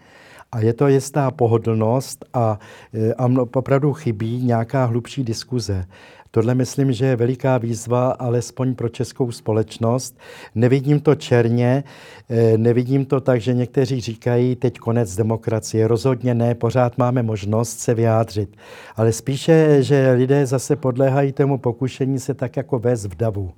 A 0.53 0.61
je 0.61 0.73
to 0.73 0.89
jistá 0.89 1.31
pohodlnost 1.31 2.25
a, 2.35 2.59
e, 2.95 3.15
a 3.15 3.25
opravdu 3.53 3.93
chybí 3.93 4.45
nějaká 4.45 4.85
hlubší 4.85 5.25
diskuze. 5.25 5.87
Tohle 6.31 6.55
myslím, 6.55 6.93
že 6.93 7.07
je 7.07 7.17
veliká 7.17 7.59
výzva, 7.59 8.11
alespoň 8.11 8.75
pro 8.75 8.89
českou 8.89 9.33
společnost. 9.33 10.19
Nevidím 10.55 11.01
to 11.01 11.15
černě, 11.15 11.85
e, 12.29 12.59
nevidím 12.59 13.05
to 13.05 13.21
tak, 13.21 13.41
že 13.41 13.55
někteří 13.55 14.01
říkají, 14.01 14.57
teď 14.57 14.79
konec 14.79 15.17
demokracie. 15.17 15.89
Rozhodně 15.89 16.35
ne, 16.35 16.55
pořád 16.55 16.99
máme 16.99 17.23
možnost 17.23 17.79
se 17.79 17.95
vyjádřit. 17.95 18.57
Ale 18.97 19.13
spíše, 19.13 19.83
že 19.83 20.13
lidé 20.13 20.47
zase 20.47 20.77
podléhají 20.77 21.33
tomu 21.33 21.59
pokušení 21.59 22.19
se 22.19 22.35
tak 22.35 22.57
jako 22.57 22.79
vést 22.79 23.05
v 23.05 23.15
davu. 23.15 23.53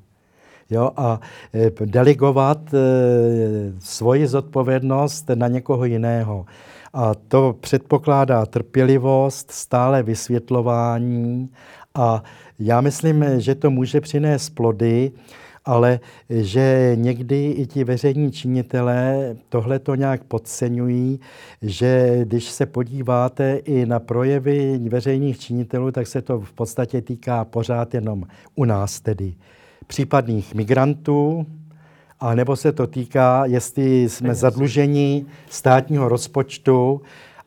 Jo, 0.70 0.90
a 0.96 1.20
e, 1.54 1.70
delegovat 1.86 2.58
svoji 3.78 4.26
zodpovědnost 4.26 5.30
na 5.34 5.48
někoho 5.48 5.84
jiného. 5.84 6.46
A 6.94 7.14
to 7.14 7.56
předpokládá 7.60 8.46
trpělivost, 8.46 9.50
stále 9.50 10.02
vysvětlování 10.02 11.50
a 11.94 12.22
já 12.58 12.80
myslím, 12.80 13.24
že 13.38 13.54
to 13.54 13.70
může 13.70 14.00
přinést 14.00 14.50
plody, 14.50 15.12
ale 15.64 16.00
že 16.30 16.92
někdy 16.94 17.50
i 17.50 17.66
ti 17.66 17.84
veřejní 17.84 18.32
činitelé 18.32 19.36
tohle 19.48 19.78
to 19.78 19.94
nějak 19.94 20.24
podceňují, 20.24 21.20
že 21.62 22.20
když 22.24 22.44
se 22.44 22.66
podíváte 22.66 23.56
i 23.56 23.86
na 23.86 24.00
projevy 24.00 24.78
veřejných 24.88 25.38
činitelů, 25.38 25.90
tak 25.90 26.06
se 26.06 26.22
to 26.22 26.40
v 26.40 26.52
podstatě 26.52 27.02
týká 27.02 27.44
pořád 27.44 27.94
jenom 27.94 28.24
u 28.54 28.64
nás 28.64 29.00
tedy 29.00 29.34
případných 29.86 30.54
migrantů, 30.54 31.46
a 32.20 32.34
nebo 32.34 32.56
se 32.56 32.72
to 32.72 32.86
týká, 32.86 33.46
jestli 33.46 34.08
jsme 34.08 34.34
zadluženi 34.34 35.26
státního 35.50 36.08
rozpočtu 36.08 37.02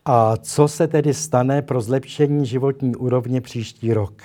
a 0.06 0.38
co 0.38 0.68
se 0.68 0.88
tedy 0.88 1.14
stane 1.14 1.62
pro 1.62 1.82
zlepšení 1.82 2.46
životní 2.46 2.96
úrovně 2.96 3.42
příští 3.42 3.94
rok. 3.94 4.24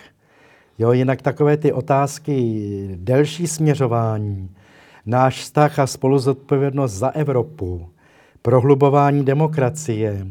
Jo, 0.80 0.92
jinak 0.92 1.22
takové 1.22 1.56
ty 1.56 1.72
otázky, 1.72 2.88
delší 2.96 3.46
směřování, 3.46 4.50
náš 5.06 5.40
vztah 5.40 5.78
a 5.78 5.86
spoluzodpovědnost 5.86 6.92
za 6.92 7.08
Evropu, 7.08 7.88
prohlubování 8.42 9.24
demokracie, 9.24 10.26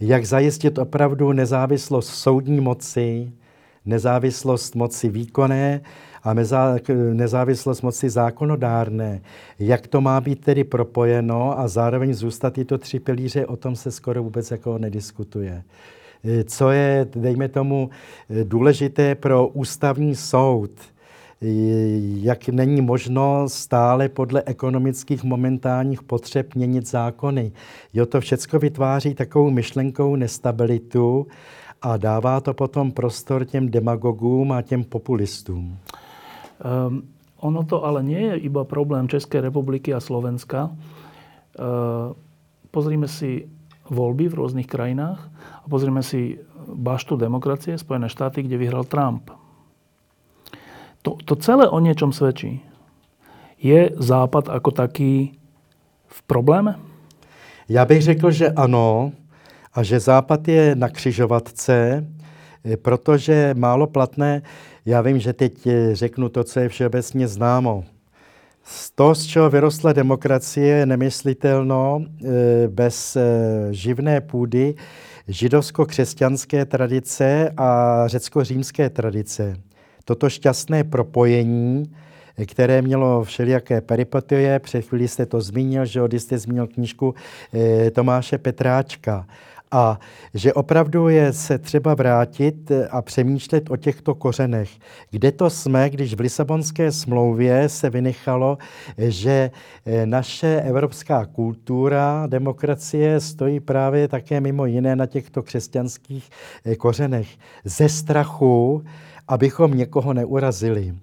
jak 0.00 0.24
zajistit 0.24 0.78
opravdu 0.78 1.32
nezávislost 1.32 2.08
soudní 2.08 2.60
moci, 2.60 3.32
nezávislost 3.84 4.74
moci 4.74 5.08
výkonné 5.08 5.80
a 6.22 6.34
nezávislost 7.12 7.82
moci 7.82 8.10
zákonodárné. 8.10 9.20
Jak 9.58 9.86
to 9.86 10.00
má 10.00 10.20
být 10.20 10.44
tedy 10.44 10.64
propojeno 10.64 11.58
a 11.58 11.68
zároveň 11.68 12.14
zůstat 12.14 12.52
tyto 12.52 12.78
tři 12.78 13.00
pilíře, 13.00 13.46
o 13.46 13.56
tom 13.56 13.76
se 13.76 13.90
skoro 13.90 14.22
vůbec 14.22 14.50
jako 14.50 14.78
nediskutuje. 14.78 15.62
Co 16.44 16.70
je, 16.70 17.06
dejme 17.16 17.48
tomu, 17.48 17.90
důležité 18.44 19.14
pro 19.14 19.48
ústavní 19.48 20.14
soud, 20.14 20.70
jak 22.00 22.48
není 22.48 22.80
možno 22.80 23.48
stále 23.48 24.08
podle 24.08 24.42
ekonomických 24.46 25.24
momentálních 25.24 26.02
potřeb 26.02 26.54
měnit 26.54 26.88
zákony. 26.88 27.52
Jo, 27.94 28.06
to 28.06 28.20
všechno 28.20 28.58
vytváří 28.58 29.14
takovou 29.14 29.50
myšlenkou 29.50 30.16
nestabilitu 30.16 31.26
a 31.82 31.96
dává 31.96 32.40
to 32.40 32.54
potom 32.54 32.92
prostor 32.92 33.44
těm 33.44 33.68
demagogům 33.68 34.52
a 34.52 34.62
těm 34.62 34.84
populistům. 34.84 35.76
Um, 36.88 37.02
ono 37.36 37.64
to 37.64 37.84
ale 37.84 38.02
nie 38.02 38.20
je 38.20 38.36
iba 38.36 38.64
problém 38.64 39.08
Českej 39.08 39.40
republiky 39.40 39.94
a 39.94 40.00
Slovenska. 40.00 40.70
Uh, 40.72 42.16
pozrime 42.70 43.08
si 43.08 43.48
voľby 43.90 44.28
v 44.28 44.38
rôznych 44.38 44.68
krajinách 44.68 45.20
a 45.62 45.66
pozrime 45.68 46.02
si 46.02 46.38
baštu 46.66 47.16
demokracie, 47.16 47.78
Spojené 47.78 48.08
štáty, 48.08 48.42
kde 48.42 48.56
vyhral 48.58 48.84
Trump. 48.84 49.30
To, 51.02 51.14
to 51.24 51.38
celé 51.38 51.70
o 51.70 51.78
niečom 51.78 52.10
svedčí. 52.10 52.62
Je 53.62 53.94
Západ 53.96 54.50
ako 54.50 54.70
taký 54.70 55.38
v 56.06 56.18
probléme? 56.26 56.78
Já 57.68 57.84
bych 57.84 58.02
řekl, 58.02 58.30
že 58.30 58.50
ano 58.50 59.12
a 59.74 59.82
že 59.82 60.00
Západ 60.00 60.48
je 60.48 60.74
na 60.74 60.88
křižovatce, 60.88 62.06
protože 62.82 63.54
málo 63.58 63.86
platné 63.86 64.42
já 64.86 65.00
vím, 65.00 65.18
že 65.18 65.32
teď 65.32 65.66
eh, 65.66 65.94
řeknu 65.94 66.28
to, 66.28 66.44
co 66.44 66.60
je 66.60 66.68
všeobecně 66.68 67.28
známo. 67.28 67.84
Z 68.68 68.90
toho, 68.90 69.14
z 69.14 69.26
čeho 69.26 69.50
vyrostla 69.50 69.92
demokracie, 69.92 70.66
je 70.66 70.86
nemyslitelno 70.86 72.02
eh, 72.02 72.68
bez 72.68 73.16
eh, 73.16 73.22
živné 73.70 74.20
půdy 74.20 74.74
židovsko-křesťanské 75.28 76.64
tradice 76.64 77.50
a 77.56 78.02
řecko-římské 78.06 78.90
tradice. 78.90 79.56
Toto 80.04 80.30
šťastné 80.30 80.84
propojení, 80.84 81.94
které 82.46 82.82
mělo 82.82 83.24
všelijaké 83.24 83.80
peripetie, 83.80 84.58
před 84.58 84.82
chvíli 84.82 85.08
jste 85.08 85.26
to 85.26 85.40
zmínil, 85.40 85.84
že 85.84 86.00
jste 86.18 86.38
zmínil 86.38 86.66
knížku 86.66 87.14
Tomáše 87.92 88.38
Petráčka. 88.38 89.26
A 89.70 89.98
že 90.34 90.52
opravdu 90.52 91.08
je 91.08 91.32
se 91.32 91.58
třeba 91.58 91.94
vrátit 91.94 92.72
a 92.90 93.02
přemýšlet 93.02 93.70
o 93.70 93.76
těchto 93.76 94.14
kořenech. 94.14 94.70
Kde 95.10 95.32
to 95.32 95.50
jsme, 95.50 95.90
když 95.90 96.14
v 96.14 96.20
Lisabonské 96.20 96.92
smlouvě 96.92 97.68
se 97.68 97.90
vynechalo, 97.90 98.58
že 98.98 99.50
eh, 99.86 100.06
naše 100.06 100.60
evropská 100.60 101.26
kultura, 101.26 102.26
demokracie 102.26 103.20
stojí 103.20 103.60
právě 103.60 104.08
také 104.08 104.40
mimo 104.40 104.66
jiné 104.66 104.96
na 104.96 105.06
těchto 105.06 105.42
křesťanských 105.42 106.30
eh, 106.64 106.76
kořenech. 106.76 107.28
Ze 107.64 107.88
strachu, 107.88 108.84
abychom 109.28 109.74
někoho 109.74 110.14
neurazili. 110.14 110.94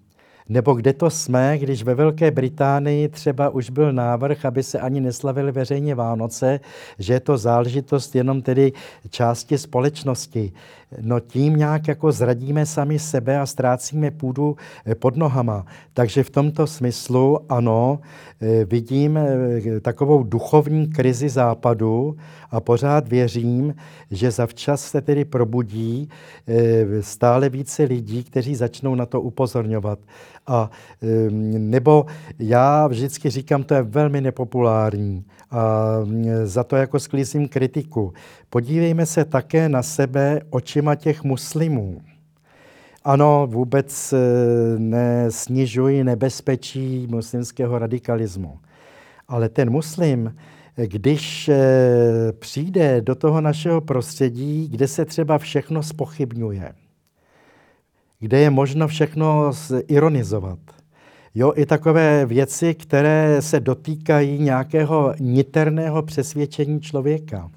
Nebo 0.49 0.73
kde 0.73 0.93
to 0.93 1.09
jsme, 1.09 1.57
když 1.57 1.83
ve 1.83 1.95
Velké 1.95 2.31
Británii 2.31 3.09
třeba 3.09 3.49
už 3.49 3.69
byl 3.69 3.93
návrh, 3.93 4.45
aby 4.45 4.63
se 4.63 4.79
ani 4.79 5.01
neslavili 5.01 5.51
veřejně 5.51 5.95
Vánoce, 5.95 6.59
že 6.99 7.13
je 7.13 7.19
to 7.19 7.37
záležitost 7.37 8.15
jenom 8.15 8.41
tedy 8.41 8.73
části 9.09 9.57
společnosti. 9.57 10.53
No 11.01 11.19
tím 11.19 11.55
nějak 11.55 11.87
jako 11.87 12.11
zradíme 12.11 12.65
sami 12.65 12.99
sebe 12.99 13.39
a 13.39 13.45
ztrácíme 13.45 14.11
půdu 14.11 14.57
eh, 14.85 14.95
pod 14.95 15.15
nohama. 15.15 15.65
Takže 15.93 16.23
v 16.23 16.29
tomto 16.29 16.67
smyslu 16.67 17.39
ano, 17.49 17.99
eh, 18.41 18.65
vidím 18.65 19.17
eh, 19.17 19.79
takovou 19.79 20.23
duchovní 20.23 20.87
krizi 20.87 21.29
západu 21.29 22.17
a 22.51 22.59
pořád 22.59 23.07
věřím, 23.07 23.75
že 24.11 24.31
zavčas 24.31 24.81
se 24.81 25.01
tedy 25.01 25.25
probudí 25.25 26.09
stále 27.01 27.49
více 27.49 27.83
lidí, 27.83 28.23
kteří 28.23 28.55
začnou 28.55 28.95
na 28.95 29.05
to 29.05 29.21
upozorňovat. 29.21 29.99
A 30.47 30.69
nebo 31.57 32.05
já 32.39 32.87
vždycky 32.87 33.29
říkám, 33.29 33.63
to 33.63 33.73
je 33.73 33.81
velmi 33.81 34.21
nepopulární 34.21 35.25
a 35.51 35.87
za 36.43 36.63
to 36.63 36.75
jako 36.75 36.99
sklízím 36.99 37.47
kritiku. 37.47 38.13
Podívejme 38.49 39.05
se 39.05 39.25
také 39.25 39.69
na 39.69 39.83
sebe 39.83 40.41
očima 40.49 40.95
těch 40.95 41.23
muslimů. 41.23 42.01
Ano, 43.03 43.47
vůbec 43.51 44.13
e, 44.13 44.17
nesnižuji 44.79 46.03
nebezpečí 46.03 47.07
muslimského 47.09 47.79
radikalismu. 47.79 48.59
Ale 49.27 49.49
ten 49.49 49.69
muslim, 49.69 50.35
když 50.75 51.49
e, 51.49 51.57
přijde 52.39 53.01
do 53.01 53.15
toho 53.15 53.41
našeho 53.41 53.81
prostředí, 53.81 54.67
kde 54.71 54.87
se 54.87 55.05
třeba 55.05 55.37
všechno 55.37 55.83
spochybňuje, 55.83 56.73
kde 58.24 58.39
je 58.39 58.49
možno 58.49 58.88
všechno 58.88 59.51
ironizovat. 59.88 60.59
Jo, 61.36 61.53
i 61.55 61.65
takové 61.65 62.26
věci, 62.26 62.74
které 62.74 63.41
se 63.41 63.59
dotýkají 63.59 64.39
nějakého 64.39 65.13
niterného 65.19 66.03
přesvědčení 66.03 66.82
člověka. 66.82 67.51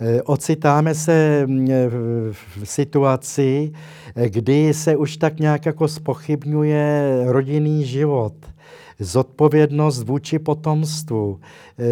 E, 0.00 0.22
ocitáme 0.22 0.94
se 0.94 1.46
v 2.30 2.64
situaci, 2.64 3.72
kdy 4.26 4.74
se 4.74 4.96
už 4.96 5.16
tak 5.16 5.40
nějak 5.40 5.66
jako 5.66 5.88
spochybňuje 5.88 7.20
rodinný 7.26 7.84
život, 7.84 8.34
zodpovědnost 8.98 10.02
vůči 10.02 10.38
potomstvu. 10.38 11.40
E, 11.78 11.84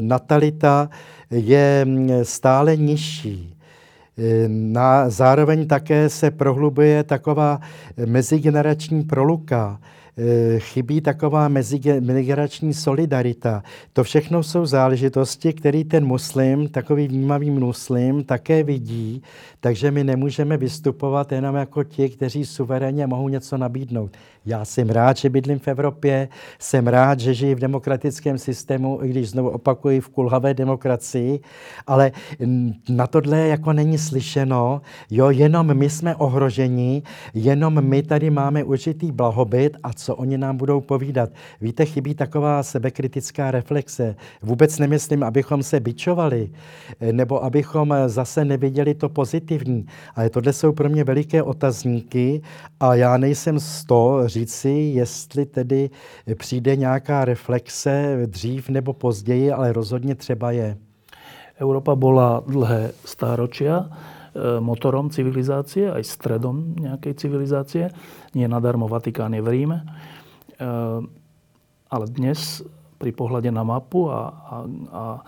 natalita 0.00 0.90
je 1.30 1.86
stále 2.22 2.76
nižší. 2.76 3.57
Na, 4.48 5.10
zároveň 5.10 5.66
také 5.66 6.08
se 6.08 6.30
prohlubuje 6.30 7.04
taková 7.04 7.60
mezigenerační 8.06 9.02
proluka. 9.02 9.80
Eh, 10.20 10.58
chybí 10.58 11.00
taková 11.00 11.48
mezigenerační 11.48 12.74
solidarita. 12.74 13.62
To 13.92 14.04
všechno 14.04 14.42
jsou 14.42 14.66
záležitosti, 14.66 15.52
které 15.52 15.84
ten 15.84 16.06
muslim, 16.06 16.68
takový 16.68 17.08
vnímavý 17.08 17.50
muslim, 17.50 18.24
také 18.24 18.62
vidí, 18.62 19.22
takže 19.60 19.90
my 19.90 20.04
nemůžeme 20.04 20.56
vystupovat 20.56 21.32
jenom 21.32 21.56
jako 21.56 21.84
ti, 21.84 22.08
kteří 22.08 22.44
suverénně 22.44 23.06
mohou 23.06 23.28
něco 23.28 23.56
nabídnout. 23.56 24.10
Já 24.48 24.64
jsem 24.64 24.90
rád, 24.90 25.16
že 25.16 25.30
bydlím 25.30 25.58
v 25.58 25.68
Evropě, 25.68 26.28
jsem 26.58 26.86
rád, 26.86 27.20
že 27.20 27.34
žiji 27.34 27.54
v 27.54 27.58
demokratickém 27.58 28.38
systému, 28.38 28.98
i 29.02 29.08
když 29.08 29.30
znovu 29.30 29.48
opakuji 29.48 30.00
v 30.00 30.08
kulhavé 30.08 30.54
demokracii, 30.54 31.40
ale 31.86 32.12
na 32.88 33.06
tohle 33.06 33.38
jako 33.38 33.72
není 33.72 33.98
slyšeno, 33.98 34.80
jo, 35.10 35.30
jenom 35.30 35.74
my 35.74 35.90
jsme 35.90 36.16
ohroženi, 36.16 37.02
jenom 37.34 37.84
my 37.84 38.02
tady 38.02 38.30
máme 38.30 38.64
určitý 38.64 39.12
blahobyt 39.12 39.76
a 39.82 39.92
co 39.92 40.16
oni 40.16 40.38
nám 40.38 40.56
budou 40.56 40.80
povídat. 40.80 41.30
Víte, 41.60 41.84
chybí 41.84 42.14
taková 42.14 42.62
sebekritická 42.62 43.50
reflexe. 43.50 44.16
Vůbec 44.42 44.78
nemyslím, 44.78 45.22
abychom 45.22 45.62
se 45.62 45.80
bičovali, 45.80 46.50
nebo 47.12 47.44
abychom 47.44 47.94
zase 48.06 48.44
neviděli 48.44 48.94
to 48.94 49.08
pozitivní, 49.08 49.86
ale 50.14 50.30
tohle 50.30 50.52
jsou 50.52 50.72
pro 50.72 50.88
mě 50.88 51.04
veliké 51.04 51.42
otazníky 51.42 52.42
a 52.80 52.94
já 52.94 53.16
nejsem 53.16 53.60
z 53.60 53.84
toho 53.84 54.28
říci, 54.38 54.70
jestli 54.70 55.46
tedy 55.46 55.90
přijde 56.34 56.76
nějaká 56.76 57.24
reflexe 57.24 58.22
dřív 58.26 58.68
nebo 58.68 58.92
později, 58.92 59.52
ale 59.52 59.72
rozhodně 59.72 60.14
třeba 60.14 60.50
je. 60.50 60.76
Európa 61.58 61.98
bola 61.98 62.38
dlhé 62.46 62.94
stáročia 63.02 63.82
e, 63.82 63.88
motorom 64.62 65.10
civilizácie, 65.10 65.90
aj 65.90 66.06
stredom 66.06 66.78
nejakej 66.78 67.18
civilizácie. 67.18 67.90
Nie 68.38 68.46
nadarmo 68.46 68.86
Vatikán 68.86 69.34
je 69.34 69.42
v 69.42 69.50
Ríme. 69.50 69.78
E, 69.82 69.86
ale 71.90 72.04
dnes 72.14 72.62
pri 73.02 73.10
pohľade 73.10 73.50
na 73.50 73.66
mapu 73.66 74.06
a, 74.06 74.30
a, 74.30 74.56
a 74.94 75.04
e, 75.18 75.20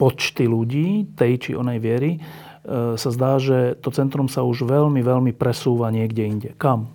počty 0.00 0.48
ľudí 0.48 1.12
tej 1.12 1.32
či 1.38 1.50
onej 1.52 1.78
viery 1.78 2.12
sa 2.94 3.10
zdá, 3.10 3.42
že 3.42 3.74
to 3.82 3.90
centrum 3.90 4.30
sa 4.30 4.46
už 4.46 4.62
veľmi, 4.62 5.02
veľmi 5.02 5.32
presúva 5.34 5.90
niekde 5.90 6.22
inde. 6.22 6.50
Kam? 6.54 6.86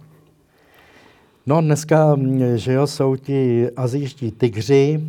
No 1.47 1.61
dneska, 1.61 2.19
že 2.55 2.73
jo, 2.73 2.87
jsou 2.87 3.15
ti 3.15 3.69
azijští 3.75 4.31
tygři, 4.31 5.01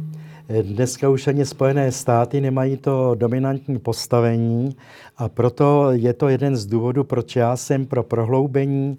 Dneska 0.62 1.09
už 1.09 1.26
ani 1.26 1.47
Spojené 1.47 1.93
státy 1.93 2.41
nemají 2.41 2.76
to 2.76 3.14
dominantní 3.14 3.78
postavení 3.78 4.76
a 5.16 5.28
proto 5.28 5.91
je 5.91 6.12
to 6.12 6.28
jeden 6.28 6.57
z 6.57 6.66
důvodů, 6.66 7.05
proč 7.05 7.36
já 7.36 7.57
jsem 7.57 7.86
pro 7.86 8.03
prohloubení 8.03 8.99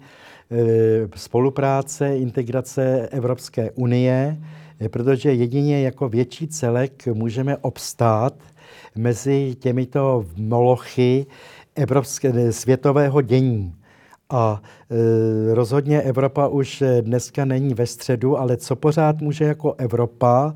eh, 0.50 1.08
spolupráce, 1.16 2.16
integrace 2.16 3.08
Evropské 3.08 3.70
unie, 3.70 4.38
eh, 4.80 4.88
protože 4.88 5.32
jedině 5.32 5.82
jako 5.82 6.08
větší 6.08 6.48
celek 6.48 7.06
můžeme 7.06 7.56
obstát 7.56 8.34
mezi 8.96 9.56
těmito 9.60 10.24
molochy 10.36 11.26
evropské, 11.74 12.52
světového 12.52 13.22
dění. 13.22 13.74
A 14.30 14.62
e, 14.90 15.54
rozhodně 15.54 16.02
Evropa 16.02 16.46
už 16.46 16.82
dneska 17.00 17.44
není 17.44 17.74
ve 17.74 17.86
středu, 17.86 18.38
ale 18.38 18.56
co 18.56 18.76
pořád 18.76 19.20
může 19.20 19.44
jako 19.44 19.74
Evropa, 19.78 20.54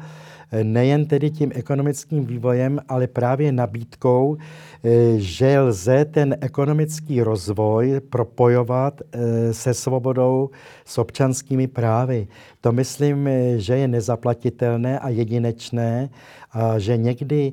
nejen 0.63 1.07
tedy 1.07 1.31
tím 1.31 1.53
ekonomickým 1.55 2.25
vývojem, 2.25 2.81
ale 2.89 3.07
právě 3.07 3.53
nabídkou, 3.53 4.37
eh, 4.37 4.91
že 5.17 5.61
lze 5.61 6.05
ten 6.05 6.37
ekonomický 6.41 7.23
rozvoj 7.23 8.01
propojovat 8.11 9.01
eh, 9.01 9.55
se 9.55 9.75
svobodou, 9.75 10.51
s 10.85 10.99
občanskými 10.99 11.67
právy. 11.67 12.27
To 12.61 12.73
myslím, 12.73 13.29
eh, 13.29 13.59
že 13.59 13.77
je 13.77 13.89
nezaplatitelné 13.89 14.99
a 14.99 15.09
jedinečné 15.09 16.11
a 16.53 16.79
že 16.79 16.97
někdy 16.97 17.53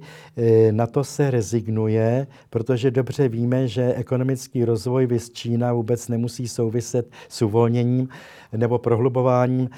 na 0.71 0.87
to 0.87 1.03
se 1.03 1.31
rezignuje, 1.31 2.27
protože 2.49 2.91
dobře 2.91 3.27
víme, 3.27 3.67
že 3.67 3.93
ekonomický 3.93 4.65
rozvoj 4.65 5.05
vys 5.05 5.29
Čína 5.29 5.73
vůbec 5.73 6.07
nemusí 6.07 6.47
souviset 6.47 7.09
s 7.29 7.41
uvolněním 7.41 8.09
nebo 8.53 8.77
prohlubováním 8.77 9.69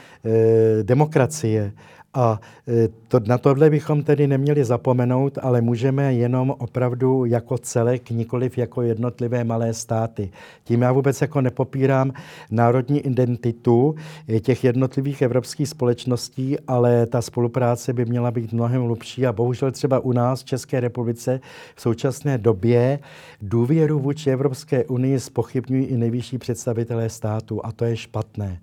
demokracie. 0.83 1.71
A 2.13 2.39
e, 2.67 2.87
to, 3.07 3.19
na 3.27 3.37
tohle 3.37 3.69
bychom 3.69 4.03
tedy 4.03 4.27
neměli 4.27 4.65
zapomenout, 4.65 5.37
ale 5.41 5.61
můžeme 5.61 6.13
jenom 6.13 6.55
opravdu 6.57 7.25
jako 7.25 7.57
celek, 7.57 8.09
nikoliv 8.09 8.57
jako 8.57 8.81
jednotlivé 8.81 9.43
malé 9.43 9.73
státy. 9.73 10.31
Tím 10.63 10.81
já 10.81 10.91
vůbec 10.91 11.21
jako 11.21 11.41
nepopírám 11.41 12.13
národní 12.51 12.99
identitu 12.99 13.95
těch 14.41 14.63
jednotlivých 14.63 15.21
evropských 15.21 15.69
společností, 15.69 16.57
ale 16.67 17.05
ta 17.05 17.21
spolupráce 17.21 17.93
by 17.93 18.05
měla 18.05 18.31
být 18.31 18.53
mnohem 18.53 18.81
hlubší 18.81 19.27
a 19.27 19.33
bohužel 19.33 19.71
třeba 19.71 19.99
u 19.99 20.11
nás 20.11 20.41
v 20.41 20.45
České 20.45 20.79
republice 20.79 21.39
v 21.75 21.81
současné 21.81 22.37
době 22.37 22.99
důvěru 23.41 23.99
vůči 23.99 24.29
Evropské 24.29 24.85
unii 24.85 25.19
spochybňují 25.19 25.85
i 25.85 25.97
nejvyšší 25.97 26.37
představitelé 26.37 27.09
státu 27.09 27.65
a 27.65 27.71
to 27.71 27.85
je 27.85 27.97
špatné. 27.97 28.61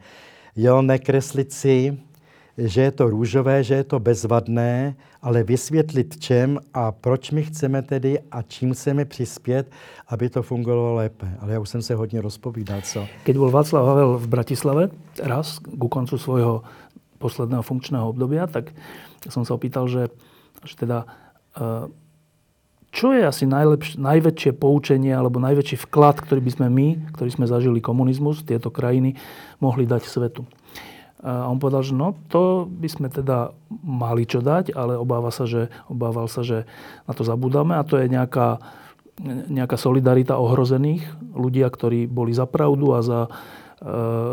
Jo, 0.57 0.83
nekreslit 0.83 1.53
si 1.53 1.99
že 2.59 2.83
je 2.83 2.91
to 2.91 3.11
růžové, 3.11 3.65
že 3.65 3.75
je 3.75 3.85
to 3.85 3.99
bezvadné, 3.99 4.95
ale 5.23 5.43
vysvětlit 5.43 6.19
čem 6.19 6.59
a 6.75 6.93
proč 6.93 7.31
my 7.31 7.43
chceme 7.43 7.83
tedy 7.83 8.19
a 8.31 8.43
čím 8.43 8.75
chceme 8.75 9.05
přispět, 9.05 9.71
aby 10.09 10.31
to 10.31 10.43
fungovalo 10.43 10.95
lépe. 10.95 11.29
Ale 11.41 11.53
já 11.53 11.61
už 11.61 11.69
jsem 11.69 11.83
se 11.83 11.95
hodně 11.95 12.21
rozpovídal, 12.21 12.81
co? 12.81 13.07
Keď 13.25 13.37
byl 13.37 13.51
Václav 13.51 13.87
Havel 13.87 14.19
v 14.19 14.27
Bratislave 14.29 14.89
raz 15.23 15.59
ku 15.59 15.89
koncu 15.89 16.19
svojho 16.19 16.63
posledného 17.19 17.63
funkčného 17.63 18.09
obdobia, 18.09 18.49
tak 18.49 18.73
som 19.29 19.45
sa 19.45 19.53
opýtal, 19.53 19.85
že, 19.85 20.09
že 20.65 20.75
teda 20.81 21.05
eh, 21.61 21.85
čo 22.91 23.15
je 23.15 23.23
asi 23.23 23.47
najlepš- 23.47 24.03
najväčšie 24.03 24.51
poučenie 24.59 25.15
alebo 25.15 25.39
najväčší 25.39 25.87
vklad, 25.87 26.27
ktorý 26.27 26.43
by 26.43 26.51
sme 26.51 26.67
my, 26.73 26.87
ktorí 27.15 27.31
sme 27.31 27.47
zažili 27.47 27.79
komunizmus, 27.79 28.43
tieto 28.43 28.73
krajiny, 28.73 29.15
mohli 29.63 29.87
dať 29.87 30.03
svetu? 30.09 30.43
A 31.21 31.53
on 31.53 31.61
povedal, 31.61 31.85
že 31.85 31.93
no, 31.93 32.17
to 32.33 32.65
by 32.65 32.89
sme 32.89 33.13
teda 33.13 33.53
mali 33.85 34.25
čo 34.25 34.41
dať, 34.41 34.73
ale 34.73 34.97
obáva 34.97 35.29
sa, 35.29 35.45
že, 35.45 35.69
obával 35.93 36.33
sa, 36.33 36.41
že 36.41 36.65
na 37.05 37.13
to 37.13 37.29
zabudáme 37.29 37.77
a 37.77 37.85
to 37.85 38.01
je 38.01 38.09
nejaká, 38.09 38.57
nejaká 39.53 39.77
solidarita 39.77 40.41
ohrozených. 40.41 41.05
Ľudia, 41.37 41.69
ktorí 41.69 42.09
boli 42.09 42.33
za 42.33 42.49
pravdu 42.49 42.97
a 42.97 43.05
za 43.05 43.21
e, 43.29 43.31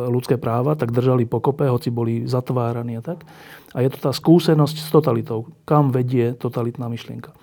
ľudské 0.07 0.39
práva, 0.39 0.79
tak 0.79 0.95
držali 0.95 1.27
pokope, 1.27 1.67
hoci 1.67 1.91
boli 1.91 2.23
zatváraní 2.23 2.95
a 2.95 3.03
tak. 3.03 3.27
A 3.75 3.83
je 3.83 3.91
to 3.91 4.07
tá 4.07 4.15
skúsenosť 4.15 4.77
s 4.79 4.87
totalitou. 4.87 5.51
Kam 5.67 5.91
vedie 5.91 6.39
totalitná 6.39 6.87
myšlienka. 6.87 7.35
E, 7.35 7.37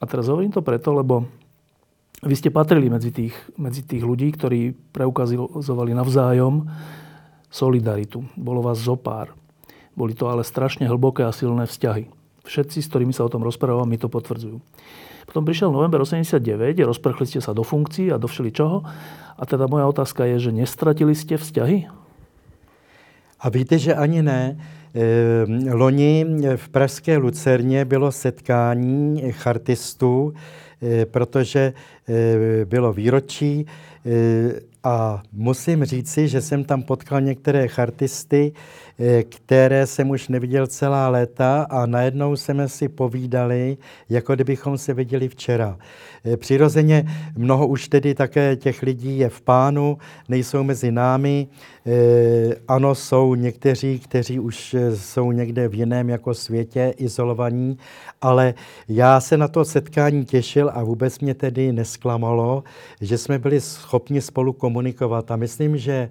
a 0.00 0.04
teraz 0.08 0.32
hovorím 0.32 0.56
to 0.56 0.64
preto, 0.64 0.96
lebo 0.96 1.28
vy 2.24 2.34
ste 2.40 2.48
patrili 2.48 2.88
medzi 2.88 3.12
tých, 3.12 3.36
medzi 3.60 3.84
tých 3.84 4.00
ľudí, 4.00 4.32
ktorí 4.32 4.72
preukazovali 4.96 5.92
navzájom 5.92 6.72
solidaritu. 7.52 8.24
Bolo 8.34 8.64
vás 8.64 8.80
zopár. 8.80 9.36
Boli 9.92 10.16
to 10.16 10.32
ale 10.32 10.40
strašne 10.40 10.88
hlboké 10.88 11.28
a 11.28 11.36
silné 11.36 11.68
vzťahy. 11.68 12.08
Všetci, 12.48 12.80
s 12.80 12.88
ktorými 12.88 13.12
sa 13.12 13.28
o 13.28 13.30
tom 13.30 13.44
rozprávam, 13.44 13.86
mi 13.86 14.00
to 14.00 14.08
potvrdzujú. 14.08 14.58
Potom 15.28 15.46
prišiel 15.46 15.70
november 15.70 16.02
89, 16.02 16.42
rozprchli 16.82 17.28
ste 17.28 17.40
sa 17.44 17.54
do 17.54 17.62
funkcií 17.62 18.10
a 18.10 18.18
do 18.18 18.26
všeličoho. 18.26 18.82
A 19.38 19.42
teda 19.46 19.70
moja 19.70 19.86
otázka 19.86 20.26
je, 20.26 20.48
že 20.48 20.50
nestratili 20.50 21.14
ste 21.14 21.38
vzťahy? 21.38 21.86
A 23.42 23.46
víte, 23.52 23.78
že 23.78 23.94
ani 23.94 24.22
ne. 24.22 24.58
Ehm, 24.94 25.72
loni 25.72 26.26
v 26.56 26.68
Pražské 26.68 27.16
Lucerně 27.16 27.84
bylo 27.84 28.12
setkání 28.12 29.32
chartistů, 29.32 30.34
eh, 30.82 31.06
protože 31.06 31.72
eh, 32.08 32.64
bylo 32.64 32.92
výročí 32.92 33.66
eh, 34.06 34.71
a 34.84 35.22
musím 35.32 35.84
říci, 35.84 36.28
že 36.28 36.40
jsem 36.40 36.64
tam 36.64 36.82
potkal 36.82 37.20
některé 37.20 37.68
chartisty, 37.68 38.52
které 39.28 39.86
jsem 39.86 40.10
už 40.10 40.28
neviděl 40.28 40.66
celá 40.66 41.08
léta 41.08 41.66
a 41.70 41.86
najednou 41.86 42.36
jsme 42.36 42.68
si 42.68 42.88
povídali, 42.88 43.76
jako 44.08 44.34
kdybychom 44.34 44.78
se 44.78 44.94
viděli 44.94 45.28
včera. 45.28 45.78
Eh, 46.24 46.36
přirozeně 46.36 47.04
mnoho 47.36 47.66
už 47.66 47.88
tedy 47.88 48.14
také 48.14 48.56
těch 48.56 48.82
lidí 48.82 49.18
je 49.18 49.28
v 49.28 49.40
pánu, 49.40 49.98
nejsou 50.28 50.62
mezi 50.62 50.92
námi. 50.92 51.48
Eh, 51.86 52.54
ano, 52.68 52.94
jsou 52.94 53.34
někteří, 53.34 53.98
kteří 53.98 54.38
už 54.38 54.76
jsou 54.94 55.32
někde 55.32 55.68
v 55.68 55.74
jiném 55.74 56.08
jako 56.08 56.34
světě 56.34 56.94
izolovaní, 56.96 57.78
ale 58.20 58.54
já 58.88 59.20
se 59.20 59.36
na 59.36 59.48
to 59.48 59.64
setkání 59.64 60.24
těšil 60.24 60.70
a 60.74 60.82
vůbec 60.84 61.18
mě 61.18 61.34
tedy 61.34 61.72
nesklamalo, 61.72 62.64
že 63.00 63.18
jsme 63.18 63.38
byli 63.38 63.60
schopni 63.60 64.20
spolu 64.20 64.52
komunikovat. 64.52 65.30
A 65.30 65.36
myslím, 65.36 65.76
že 65.76 66.08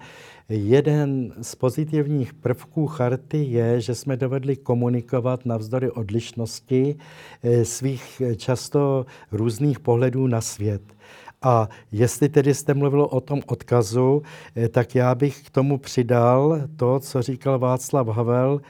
jeden 0.54 1.34
z 1.42 1.56
pozitivních 1.56 2.34
prvků 2.34 2.88
charty 2.88 3.38
je, 3.44 3.82
že 3.82 3.96
jsme 3.96 4.18
dovedli 4.18 4.56
komunikovat 4.56 5.46
navzdory 5.46 5.92
odlišnosti 5.92 6.96
eh, 7.44 7.66
svých 7.66 8.22
často 8.38 9.06
různých 9.32 9.80
pohledů 9.80 10.28
na 10.28 10.42
svět. 10.42 10.82
A 11.42 11.70
jestli 11.92 12.30
tedy 12.30 12.54
jste 12.54 12.74
mluvil 12.74 13.02
o 13.02 13.22
tom 13.22 13.42
odkazu, 13.46 14.22
eh, 14.56 14.70
tak 14.70 14.96
já 14.96 15.16
bych 15.16 15.44
k 15.44 15.50
tomu 15.50 15.78
přidal 15.78 16.62
to, 16.76 17.00
co 17.00 17.22
říkal 17.22 17.60
Václav 17.60 18.08
Havel, 18.08 18.62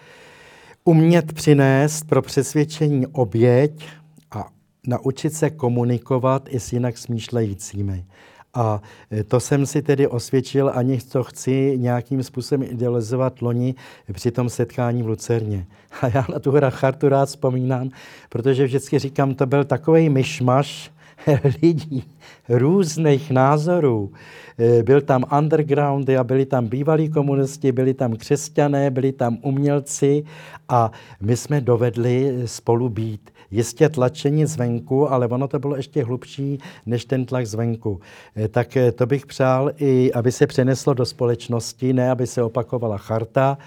umět 0.83 1.33
přinést 1.33 2.07
pro 2.07 2.21
přesvědčení 2.21 3.07
oběť 3.07 3.85
a 4.31 4.45
naučit 4.87 5.33
se 5.33 5.49
komunikovat 5.49 6.49
i 6.49 6.59
s 6.59 6.73
jinak 6.73 6.97
smýšlejícími. 6.97 8.05
A 8.53 8.81
e, 9.11 9.23
to 9.23 9.39
jsem 9.39 9.65
si 9.65 9.81
tedy 9.81 10.07
osvědčil, 10.07 10.71
ani 10.75 10.97
to 10.97 11.23
chci 11.23 11.73
nějakým 11.77 12.23
způsobem 12.23 12.67
idealizovat 12.71 13.41
loni 13.41 13.75
při 14.13 14.31
tom 14.31 14.49
setkání 14.49 15.03
v 15.03 15.07
Lucerně. 15.07 15.65
A 16.01 16.07
já 16.07 16.25
na 16.33 16.39
tu 16.39 16.53
chartu 16.69 17.09
rád 17.09 17.25
vzpomínám, 17.25 17.89
protože 18.29 18.65
vždycky 18.65 18.99
říkám, 18.99 19.35
to 19.35 19.45
byl 19.45 19.63
takový 19.63 20.09
myšmaš 20.09 20.91
lidí, 21.61 22.03
různých 22.49 23.31
názorů. 23.31 24.11
E, 24.59 24.83
byl 24.83 25.01
tam 25.01 25.23
underground 25.37 26.09
a 26.09 26.23
byli 26.23 26.45
tam 26.45 26.67
bývalí 26.67 27.09
komunisti, 27.09 27.71
byli 27.71 27.93
tam 27.93 28.15
křesťané, 28.15 28.91
byli 28.91 29.11
tam 29.11 29.37
umělci 29.41 30.23
a 30.69 30.91
my 31.21 31.37
jsme 31.37 31.61
dovedli 31.61 32.41
spolu 32.45 32.89
být 32.89 33.31
jistě 33.51 33.89
tlačení 33.89 34.45
zvenku, 34.45 35.11
ale 35.11 35.27
ono 35.27 35.47
to 35.47 35.59
bylo 35.59 35.75
ještě 35.75 36.03
hlubší 36.03 36.59
než 36.85 37.05
ten 37.05 37.25
tlak 37.25 37.47
zvenku. 37.47 37.99
Eh, 38.35 38.47
tak 38.47 38.77
eh, 38.77 38.91
to 38.91 39.05
bych 39.05 39.25
přál 39.25 39.71
i, 39.77 40.13
aby 40.13 40.31
se 40.31 40.47
přeneslo 40.47 40.93
do 40.93 41.05
společnosti, 41.05 41.93
ne 41.93 42.11
aby 42.11 42.27
se 42.27 42.43
opakovala 42.43 42.97
charta, 42.97 43.57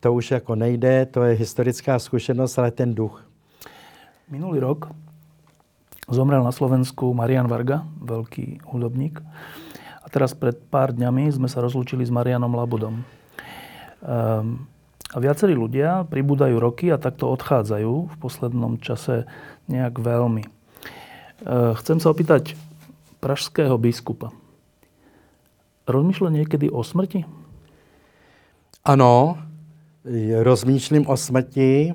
to 0.00 0.12
už 0.12 0.30
jako 0.30 0.54
nejde, 0.54 1.06
to 1.06 1.22
je 1.22 1.36
historická 1.36 1.98
zkušenost, 1.98 2.58
ale 2.58 2.70
ten 2.70 2.94
duch. 2.94 3.24
Minulý 4.30 4.60
rok 4.60 4.88
zomrel 6.08 6.44
na 6.44 6.52
Slovensku 6.52 7.14
Marian 7.14 7.48
Varga, 7.48 7.88
veľký 8.04 8.60
hudobník. 8.68 9.20
A 10.04 10.06
teraz 10.12 10.36
pred 10.36 10.56
pár 10.68 10.92
dňami 10.92 11.32
sme 11.32 11.48
sa 11.48 11.64
rozlúčili 11.64 12.04
s 12.04 12.12
Marianom 12.12 12.52
Labudom. 12.52 13.00
Um, 14.04 14.68
a 15.14 15.22
viacerí 15.22 15.54
ľudia 15.54 16.02
pribúdajú 16.10 16.58
roky 16.58 16.90
a 16.90 16.98
takto 16.98 17.30
odchádzajú 17.30 17.92
v 18.10 18.16
poslednom 18.18 18.82
čase 18.82 19.30
nejak 19.70 20.02
veľmi. 20.02 20.42
E, 20.42 20.50
chcem 21.78 22.02
sa 22.02 22.10
opýtať 22.10 22.58
pražského 23.22 23.78
biskupa. 23.78 24.34
Rozmýšľa 25.86 26.42
niekedy 26.42 26.66
o 26.66 26.82
smrti? 26.82 27.22
Ano, 28.82 29.38
rozmýšlím 30.42 31.06
o 31.06 31.16
smrti. 31.16 31.94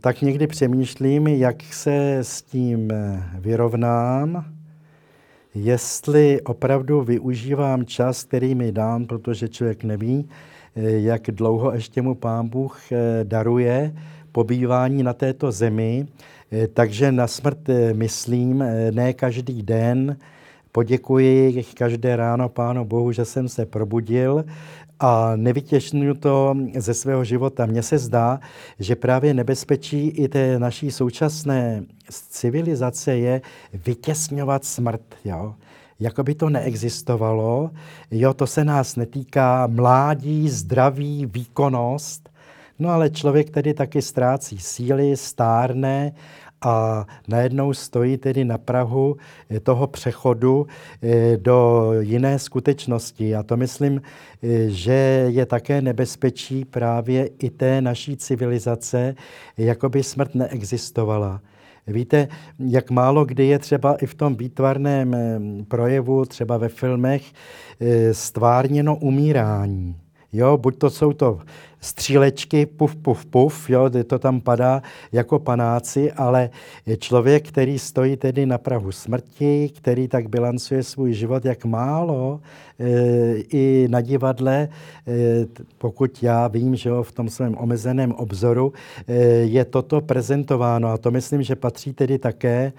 tak 0.00 0.22
někdy 0.22 0.46
přemýšlím, 0.46 1.26
jak 1.26 1.62
se 1.62 2.18
s 2.22 2.42
tím 2.42 2.92
vyrovnám, 3.34 4.44
jestli 5.54 6.40
opravdu 6.42 7.02
využívám 7.02 7.86
čas, 7.86 8.24
který 8.24 8.54
mi 8.54 8.72
dám, 8.72 9.06
protože 9.06 9.48
člověk 9.48 9.84
neví, 9.84 10.28
jak 10.82 11.22
dlouho 11.22 11.72
ještě 11.72 12.02
mu 12.02 12.14
pán 12.14 12.48
Bůh 12.48 12.92
eh, 12.92 13.24
daruje 13.24 13.94
pobývání 14.32 15.02
na 15.02 15.12
této 15.12 15.52
zemi. 15.52 16.06
Eh, 16.52 16.68
takže 16.68 17.12
na 17.12 17.26
smrt 17.26 17.58
myslím 17.92 18.64
ne 18.90 19.12
každý 19.12 19.62
den. 19.62 20.16
Poděkuji 20.72 21.64
každé 21.74 22.16
ráno 22.16 22.48
Pánu 22.48 22.84
Bohu, 22.84 23.12
že 23.12 23.24
jsem 23.24 23.48
se 23.48 23.66
probudil 23.66 24.44
a 25.00 25.36
nevytěšňuji 25.36 26.14
to 26.14 26.54
ze 26.76 26.94
svého 26.94 27.24
života. 27.24 27.66
Mně 27.66 27.82
se 27.82 27.98
zdá, 27.98 28.40
že 28.78 28.96
právě 28.96 29.34
nebezpečí 29.34 30.08
i 30.08 30.28
té 30.28 30.58
naší 30.58 30.90
současné 30.90 31.84
civilizace 32.10 33.16
je 33.16 33.40
vytěsňovat 33.86 34.64
smrt. 34.64 35.02
Jo? 35.24 35.54
Jako 36.00 36.22
by 36.22 36.34
to 36.34 36.50
neexistovalo. 36.50 37.70
Jo, 38.10 38.34
to 38.34 38.46
se 38.46 38.64
nás 38.64 38.96
netýká 38.96 39.66
mládí, 39.66 40.48
zdraví, 40.48 41.26
výkonnost, 41.26 42.28
no 42.78 42.90
ale 42.90 43.10
člověk 43.10 43.50
tedy 43.50 43.74
taky 43.74 44.02
ztrácí 44.02 44.58
síly, 44.58 45.16
stárne 45.16 46.12
a 46.60 47.06
najednou 47.28 47.72
stojí 47.74 48.16
tedy 48.16 48.44
na 48.44 48.58
Prahu 48.58 49.16
eh, 49.50 49.60
toho 49.60 49.86
přechodu 49.86 50.66
eh, 51.02 51.36
do 51.36 51.88
jiné 52.00 52.38
skutečnosti. 52.38 53.34
A 53.34 53.42
to 53.42 53.56
myslím, 53.56 54.02
eh, 54.42 54.68
že 54.68 55.26
je 55.28 55.46
také 55.46 55.82
nebezpečí 55.82 56.64
právě 56.64 57.26
i 57.26 57.50
té 57.50 57.80
naší 57.80 58.16
civilizace, 58.16 59.14
jako 59.58 59.88
by 59.88 60.02
smrt 60.02 60.34
neexistovala. 60.34 61.40
Víte, 61.88 62.28
jak 62.58 62.90
málo 62.90 63.24
kdy 63.24 63.46
je 63.46 63.58
třeba 63.58 63.94
i 63.94 64.06
v 64.06 64.14
tom 64.14 64.36
výtvarném 64.36 65.16
projevu, 65.68 66.24
třeba 66.24 66.56
ve 66.56 66.68
filmech, 66.68 67.22
stvárněno 68.12 68.96
umírání. 68.96 69.96
Jo, 70.32 70.56
buď 70.56 70.78
to 70.78 70.90
jsou 70.90 71.12
to 71.12 71.40
střílečky, 71.80 72.66
puf, 72.66 72.96
puf, 72.96 73.26
puf, 73.26 73.70
jo, 73.70 73.90
to 74.06 74.18
tam 74.18 74.40
padá 74.40 74.82
jako 75.12 75.38
panáci, 75.38 76.12
ale 76.12 76.50
člověk, 76.98 77.48
který 77.48 77.78
stojí 77.78 78.16
tedy 78.16 78.46
na 78.46 78.58
prahu 78.58 78.92
smrti, 78.92 79.70
který 79.76 80.08
tak 80.08 80.28
bilancuje 80.28 80.82
svůj 80.82 81.12
život, 81.12 81.44
jak 81.44 81.64
málo, 81.64 82.40
e, 82.80 83.34
i 83.36 83.86
na 83.90 84.00
divadle, 84.00 84.54
e, 84.58 84.68
pokud 85.78 86.22
já 86.22 86.48
vím, 86.48 86.76
že 86.76 86.88
jo, 86.88 87.02
v 87.02 87.12
tom 87.12 87.28
svém 87.28 87.56
omezeném 87.58 88.12
obzoru, 88.12 88.72
e, 89.06 89.14
je 89.42 89.64
toto 89.64 90.00
prezentováno. 90.00 90.88
A 90.88 90.98
to 90.98 91.10
myslím, 91.10 91.42
že 91.42 91.56
patří 91.56 91.92
tedy 91.92 92.18
také 92.18 92.72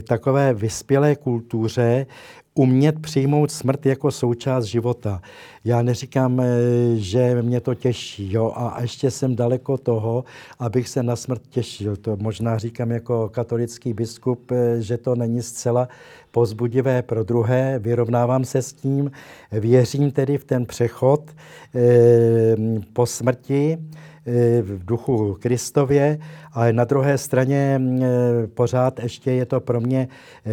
k 0.00 0.04
takové 0.08 0.54
vyspělé 0.54 1.16
kultuře, 1.16 2.06
umět 2.54 2.98
přijmout 3.02 3.50
smrt 3.50 3.86
jako 3.86 4.10
součást 4.10 4.64
života. 4.64 5.22
Já 5.64 5.82
neříkám, 5.82 6.40
eh, 6.40 6.46
že 6.94 7.42
mě 7.42 7.60
to 7.60 7.74
těší, 7.74 8.32
jo, 8.32 8.52
a 8.56 8.80
ještě 8.80 9.10
jsem 9.10 9.36
daleko 9.36 9.78
toho, 9.78 10.24
abych 10.58 10.88
se 10.88 11.02
na 11.02 11.16
smrt 11.16 11.42
těšil. 11.48 11.96
To 11.96 12.16
možná 12.16 12.58
říkám 12.58 12.90
jako 12.90 13.28
katolický 13.28 13.92
biskup, 13.92 14.50
eh, 14.50 14.80
že 14.80 14.98
to 14.98 15.14
není 15.14 15.42
zcela 15.42 15.88
pozbudivé 16.30 17.02
pro 17.02 17.24
druhé, 17.24 17.78
vyrovnávám 17.78 18.44
se 18.44 18.62
s 18.62 18.72
tím, 18.72 19.10
věřím 19.52 20.10
tedy 20.10 20.38
v 20.38 20.44
ten 20.44 20.66
přechod 20.66 21.30
eh, 21.74 22.56
po 22.92 23.06
smrti, 23.06 23.78
v 24.62 24.84
duchu 24.84 25.36
Kristově, 25.40 26.18
ale 26.52 26.72
na 26.72 26.84
druhé 26.84 27.18
straně 27.18 27.80
pořád 28.54 29.02
ještě 29.02 29.32
je 29.32 29.46
to 29.46 29.60
pro 29.60 29.80
mě 29.80 30.08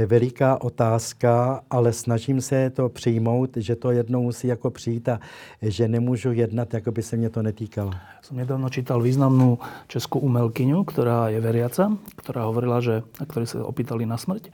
veliká 0.06 0.62
otázka, 0.62 1.62
ale 1.70 1.94
snažím 1.94 2.42
se 2.42 2.70
to 2.70 2.90
přijmout, 2.90 3.58
že 3.58 3.76
to 3.76 3.92
jednou 3.92 4.24
musí 4.24 4.48
jako 4.48 4.72
přijít 4.72 5.10
a 5.10 5.20
že 5.62 5.88
nemůžu 5.88 6.32
jednat, 6.32 6.74
jako 6.74 6.92
by 6.92 7.02
se 7.04 7.18
mě 7.18 7.30
to 7.30 7.42
netýkalo. 7.42 7.92
Som 8.22 8.38
nedávno 8.38 8.70
čítal 8.70 9.02
významnou 9.02 9.58
českou 9.88 10.20
umelkyňu, 10.20 10.84
která 10.84 11.30
je 11.30 11.42
veriaca, 11.42 11.98
která 12.16 12.44
hovorila, 12.46 12.82
že, 12.82 13.02
a 13.18 13.26
ktorí 13.26 13.48
sa 13.48 13.66
opýtali 13.66 14.06
na 14.06 14.22
smrť, 14.22 14.52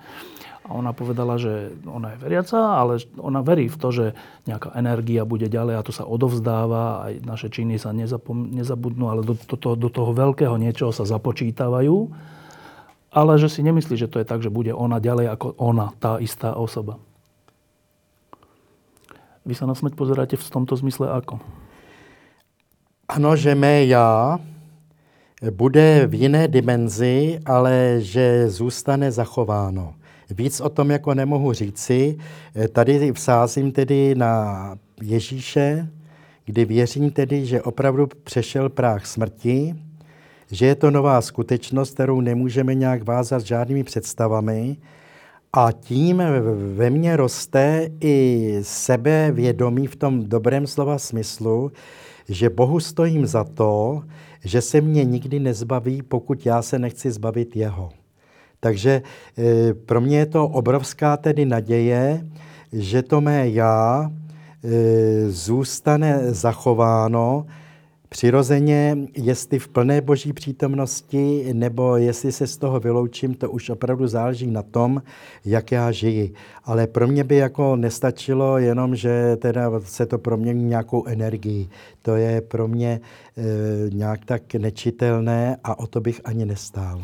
a 0.66 0.74
ona 0.74 0.98
povedala, 0.98 1.38
že 1.38 1.78
ona 1.86 2.18
je 2.18 2.22
veriaca, 2.26 2.58
ale 2.58 2.98
ona 3.22 3.46
verí 3.46 3.70
v 3.70 3.78
to, 3.78 3.94
že 3.94 4.06
nejaká 4.50 4.74
energia 4.74 5.22
bude 5.22 5.46
ďalej 5.46 5.78
a 5.78 5.86
to 5.86 5.94
sa 5.94 6.10
odovzdáva, 6.10 7.06
aj 7.06 7.14
naše 7.22 7.54
činy 7.54 7.78
sa 7.78 7.94
nezapom- 7.94 8.50
nezabudnú, 8.50 9.06
ale 9.14 9.22
do, 9.22 9.38
do, 9.38 9.58
toho, 9.62 9.78
do 9.78 9.94
toho 9.94 10.10
veľkého 10.10 10.58
niečoho 10.58 10.90
sa 10.90 11.06
započítavajú. 11.06 12.10
Ale 13.14 13.32
že 13.38 13.48
si 13.48 13.62
nemyslí, 13.62 13.94
že 13.94 14.10
to 14.10 14.18
je 14.18 14.26
tak, 14.26 14.42
že 14.42 14.50
bude 14.50 14.74
ona 14.74 14.98
ďalej 14.98 15.38
ako 15.38 15.48
ona, 15.62 15.94
tá 16.02 16.18
istá 16.18 16.58
osoba. 16.58 16.98
Vy 19.46 19.54
sa 19.54 19.70
na 19.70 19.78
smrť 19.78 19.94
pozeráte 19.94 20.34
v 20.34 20.50
tomto 20.50 20.74
zmysle 20.74 21.14
ako? 21.14 21.38
Ano, 23.06 23.38
že 23.38 23.54
mé 23.54 23.86
já 23.86 24.42
bude 25.54 26.10
v 26.10 26.26
jiné 26.26 26.48
dimenzi, 26.50 27.38
ale 27.46 28.02
že 28.02 28.50
zůstane 28.50 29.14
zachováno. 29.14 29.94
Víc 30.30 30.62
o 30.62 30.70
tom 30.70 30.92
jako 30.92 31.14
nemohu 31.14 31.54
říci. 31.54 32.18
Tady 32.72 33.12
vsázím 33.12 33.72
tedy 33.72 34.16
na 34.16 34.76
Ježíše, 35.02 35.88
kdy 36.46 36.66
věřím 36.66 37.12
tedy, 37.12 37.46
že 37.46 37.62
opravdu 37.62 38.08
přešel 38.24 38.70
práh 38.70 39.06
smrti, 39.06 39.76
že 40.52 40.66
je 40.66 40.76
to 40.76 40.92
nová 40.92 41.22
skutečnost, 41.22 41.94
kterou 41.94 42.22
nemůžeme 42.22 42.76
nějak 42.76 43.04
vázat 43.04 43.46
žádnými 43.46 43.84
představami, 43.84 44.78
a 45.58 45.72
tím 45.72 46.24
ve 46.76 46.90
mně 46.90 47.18
roste 47.18 47.90
i 48.02 48.58
sebevědomí 48.62 49.88
v 49.88 49.96
tom 49.96 50.24
dobrém 50.30 50.68
slova 50.68 50.98
smyslu, 50.98 51.72
že 52.30 52.50
Bohu 52.50 52.80
stojím 52.80 53.26
za 53.26 53.44
to, 53.44 54.04
že 54.44 54.62
se 54.62 54.82
mě 54.82 55.06
nikdy 55.06 55.40
nezbaví, 55.40 56.02
pokud 56.02 56.46
já 56.46 56.62
se 56.62 56.80
nechci 56.80 57.12
zbavit 57.12 57.56
jeho. 57.56 57.90
Takže 58.66 59.02
e, 59.38 59.74
pro 59.74 60.02
mě 60.02 60.18
je 60.18 60.26
to 60.26 60.48
obrovská 60.48 61.18
tedy 61.18 61.46
naděje, 61.46 62.26
že 62.74 63.02
to 63.02 63.22
mé 63.22 63.50
já 63.50 64.10
e, 64.64 65.30
zůstane 65.30 66.34
zachováno 66.34 67.46
Přirozeně, 68.10 68.98
jestli 69.18 69.60
v 69.60 69.68
plné 69.68 70.02
boží 70.02 70.34
přítomnosti, 70.34 71.54
nebo 71.54 71.98
jestli 71.98 72.32
se 72.32 72.48
z 72.48 72.58
toho 72.58 72.80
vyloučím, 72.80 73.34
to 73.34 73.52
už 73.52 73.70
opravdu 73.70 74.08
záleží 74.08 74.52
na 74.52 74.62
tom, 74.62 75.02
jak 75.46 75.72
já 75.72 75.92
žiji. 75.92 76.34
Ale 76.64 76.88
pro 76.88 77.08
mě 77.08 77.24
by 77.24 77.36
jako 77.36 77.76
nestačilo 77.76 78.58
jenom, 78.58 78.96
že 78.96 79.38
teda 79.38 79.72
se 79.80 80.06
to 80.06 80.18
promění 80.18 80.64
nějakou 80.64 81.06
energii. 81.06 81.70
To 82.02 82.16
je 82.16 82.42
pro 82.42 82.68
mě 82.68 83.02
e, 83.38 83.42
nějak 83.90 84.26
tak 84.26 84.54
nečitelné 84.54 85.58
a 85.64 85.80
o 85.80 85.88
to 85.88 86.02
bych 86.02 86.22
ani 86.24 86.46
nestál. 86.46 87.02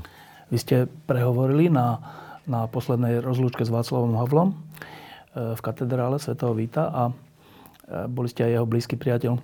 Vy 0.51 0.57
ste 0.59 0.75
prehovorili 1.07 1.71
na, 1.71 2.03
na 2.43 2.67
poslednej 2.67 3.23
rozlúčke 3.23 3.63
s 3.63 3.71
Václavom 3.71 4.19
Havlom 4.19 4.51
e, 4.51 4.55
v 5.55 5.61
katedrále 5.63 6.19
svätého 6.19 6.51
Víta 6.51 6.91
a 6.91 7.03
e, 7.07 7.13
boli 8.11 8.27
ste 8.27 8.43
aj 8.43 8.51
jeho 8.59 8.67
blízky 8.67 8.99
priateľ. 8.99 9.39
E, 9.39 9.41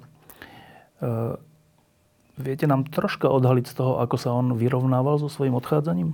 viete 2.36 2.68
nám 2.68 2.92
troška 2.92 3.32
odhaliť 3.32 3.66
z 3.72 3.74
toho, 3.80 4.04
ako 4.04 4.16
sa 4.20 4.36
on 4.36 4.60
vyrovnával 4.60 5.16
so 5.16 5.32
svojím 5.32 5.56
odchádzaním? 5.56 6.12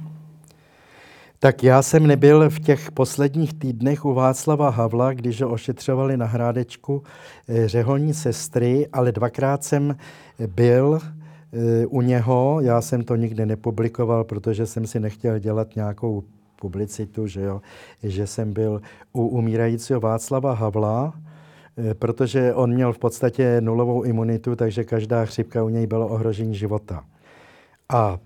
Tak 1.42 1.64
já 1.64 1.82
jsem 1.82 2.08
nebyl 2.08 2.50
v 2.50 2.60
těch 2.60 2.92
posledních 2.92 3.54
týdnech 3.54 4.06
u 4.06 4.14
Václava 4.14 4.70
Havla, 4.70 5.14
když 5.14 5.42
ho 5.42 5.50
ošetřovali 5.50 6.18
na 6.18 6.26
Hrádečku 6.26 7.04
řeholní 7.66 8.14
sestry, 8.14 8.88
ale 8.94 9.12
dvakrát 9.12 9.64
jsem 9.64 9.96
byl 10.48 11.00
u 11.88 12.02
něho. 12.02 12.60
Já 12.62 12.82
jsem 12.82 13.04
to 13.04 13.16
nikdy 13.16 13.46
nepublikoval, 13.46 14.24
protože 14.24 14.66
jsem 14.66 14.88
si 14.88 15.00
nechtěl 15.00 15.40
dělat 15.40 15.76
nějakou 15.76 16.24
publicitu, 16.64 17.28
že, 17.28 17.42
jo, 17.42 17.62
že 18.04 18.28
jsem 18.28 18.54
byl 18.54 18.82
u 19.14 19.28
umírajícího 19.28 20.00
Václava 20.00 20.54
Havla, 20.54 21.14
eh, 21.14 21.94
protože 21.94 22.54
on 22.54 22.74
měl 22.74 22.94
v 22.94 23.00
podstatě 23.00 23.62
nulovou 23.62 24.04
imunitu, 24.04 24.56
takže 24.56 24.84
každá 24.84 25.26
chřipka 25.26 25.64
u 25.64 25.70
něj 25.70 25.88
bylo 25.88 26.08
ohrožení 26.08 26.56
života. 26.56 27.04
A 27.90 28.18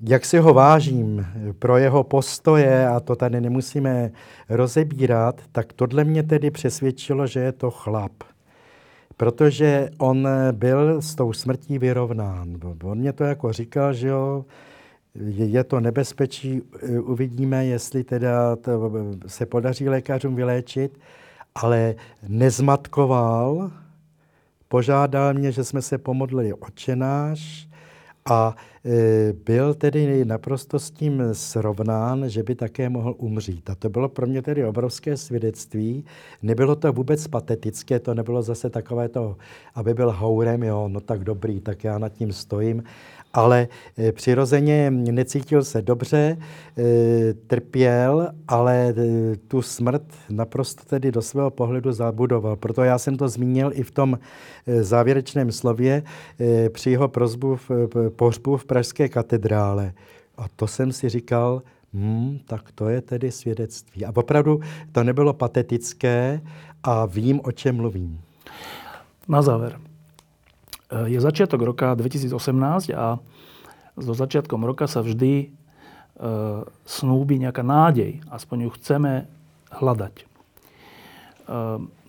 jak 0.00 0.24
si 0.24 0.38
ho 0.38 0.54
vážím 0.54 1.26
pro 1.58 1.76
jeho 1.76 2.04
postoje, 2.04 2.88
a 2.88 3.00
to 3.00 3.16
tady 3.16 3.40
nemusíme 3.40 4.10
rozebírat, 4.48 5.40
tak 5.52 5.72
tohle 5.72 6.04
mě 6.04 6.22
tedy 6.22 6.50
přesvědčilo, 6.50 7.26
že 7.26 7.40
je 7.40 7.52
to 7.52 7.70
chlap 7.70 8.29
protože 9.20 9.90
on 9.98 10.28
byl 10.52 11.02
s 11.02 11.14
tou 11.14 11.32
smrtí 11.32 11.78
vyrovnán. 11.78 12.56
On 12.84 12.98
mě 12.98 13.12
to 13.12 13.24
jako 13.24 13.52
říkal, 13.52 13.92
že 13.92 14.08
jo, 14.08 14.44
je 15.28 15.64
to 15.64 15.80
nebezpečí, 15.80 16.62
uvidíme, 17.02 17.66
jestli 17.66 18.04
teda 18.04 18.56
to 18.56 18.92
se 19.26 19.46
podaří 19.46 19.88
lékařům 19.88 20.34
vyléčit, 20.34 20.98
ale 21.54 21.94
nezmatkoval, 22.28 23.70
požádal 24.68 25.34
mě, 25.34 25.52
že 25.52 25.64
jsme 25.64 25.82
se 25.82 25.98
pomodlili 25.98 26.52
očenáš 26.52 27.68
a 28.30 28.56
byl 29.44 29.74
tedy 29.74 30.24
naprosto 30.24 30.78
s 30.78 30.90
tím 30.90 31.22
srovnán, 31.32 32.28
že 32.28 32.42
by 32.42 32.54
také 32.54 32.88
mohl 32.88 33.14
umřít. 33.18 33.70
A 33.70 33.74
to 33.74 33.88
bylo 33.88 34.08
pro 34.08 34.26
mě 34.26 34.42
tedy 34.42 34.64
obrovské 34.64 35.16
svědectví. 35.16 36.04
Nebylo 36.42 36.76
to 36.76 36.92
vůbec 36.92 37.26
patetické, 37.26 37.98
to 37.98 38.14
nebylo 38.14 38.42
zase 38.42 38.70
takové 38.70 39.08
to, 39.08 39.36
aby 39.74 39.94
byl 39.94 40.10
haurem, 40.10 40.62
jo, 40.62 40.88
no 40.88 41.00
tak 41.00 41.24
dobrý, 41.24 41.60
tak 41.60 41.84
já 41.84 41.98
nad 41.98 42.08
tím 42.08 42.32
stojím 42.32 42.82
ale 43.32 43.68
eh, 43.98 44.12
přirozeně 44.12 44.90
necítil 44.90 45.64
se 45.64 45.82
dobře, 45.82 46.36
eh, 46.78 46.82
trpěl, 47.46 48.28
ale 48.48 48.94
eh, 48.96 49.36
tu 49.48 49.62
smrt 49.62 50.02
naprosto 50.30 50.84
tedy 50.84 51.12
do 51.12 51.22
svého 51.22 51.50
pohledu 51.50 51.92
zabudoval. 51.92 52.56
Proto 52.56 52.82
já 52.82 52.98
jsem 52.98 53.16
to 53.16 53.28
zmínil 53.28 53.70
i 53.74 53.82
v 53.82 53.90
tom 53.90 54.18
závěrečném 54.80 55.52
slově 55.52 56.02
při 56.72 56.90
jeho 56.90 57.08
prozbu 57.08 57.56
v, 57.56 57.70
pohřbu 58.16 58.56
v 58.56 58.64
Pražské 58.64 59.08
katedrále. 59.08 59.92
A 60.38 60.44
to 60.56 60.66
jsem 60.66 60.92
si 60.92 61.08
říkal, 61.08 61.62
hmm, 61.94 62.38
tak 62.46 62.72
to 62.72 62.88
je 62.88 63.00
tedy 63.00 63.30
svědectví. 63.32 64.04
A 64.04 64.12
opravdu 64.14 64.60
to 64.92 65.04
nebylo 65.04 65.32
patetické 65.32 66.40
a 66.82 67.06
vím, 67.06 67.40
o 67.44 67.52
čem 67.52 67.76
mluvím. 67.76 68.20
Na 69.28 69.42
záver. 69.42 69.89
Je 70.90 71.18
začiatok 71.22 71.62
roka 71.62 71.94
2018 71.94 72.90
a 72.98 73.22
so 73.94 74.12
začiatkom 74.14 74.66
roka 74.66 74.90
sa 74.90 75.06
vždy 75.06 75.32
e, 75.38 75.46
snúbi 76.82 77.38
nejaká 77.38 77.62
nádej. 77.62 78.18
Aspoň 78.26 78.66
ju 78.66 78.70
chceme 78.74 79.12
hľadať. 79.70 80.14
E, 80.18 80.24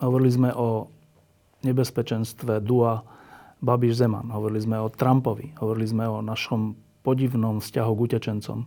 hovorili 0.01 0.31
sme 0.33 0.49
o 0.57 0.89
nebezpečenstve 1.61 2.57
Dua 2.65 3.05
Babiš 3.61 4.01
Zeman. 4.01 4.33
Hovorili 4.33 4.65
sme 4.65 4.81
o 4.81 4.89
Trumpovi. 4.89 5.53
Hovorili 5.61 5.85
sme 5.85 6.09
o 6.09 6.25
našom 6.25 6.73
podivnom 7.05 7.61
vzťahu 7.61 7.91
k 7.93 8.03
utečencom. 8.09 8.65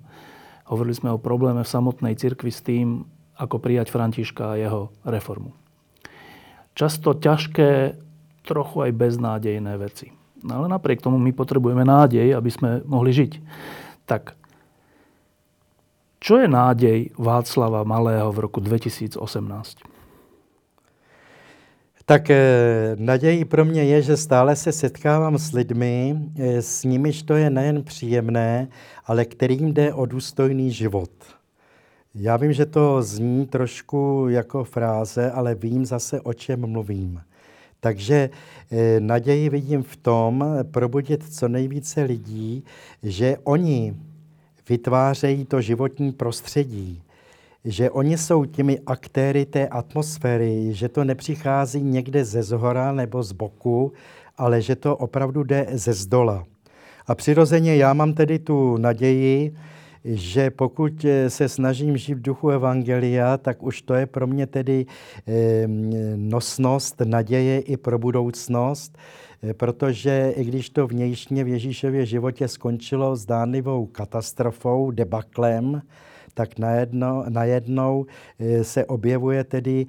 Hovorili 0.71 0.95
sme 0.95 1.11
o 1.11 1.19
probléme 1.19 1.67
v 1.67 1.73
samotnej 1.75 2.15
cirkvi 2.15 2.55
s 2.55 2.63
tým, 2.63 3.03
ako 3.35 3.59
prijať 3.59 3.91
Františka 3.91 4.55
a 4.55 4.59
jeho 4.59 4.95
reformu. 5.03 5.51
Často 6.75 7.15
ťažké 7.19 7.99
trochu 8.45 8.85
aj 8.85 8.93
beznádejné 8.93 9.75
veci. 9.81 10.13
No 10.45 10.61
ale 10.61 10.69
napriek 10.69 11.01
tomu 11.01 11.17
my 11.17 11.33
potrebujeme 11.33 11.85
nádej, 11.85 12.37
aby 12.37 12.51
sme 12.53 12.71
mohli 12.85 13.17
žiť. 13.17 13.41
Tak, 14.05 14.37
čo 16.21 16.37
je 16.41 16.49
nádej 16.49 17.13
Václava 17.17 17.85
Malého 17.85 18.33
v 18.33 18.39
roku 18.39 18.61
2018? 18.61 19.17
Tak 22.05 22.31
e, 22.31 22.37
nadějí 22.99 23.45
pro 23.45 23.65
mě 23.65 23.85
je, 23.85 24.03
že 24.03 24.17
stále 24.17 24.57
se 24.57 24.73
setkávám 24.73 25.39
s 25.39 25.53
lidmi, 25.53 26.17
e, 26.37 26.63
s 26.63 26.85
nimiž 26.85 27.23
to 27.23 27.35
je 27.35 27.51
nejen 27.51 27.83
příjemné, 27.83 28.69
ale 29.05 29.25
kterým 29.25 29.75
jde 29.75 29.95
o 29.95 30.07
důstojný 30.07 30.73
život. 30.73 31.11
Já 32.15 32.37
vím, 32.37 32.53
že 32.53 32.67
to 32.67 33.03
zní 33.03 33.47
trošku 33.47 34.27
jako 34.29 34.65
fráze, 34.65 35.31
ale 35.31 35.55
vím 35.55 35.87
zase, 35.87 36.21
o 36.21 36.33
čem 36.33 36.67
mluvím. 36.67 37.21
Takže 37.85 38.31
eh, 38.73 39.01
naději 39.01 39.49
vidím 39.49 39.83
v 39.83 39.97
tom, 39.97 40.45
probudit 40.71 41.35
co 41.35 41.49
nejvíce 41.49 42.03
lidí, 42.03 42.65
že 43.03 43.37
oni 43.45 43.95
vytvářejí 44.69 45.45
to 45.45 45.61
životní 45.61 46.13
prostředí, 46.13 47.03
že 47.65 47.91
oni 47.91 48.19
jsou 48.19 48.45
těmi 48.45 48.81
aktéry 48.87 49.47
té 49.47 49.69
atmosféry, 49.69 50.75
že 50.75 50.89
to 50.89 51.05
nepřichází 51.05 51.83
někde 51.83 52.25
ze 52.25 52.43
zhora 52.43 52.93
nebo 52.93 53.23
z 53.23 53.33
boku, 53.33 53.93
ale 54.39 54.63
že 54.63 54.77
to 54.77 54.97
opravdu 54.97 55.43
jde 55.45 55.67
ze 55.73 55.93
zdola. 55.93 56.45
A 57.07 57.15
přirozeně 57.15 57.77
já 57.77 57.93
mám 57.93 58.13
tedy 58.13 58.39
tu 58.39 58.77
naději, 58.77 59.55
že 60.05 60.51
pokud 60.51 61.05
eh, 61.05 61.31
se 61.31 61.49
snažím 61.49 61.97
žít 61.97 62.15
v 62.15 62.23
duchu 62.23 62.51
Evangelia, 62.51 63.37
tak 63.39 63.63
už 63.63 63.83
to 63.83 63.95
je 63.95 64.07
pro 64.07 64.27
mě 64.27 64.47
tedy 64.47 64.87
nosnost, 66.17 67.01
naděje 67.05 67.61
i 67.61 67.77
pro 67.77 67.99
budoucnost, 67.99 68.99
eh, 69.43 69.55
protože 69.55 70.33
i 70.37 70.45
když 70.45 70.71
to 70.71 70.87
vnějšně 70.87 71.45
v 71.45 71.49
Ježíšově 71.49 72.07
životě 72.07 72.49
skončilo 72.49 73.17
zdánlivou 73.17 73.87
katastrofou, 73.87 74.91
debaklem, 74.91 75.83
tak 76.35 76.59
najednou, 76.59 77.25
najednou 77.29 78.07
eh, 78.39 78.65
se 78.65 78.85
objevuje 78.85 79.45
tedy 79.45 79.87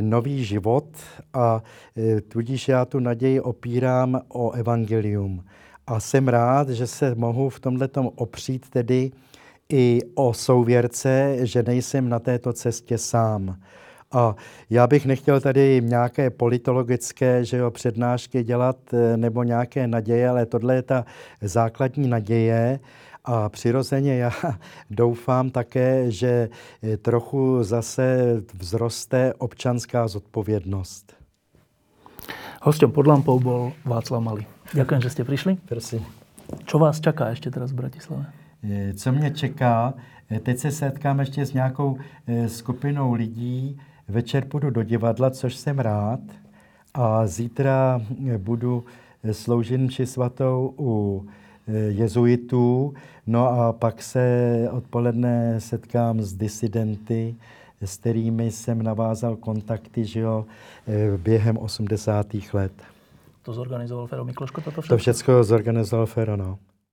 nový 0.00 0.44
život 0.44 0.84
a 1.32 1.62
tudíž 2.28 2.68
já 2.68 2.84
tu 2.84 2.98
naději 2.98 3.40
opírám 3.40 4.20
o 4.28 4.50
evangelium. 4.50 5.44
A 5.86 6.00
jsem 6.00 6.28
rád, 6.28 6.68
že 6.68 6.86
se 6.86 7.14
mohu 7.14 7.48
v 7.48 7.60
tomhle 7.60 7.88
opřít 8.16 8.70
tedy 8.70 9.10
i 9.70 10.00
o 10.14 10.32
souvěrce, 10.32 11.36
že 11.46 11.62
nejsem 11.62 12.08
na 12.08 12.18
této 12.18 12.52
cestě 12.52 12.98
sám. 12.98 13.56
A 14.12 14.34
já 14.70 14.86
bych 14.86 15.06
nechtěl 15.06 15.40
tady 15.40 15.82
nějaké 15.84 16.30
politologické 16.30 17.44
že 17.44 17.56
jo, 17.56 17.70
přednášky 17.70 18.44
dělat 18.44 18.76
eh, 18.92 19.16
nebo 19.16 19.42
nějaké 19.42 19.86
naděje, 19.86 20.28
ale 20.28 20.46
tohle 20.46 20.74
je 20.74 20.82
ta 20.82 21.04
základní 21.40 22.08
naděje. 22.08 22.80
A 23.24 23.48
přirozeně 23.48 24.16
já 24.16 24.32
doufám 24.90 25.50
také, 25.50 26.10
že 26.10 26.48
eh, 26.82 26.96
trochu 26.96 27.62
zase 27.62 28.36
vzroste 28.58 29.34
občanská 29.38 30.08
zodpovědnost. 30.08 31.20
Hostem 32.62 32.92
pod 32.92 33.06
lampou 33.06 33.40
bol 33.40 33.72
Václav 33.84 34.22
Malý. 34.22 34.44
Ďakujem, 34.76 35.00
že 35.00 35.10
ste 35.10 35.22
prišli. 35.24 35.56
Prosím. 35.64 36.04
Čo 36.68 36.76
vás 36.76 37.00
čaká 37.00 37.32
ešte 37.32 37.48
teraz 37.48 37.72
v 37.72 37.86
Bratislave? 37.86 38.39
Eh, 38.62 38.94
co 38.94 39.12
mě 39.12 39.30
čeká. 39.30 39.94
Eh, 40.30 40.40
teď 40.40 40.58
se 40.58 40.70
setkám 40.70 41.20
ještě 41.20 41.46
s 41.46 41.52
nějakou 41.52 41.98
eh, 42.26 42.48
skupinou 42.48 43.12
lidí. 43.12 43.80
Večer 44.08 44.44
půjdu 44.44 44.70
do 44.70 44.82
divadla, 44.82 45.30
což 45.30 45.56
jsem 45.56 45.78
rád. 45.78 46.20
A 46.94 47.26
zítra 47.26 48.02
budu 48.38 48.84
sloužit 49.32 49.80
mši 49.80 50.06
svatou 50.06 50.74
u 50.78 51.26
jezuitů. 51.88 52.94
No 53.26 53.48
a 53.48 53.72
pak 53.72 54.02
se 54.02 54.68
odpoledne 54.72 55.60
setkám 55.60 56.20
s 56.20 56.32
disidenty, 56.32 57.34
s 57.80 57.96
kterými 57.96 58.50
jsem 58.50 58.82
navázal 58.82 59.36
kontakty 59.36 60.04
že 60.04 60.20
jo, 60.20 60.46
během 61.16 61.58
80. 61.58 62.26
let. 62.52 62.72
To 63.42 63.52
zorganizoval 63.52 64.06
Fero 64.06 64.24
Mikloško 64.24 64.60
toto 64.60 64.80
všetko? 64.82 64.94
To 64.94 64.98
všetko 64.98 65.44
zorganizoval 65.44 66.06
Fero, 66.06 66.36
no. 66.36 66.58